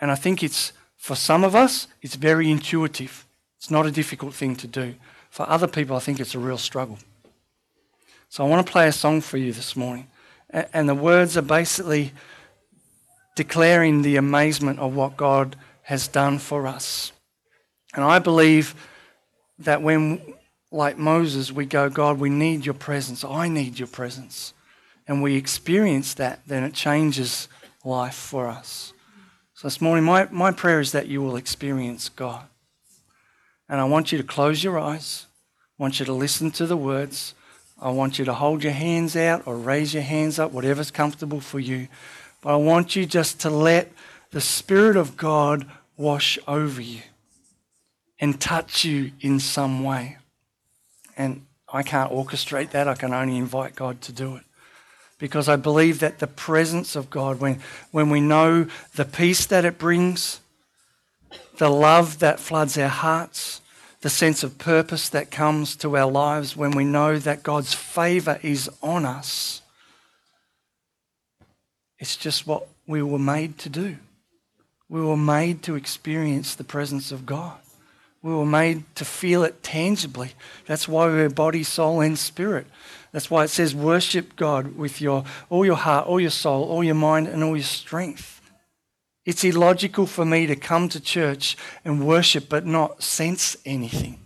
And 0.00 0.10
I 0.10 0.16
think 0.16 0.42
it's, 0.42 0.72
for 0.96 1.14
some 1.14 1.44
of 1.44 1.54
us, 1.54 1.86
it's 2.02 2.16
very 2.16 2.50
intuitive. 2.50 3.24
It's 3.58 3.70
not 3.70 3.86
a 3.86 3.92
difficult 3.92 4.34
thing 4.34 4.56
to 4.56 4.66
do. 4.66 4.96
For 5.30 5.48
other 5.48 5.68
people, 5.68 5.94
I 5.94 6.00
think 6.00 6.18
it's 6.18 6.34
a 6.34 6.40
real 6.40 6.58
struggle. 6.58 6.98
So 8.28 8.44
I 8.44 8.48
want 8.48 8.66
to 8.66 8.72
play 8.72 8.88
a 8.88 8.92
song 8.92 9.20
for 9.20 9.36
you 9.36 9.52
this 9.52 9.76
morning. 9.76 10.08
And 10.50 10.88
the 10.88 10.96
words 10.96 11.36
are 11.36 11.42
basically 11.42 12.10
declaring 13.36 14.02
the 14.02 14.16
amazement 14.16 14.80
of 14.80 14.96
what 14.96 15.16
God 15.16 15.54
has 15.82 16.08
done 16.08 16.40
for 16.40 16.66
us. 16.66 17.12
And 17.94 18.04
I 18.04 18.18
believe 18.18 18.74
that 19.60 19.82
when, 19.82 20.20
like 20.70 20.98
Moses, 20.98 21.52
we 21.52 21.64
go, 21.64 21.88
God, 21.88 22.18
we 22.18 22.28
need 22.28 22.66
your 22.66 22.74
presence. 22.74 23.24
I 23.24 23.48
need 23.48 23.78
your 23.78 23.88
presence. 23.88 24.52
And 25.06 25.22
we 25.22 25.36
experience 25.36 26.14
that, 26.14 26.40
then 26.46 26.64
it 26.64 26.74
changes 26.74 27.48
life 27.84 28.14
for 28.14 28.48
us. 28.48 28.92
So 29.54 29.68
this 29.68 29.80
morning, 29.80 30.04
my, 30.04 30.26
my 30.30 30.50
prayer 30.50 30.80
is 30.80 30.92
that 30.92 31.06
you 31.06 31.22
will 31.22 31.36
experience 31.36 32.08
God. 32.08 32.46
And 33.68 33.80
I 33.80 33.84
want 33.84 34.10
you 34.10 34.18
to 34.18 34.24
close 34.24 34.64
your 34.64 34.78
eyes. 34.78 35.26
I 35.78 35.82
want 35.82 36.00
you 36.00 36.06
to 36.06 36.12
listen 36.12 36.50
to 36.52 36.66
the 36.66 36.76
words. 36.76 37.34
I 37.80 37.90
want 37.90 38.18
you 38.18 38.24
to 38.24 38.34
hold 38.34 38.64
your 38.64 38.72
hands 38.72 39.14
out 39.14 39.46
or 39.46 39.56
raise 39.56 39.94
your 39.94 40.02
hands 40.02 40.38
up, 40.38 40.52
whatever's 40.52 40.90
comfortable 40.90 41.40
for 41.40 41.60
you. 41.60 41.88
But 42.40 42.54
I 42.54 42.56
want 42.56 42.96
you 42.96 43.06
just 43.06 43.40
to 43.40 43.50
let 43.50 43.92
the 44.30 44.40
Spirit 44.40 44.96
of 44.96 45.16
God 45.16 45.66
wash 45.96 46.38
over 46.48 46.80
you 46.80 47.02
and 48.20 48.40
touch 48.40 48.84
you 48.84 49.12
in 49.20 49.40
some 49.40 49.82
way. 49.84 50.18
And 51.16 51.46
I 51.72 51.82
can't 51.82 52.12
orchestrate 52.12 52.70
that, 52.70 52.88
I 52.88 52.94
can 52.94 53.12
only 53.12 53.36
invite 53.36 53.74
God 53.74 54.00
to 54.02 54.12
do 54.12 54.36
it. 54.36 54.44
because 55.18 55.48
I 55.48 55.56
believe 55.56 56.00
that 56.00 56.18
the 56.18 56.26
presence 56.26 56.96
of 56.96 57.08
God, 57.08 57.40
when, 57.40 57.60
when 57.92 58.10
we 58.10 58.20
know 58.20 58.66
the 58.94 59.04
peace 59.04 59.46
that 59.46 59.64
it 59.64 59.78
brings, 59.78 60.40
the 61.58 61.70
love 61.70 62.18
that 62.18 62.40
floods 62.40 62.76
our 62.76 62.88
hearts, 62.88 63.60
the 64.00 64.10
sense 64.10 64.42
of 64.42 64.58
purpose 64.58 65.08
that 65.08 65.30
comes 65.30 65.76
to 65.76 65.96
our 65.96 66.10
lives, 66.10 66.56
when 66.56 66.72
we 66.72 66.84
know 66.84 67.18
that 67.18 67.42
God's 67.42 67.72
favor 67.72 68.38
is 68.42 68.68
on 68.82 69.04
us, 69.04 69.62
it's 71.98 72.16
just 72.16 72.46
what 72.46 72.66
we 72.86 73.02
were 73.02 73.18
made 73.18 73.56
to 73.58 73.68
do. 73.68 73.96
We 74.88 75.00
were 75.00 75.16
made 75.16 75.62
to 75.62 75.74
experience 75.74 76.54
the 76.54 76.64
presence 76.64 77.12
of 77.12 77.24
God. 77.24 77.58
We 78.24 78.32
were 78.32 78.46
made 78.46 78.84
to 78.94 79.04
feel 79.04 79.44
it 79.44 79.62
tangibly. 79.62 80.32
That's 80.64 80.88
why 80.88 81.08
we're 81.08 81.28
body, 81.28 81.62
soul, 81.62 82.00
and 82.00 82.18
spirit. 82.18 82.66
That's 83.12 83.30
why 83.30 83.44
it 83.44 83.48
says, 83.48 83.74
worship 83.74 84.34
God 84.34 84.78
with 84.78 84.98
your, 84.98 85.24
all 85.50 85.66
your 85.66 85.76
heart, 85.76 86.06
all 86.06 86.18
your 86.18 86.30
soul, 86.30 86.64
all 86.64 86.82
your 86.82 86.94
mind, 86.94 87.28
and 87.28 87.44
all 87.44 87.54
your 87.54 87.64
strength. 87.64 88.40
It's 89.26 89.44
illogical 89.44 90.06
for 90.06 90.24
me 90.24 90.46
to 90.46 90.56
come 90.56 90.88
to 90.88 91.00
church 91.00 91.58
and 91.84 92.06
worship 92.06 92.48
but 92.48 92.64
not 92.64 93.02
sense 93.02 93.58
anything. 93.66 94.18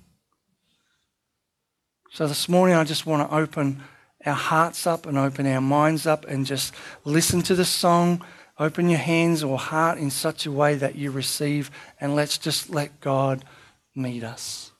So 2.12 2.28
this 2.28 2.48
morning, 2.48 2.76
I 2.76 2.84
just 2.84 3.04
want 3.04 3.28
to 3.28 3.36
open 3.36 3.82
our 4.24 4.32
hearts 4.32 4.86
up 4.86 5.06
and 5.06 5.18
open 5.18 5.44
our 5.44 5.60
minds 5.60 6.06
up 6.06 6.24
and 6.26 6.46
just 6.46 6.72
listen 7.04 7.42
to 7.42 7.56
the 7.56 7.64
song. 7.64 8.24
Open 8.60 8.90
your 8.90 9.00
hands 9.00 9.42
or 9.42 9.58
heart 9.58 9.98
in 9.98 10.12
such 10.12 10.46
a 10.46 10.52
way 10.52 10.76
that 10.76 10.94
you 10.94 11.10
receive, 11.10 11.72
and 12.00 12.14
let's 12.14 12.38
just 12.38 12.70
let 12.70 13.00
God 13.00 13.44
meet 13.94 14.24
us. 14.24 14.72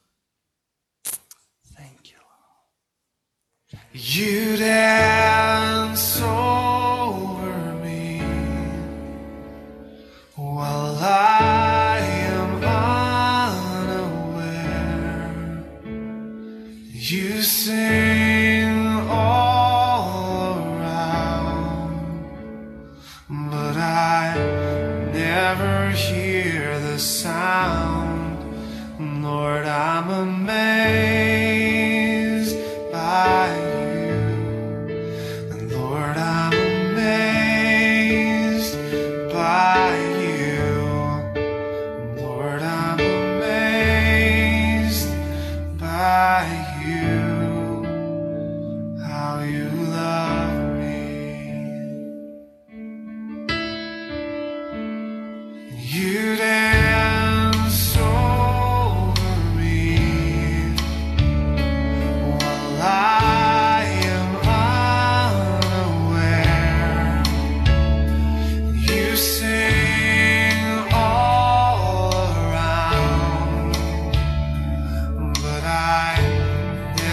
Thank 1.74 2.10
you. 2.10 2.16
You 3.92 4.56
dance 4.56 6.20
over 6.22 7.74
me 7.82 8.22
while 10.36 10.96
I 11.00 11.98
am 11.98 12.64
unaware. 14.34 15.64
You 16.92 17.42
sing 17.42 18.86
all 19.08 20.58
around, 20.58 22.24
but 23.28 23.76
I 23.76 24.36
never 25.12 25.90
hear 25.90 26.78
the 26.80 26.98
sound. 26.98 27.87
Lord, 29.28 29.66
I'm 29.66 30.08
amazed 30.08 31.17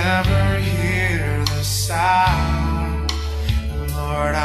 never 0.06 0.60
hear 0.60 1.44
the 1.46 1.64
sound. 1.64 3.12
Lord, 3.98 4.36
I'm 4.36 4.45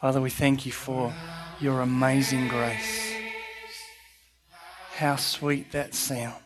Father, 0.00 0.22
we 0.22 0.30
thank 0.30 0.64
you 0.64 0.72
for 0.72 1.12
your 1.60 1.82
amazing 1.82 2.48
grace. 2.48 3.12
How 4.96 5.16
sweet 5.16 5.70
that 5.72 5.94
sound 5.94 6.42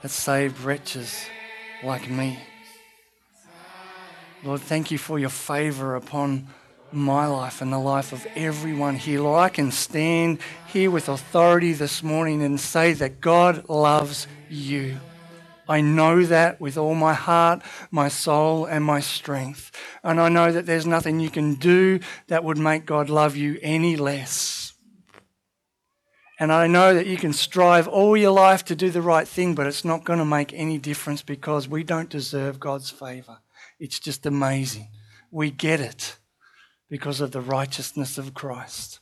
that 0.00 0.10
saved 0.10 0.60
wretches 0.60 1.26
like 1.82 2.08
me. 2.08 2.38
Lord, 4.44 4.60
thank 4.60 4.92
you 4.92 4.96
for 4.96 5.18
your 5.18 5.28
favor 5.28 5.96
upon 5.96 6.46
my 6.92 7.26
life 7.26 7.60
and 7.60 7.72
the 7.72 7.78
life 7.78 8.12
of 8.12 8.24
everyone 8.36 8.94
here. 8.94 9.20
Lord, 9.20 9.40
I 9.40 9.48
can 9.48 9.72
stand 9.72 10.38
here 10.68 10.92
with 10.92 11.08
authority 11.08 11.72
this 11.72 12.04
morning 12.04 12.42
and 12.44 12.60
say 12.60 12.92
that 12.92 13.20
God 13.20 13.68
loves 13.68 14.28
you. 14.48 14.98
I 15.68 15.82
know 15.82 16.24
that 16.24 16.60
with 16.60 16.78
all 16.78 16.94
my 16.94 17.12
heart, 17.12 17.62
my 17.90 18.08
soul, 18.08 18.64
and 18.64 18.82
my 18.84 19.00
strength. 19.00 19.70
And 20.02 20.18
I 20.20 20.28
know 20.30 20.50
that 20.50 20.64
there's 20.64 20.86
nothing 20.86 21.20
you 21.20 21.30
can 21.30 21.54
do 21.54 22.00
that 22.28 22.42
would 22.42 22.58
make 22.58 22.86
God 22.86 23.10
love 23.10 23.36
you 23.36 23.58
any 23.60 23.96
less. 23.96 24.72
And 26.40 26.52
I 26.52 26.68
know 26.68 26.94
that 26.94 27.06
you 27.06 27.16
can 27.16 27.32
strive 27.32 27.88
all 27.88 28.16
your 28.16 28.30
life 28.30 28.64
to 28.66 28.76
do 28.76 28.90
the 28.90 29.02
right 29.02 29.26
thing, 29.26 29.54
but 29.54 29.66
it's 29.66 29.84
not 29.84 30.04
going 30.04 30.20
to 30.20 30.24
make 30.24 30.52
any 30.54 30.78
difference 30.78 31.20
because 31.20 31.68
we 31.68 31.82
don't 31.82 32.08
deserve 32.08 32.60
God's 32.60 32.90
favor. 32.90 33.38
It's 33.78 33.98
just 33.98 34.24
amazing. 34.24 34.88
We 35.30 35.50
get 35.50 35.80
it 35.80 36.16
because 36.88 37.20
of 37.20 37.32
the 37.32 37.40
righteousness 37.40 38.18
of 38.18 38.34
Christ. 38.34 39.00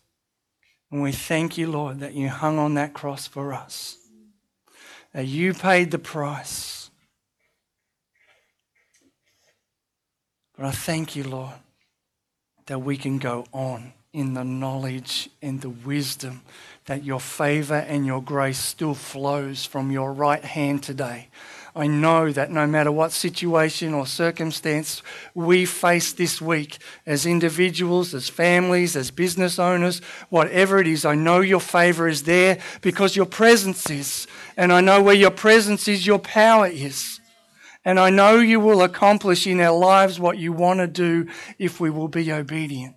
And 0.90 1.02
we 1.02 1.12
thank 1.12 1.58
you, 1.58 1.70
Lord, 1.70 2.00
that 2.00 2.14
you 2.14 2.28
hung 2.28 2.58
on 2.58 2.74
that 2.74 2.94
cross 2.94 3.26
for 3.26 3.52
us 3.52 3.98
you 5.24 5.54
paid 5.54 5.90
the 5.90 5.98
price. 5.98 6.90
But 10.56 10.66
I 10.66 10.70
thank 10.70 11.16
you, 11.16 11.24
Lord, 11.24 11.54
that 12.66 12.80
we 12.80 12.96
can 12.96 13.18
go 13.18 13.46
on 13.52 13.92
in 14.12 14.34
the 14.34 14.44
knowledge 14.44 15.28
and 15.42 15.60
the 15.60 15.70
wisdom 15.70 16.42
that 16.86 17.04
your 17.04 17.20
favor 17.20 17.74
and 17.74 18.06
your 18.06 18.22
grace 18.22 18.58
still 18.58 18.94
flows 18.94 19.64
from 19.64 19.90
your 19.90 20.12
right 20.12 20.44
hand 20.44 20.82
today. 20.82 21.28
I 21.74 21.86
know 21.86 22.32
that 22.32 22.50
no 22.50 22.66
matter 22.66 22.90
what 22.90 23.12
situation 23.12 23.92
or 23.92 24.06
circumstance 24.06 25.02
we 25.34 25.66
face 25.66 26.14
this 26.14 26.40
week, 26.40 26.78
as 27.04 27.26
individuals, 27.26 28.14
as 28.14 28.30
families, 28.30 28.96
as 28.96 29.10
business 29.10 29.58
owners, 29.58 30.00
whatever 30.30 30.78
it 30.78 30.86
is, 30.86 31.04
I 31.04 31.16
know 31.16 31.40
your 31.40 31.60
favor 31.60 32.08
is 32.08 32.22
there 32.22 32.58
because 32.80 33.14
your 33.14 33.26
presence 33.26 33.90
is. 33.90 34.26
And 34.56 34.72
I 34.72 34.80
know 34.80 35.02
where 35.02 35.14
your 35.14 35.30
presence 35.30 35.86
is, 35.86 36.06
your 36.06 36.18
power 36.18 36.66
is. 36.66 37.20
And 37.84 38.00
I 38.00 38.10
know 38.10 38.38
you 38.38 38.58
will 38.58 38.82
accomplish 38.82 39.46
in 39.46 39.60
our 39.60 39.76
lives 39.76 40.18
what 40.18 40.38
you 40.38 40.52
want 40.52 40.80
to 40.80 40.86
do 40.86 41.28
if 41.58 41.78
we 41.78 41.90
will 41.90 42.08
be 42.08 42.32
obedient. 42.32 42.96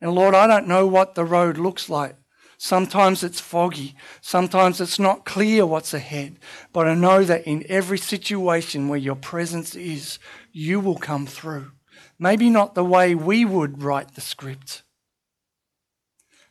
And 0.00 0.12
Lord, 0.12 0.34
I 0.34 0.46
don't 0.46 0.68
know 0.68 0.86
what 0.86 1.14
the 1.14 1.24
road 1.24 1.58
looks 1.58 1.88
like. 1.88 2.16
Sometimes 2.58 3.24
it's 3.24 3.40
foggy. 3.40 3.96
Sometimes 4.20 4.80
it's 4.80 4.98
not 4.98 5.24
clear 5.24 5.66
what's 5.66 5.94
ahead. 5.94 6.38
But 6.72 6.86
I 6.86 6.94
know 6.94 7.24
that 7.24 7.44
in 7.44 7.64
every 7.68 7.98
situation 7.98 8.88
where 8.88 8.98
your 8.98 9.16
presence 9.16 9.74
is, 9.74 10.20
you 10.52 10.78
will 10.78 10.98
come 10.98 11.26
through. 11.26 11.72
Maybe 12.18 12.50
not 12.50 12.76
the 12.76 12.84
way 12.84 13.16
we 13.16 13.44
would 13.44 13.82
write 13.82 14.14
the 14.14 14.20
script, 14.20 14.82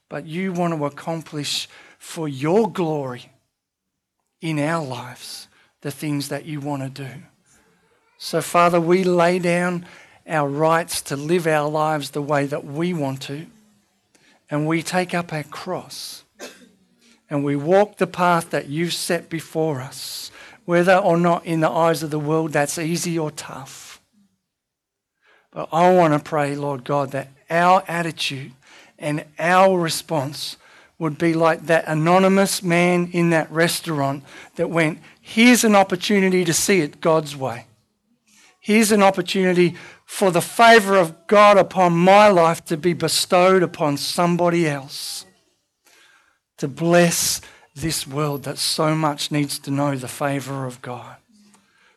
but 0.09 0.25
you 0.25 0.51
want 0.51 0.73
to 0.73 0.83
accomplish 0.83 1.69
for 1.97 2.27
your 2.27 2.69
glory 2.69 3.30
in 4.41 4.59
our 4.59 4.83
lives 4.83 5.47
the 5.81 5.91
things 5.91 6.29
that 6.29 6.45
you 6.45 6.59
want 6.59 6.81
to 6.81 7.03
do. 7.03 7.21
So, 8.17 8.41
Father, 8.41 8.79
we 8.79 9.03
lay 9.03 9.39
down 9.39 9.85
our 10.27 10.47
rights 10.47 11.01
to 11.03 11.15
live 11.15 11.47
our 11.47 11.69
lives 11.69 12.11
the 12.11 12.21
way 12.21 12.45
that 12.45 12.65
we 12.65 12.93
want 12.93 13.21
to 13.23 13.47
and 14.49 14.67
we 14.67 14.83
take 14.83 15.13
up 15.13 15.31
our 15.31 15.43
cross 15.43 16.23
and 17.29 17.43
we 17.43 17.55
walk 17.55 17.97
the 17.97 18.05
path 18.05 18.49
that 18.49 18.67
you've 18.67 18.93
set 18.93 19.29
before 19.29 19.79
us, 19.79 20.29
whether 20.65 20.97
or 20.97 21.17
not 21.17 21.45
in 21.45 21.61
the 21.61 21.69
eyes 21.69 22.03
of 22.03 22.11
the 22.11 22.19
world 22.19 22.51
that's 22.51 22.77
easy 22.77 23.17
or 23.17 23.31
tough. 23.31 24.01
But 25.51 25.69
I 25.71 25.93
want 25.93 26.13
to 26.13 26.19
pray, 26.19 26.55
Lord 26.55 26.83
God, 26.83 27.11
that 27.11 27.29
our 27.49 27.83
attitude 27.87 28.51
and 28.99 29.23
our 29.39 29.79
response 29.79 30.57
would 31.01 31.17
be 31.17 31.33
like 31.33 31.65
that 31.65 31.87
anonymous 31.87 32.61
man 32.61 33.09
in 33.11 33.31
that 33.31 33.51
restaurant 33.51 34.23
that 34.55 34.69
went, 34.69 34.99
Here's 35.19 35.63
an 35.63 35.75
opportunity 35.75 36.45
to 36.45 36.53
see 36.53 36.81
it 36.81 37.01
God's 37.01 37.35
way. 37.35 37.65
Here's 38.59 38.91
an 38.91 39.01
opportunity 39.01 39.75
for 40.05 40.29
the 40.29 40.43
favor 40.43 40.97
of 40.97 41.25
God 41.25 41.57
upon 41.57 41.93
my 41.93 42.27
life 42.27 42.63
to 42.65 42.77
be 42.77 42.93
bestowed 42.93 43.63
upon 43.63 43.97
somebody 43.97 44.67
else. 44.67 45.25
To 46.57 46.67
bless 46.67 47.41
this 47.75 48.05
world 48.05 48.43
that 48.43 48.59
so 48.59 48.93
much 48.93 49.31
needs 49.31 49.57
to 49.57 49.71
know 49.71 49.95
the 49.95 50.07
favor 50.07 50.67
of 50.67 50.83
God. 50.83 51.15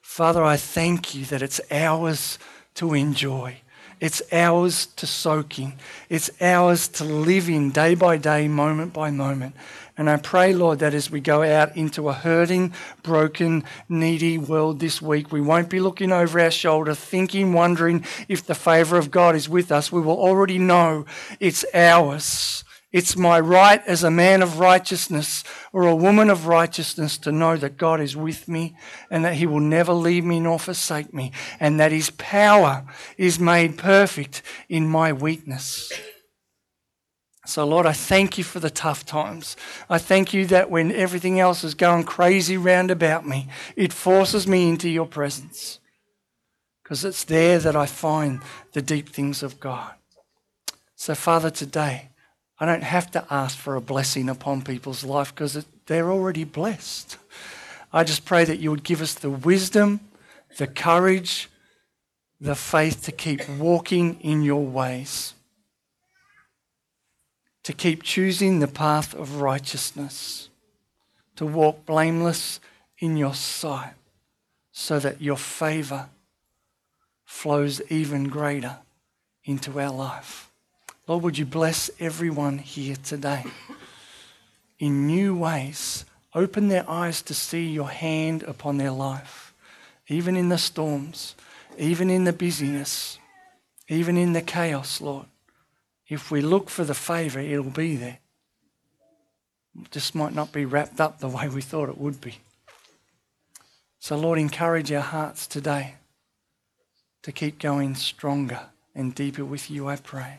Father, 0.01 0.43
I 0.43 0.57
thank 0.57 1.15
you 1.15 1.27
that 1.27 1.43
it's 1.43 1.61
ours 1.71 2.39
to 2.77 2.95
enjoy. 2.95 3.61
It's 4.05 4.21
ours 4.33 4.85
to 4.97 5.07
soak 5.07 5.59
in. 5.59 5.73
It's 6.11 6.31
ours 6.39 6.89
to 6.89 7.05
live 7.05 7.49
in 7.49 7.71
day 7.71 7.95
by 7.95 8.19
day, 8.19 8.49
moment 8.49 8.93
by 8.93 9.11
moment. 9.11 9.55
And 9.97 10.11
I 10.11 10.19
pray, 10.19 10.53
Lord, 10.53 10.81
that 10.81 10.93
as 10.93 11.11
we 11.11 11.21
go 11.21 11.43
out 11.43 11.75
into 11.75 12.11
a 12.11 12.13
hurting, 12.13 12.75
broken, 13.03 13.65
needy 13.89 14.37
world 14.37 14.79
this 14.79 15.01
week, 15.01 15.33
we 15.33 15.41
won't 15.41 15.71
be 15.71 15.81
looking 15.81 16.13
over 16.13 16.39
our 16.39 16.51
shoulder, 16.51 16.95
thinking, 16.95 17.55
wondering 17.55 18.05
if 18.29 18.45
the 18.45 18.55
favor 18.55 18.99
of 18.99 19.11
God 19.11 19.37
is 19.37 19.49
with 19.49 19.73
us. 19.73 19.91
We 19.91 20.03
will 20.03 20.19
already 20.19 20.59
know 20.59 21.07
it's 21.41 21.65
ours. 21.73 22.64
It's 22.95 23.17
my 23.17 23.41
right 23.41 23.83
as 23.89 24.05
a 24.05 24.11
man 24.11 24.41
of 24.41 24.61
righteousness 24.61 25.43
or 25.73 25.83
a 25.89 25.97
woman 25.97 26.31
of 26.31 26.47
righteousness 26.47 27.19
to 27.19 27.33
know 27.33 27.57
that 27.57 27.77
God 27.77 28.01
is 28.01 28.17
with 28.17 28.47
me 28.47 28.77
and 29.11 29.25
that 29.25 29.35
He 29.35 29.47
will 29.47 29.59
never 29.59 29.93
leave 29.93 30.25
me 30.25 30.39
nor 30.39 30.61
forsake 30.61 31.13
me 31.13 31.33
and 31.59 31.81
that 31.81 31.91
His 31.91 32.11
power 32.11 32.87
is 33.19 33.41
made 33.41 33.77
perfect 33.77 34.43
in 34.69 34.89
my 34.89 35.13
weakness. 35.13 35.93
So, 37.47 37.67
Lord, 37.67 37.85
I 37.85 37.93
thank 37.93 38.39
you 38.39 38.45
for 38.45 38.61
the 38.61 38.71
tough 38.71 39.05
times. 39.05 39.57
I 39.91 39.99
thank 39.99 40.33
you 40.33 40.47
that 40.47 40.71
when 40.71 40.93
everything 40.93 41.41
else 41.41 41.65
is 41.65 41.75
going 41.75 42.05
crazy 42.05 42.57
round 42.57 42.93
about 42.93 43.27
me, 43.27 43.49
it 43.75 43.93
forces 43.93 44.47
me 44.47 44.69
into 44.69 44.89
your 44.89 45.07
presence. 45.07 45.81
Because 46.85 47.05
it's 47.05 47.25
there 47.25 47.59
that 47.59 47.75
I 47.75 47.87
find 47.87 48.41
the 48.73 48.83
deep 48.83 49.09
things 49.09 49.43
of 49.43 49.59
God. 49.59 49.95
So, 50.95 51.17
Father, 51.17 51.51
today, 51.51 52.11
I 52.61 52.67
don't 52.67 52.83
have 52.83 53.11
to 53.13 53.25
ask 53.31 53.57
for 53.57 53.75
a 53.75 53.81
blessing 53.81 54.29
upon 54.29 54.63
people's 54.63 55.05
life 55.05 55.35
because 55.35 55.65
they're 55.87 56.11
already 56.11 56.45
blessed. 56.45 57.17
I 57.93 58.05
just 58.05 58.25
pray 58.25 58.45
that 58.45 58.59
you 58.59 58.71
would 58.71 58.85
give 58.85 59.01
us 59.01 59.15
the 59.15 59.31
wisdom, 59.31 60.01
the 60.57 60.67
courage, 60.67 61.51
the 62.41 62.55
faith 62.55 63.03
to 63.05 63.13
keep 63.13 63.49
walking 63.49 64.19
in 64.21 64.43
your 64.43 64.65
ways 64.65 65.35
to 67.65 67.73
keep 67.73 68.03
choosing 68.03 68.61
the 68.61 68.69
path 68.69 69.15
of 69.15 69.41
righteousness, 69.41 70.51
to 71.35 71.45
walk 71.45 71.85
blameless 71.85 72.61
in 72.99 73.17
your 73.17 73.35
sight, 73.35 73.95
so 74.71 74.99
that 75.01 75.21
your 75.21 75.37
favor 75.37 76.09
flows 77.25 77.81
even 77.91 78.29
greater 78.29 78.79
into 79.45 79.81
our 79.81 79.91
life. 79.91 80.51
Lord, 81.07 81.23
would 81.23 81.37
you 81.37 81.45
bless 81.45 81.91
everyone 82.01 82.57
here 82.57 82.97
today 82.97 83.45
in 84.79 85.07
new 85.07 85.37
ways? 85.37 86.07
Open 86.35 86.69
their 86.69 86.89
eyes 86.89 87.21
to 87.23 87.35
see 87.35 87.67
your 87.67 87.91
hand 87.91 88.43
upon 88.45 88.79
their 88.79 88.91
life, 88.91 89.53
even 90.09 90.35
in 90.35 90.49
the 90.49 90.57
storms, 90.57 91.35
even 91.77 92.09
in 92.09 92.25
the 92.25 92.33
busyness, 92.33 93.19
even 93.87 94.17
in 94.17 94.33
the 94.33 94.41
chaos, 94.41 95.03
Lord. 95.03 95.27
If 96.09 96.31
we 96.31 96.41
look 96.41 96.71
for 96.71 96.85
the 96.85 96.95
favour, 96.95 97.41
it'll 97.41 97.65
be 97.65 97.97
there. 97.97 98.19
It 99.79 99.91
just 99.91 100.15
might 100.15 100.35
not 100.35 100.53
be 100.53 100.65
wrapped 100.65 101.01
up 101.01 101.19
the 101.19 101.29
way 101.29 101.49
we 101.49 101.61
thought 101.61 101.91
it 101.91 101.99
would 101.99 102.23
be. 102.23 102.39
So, 103.99 104.17
Lord, 104.17 104.39
encourage 104.39 104.91
our 104.91 105.03
hearts 105.03 105.47
today 105.47 105.97
to 107.23 107.31
keep 107.31 107.59
going 107.59 107.95
stronger 107.95 108.61
and 108.95 109.15
deeper 109.15 109.45
with 109.45 109.71
you, 109.71 109.87
I 109.87 109.97
pray. 109.97 110.39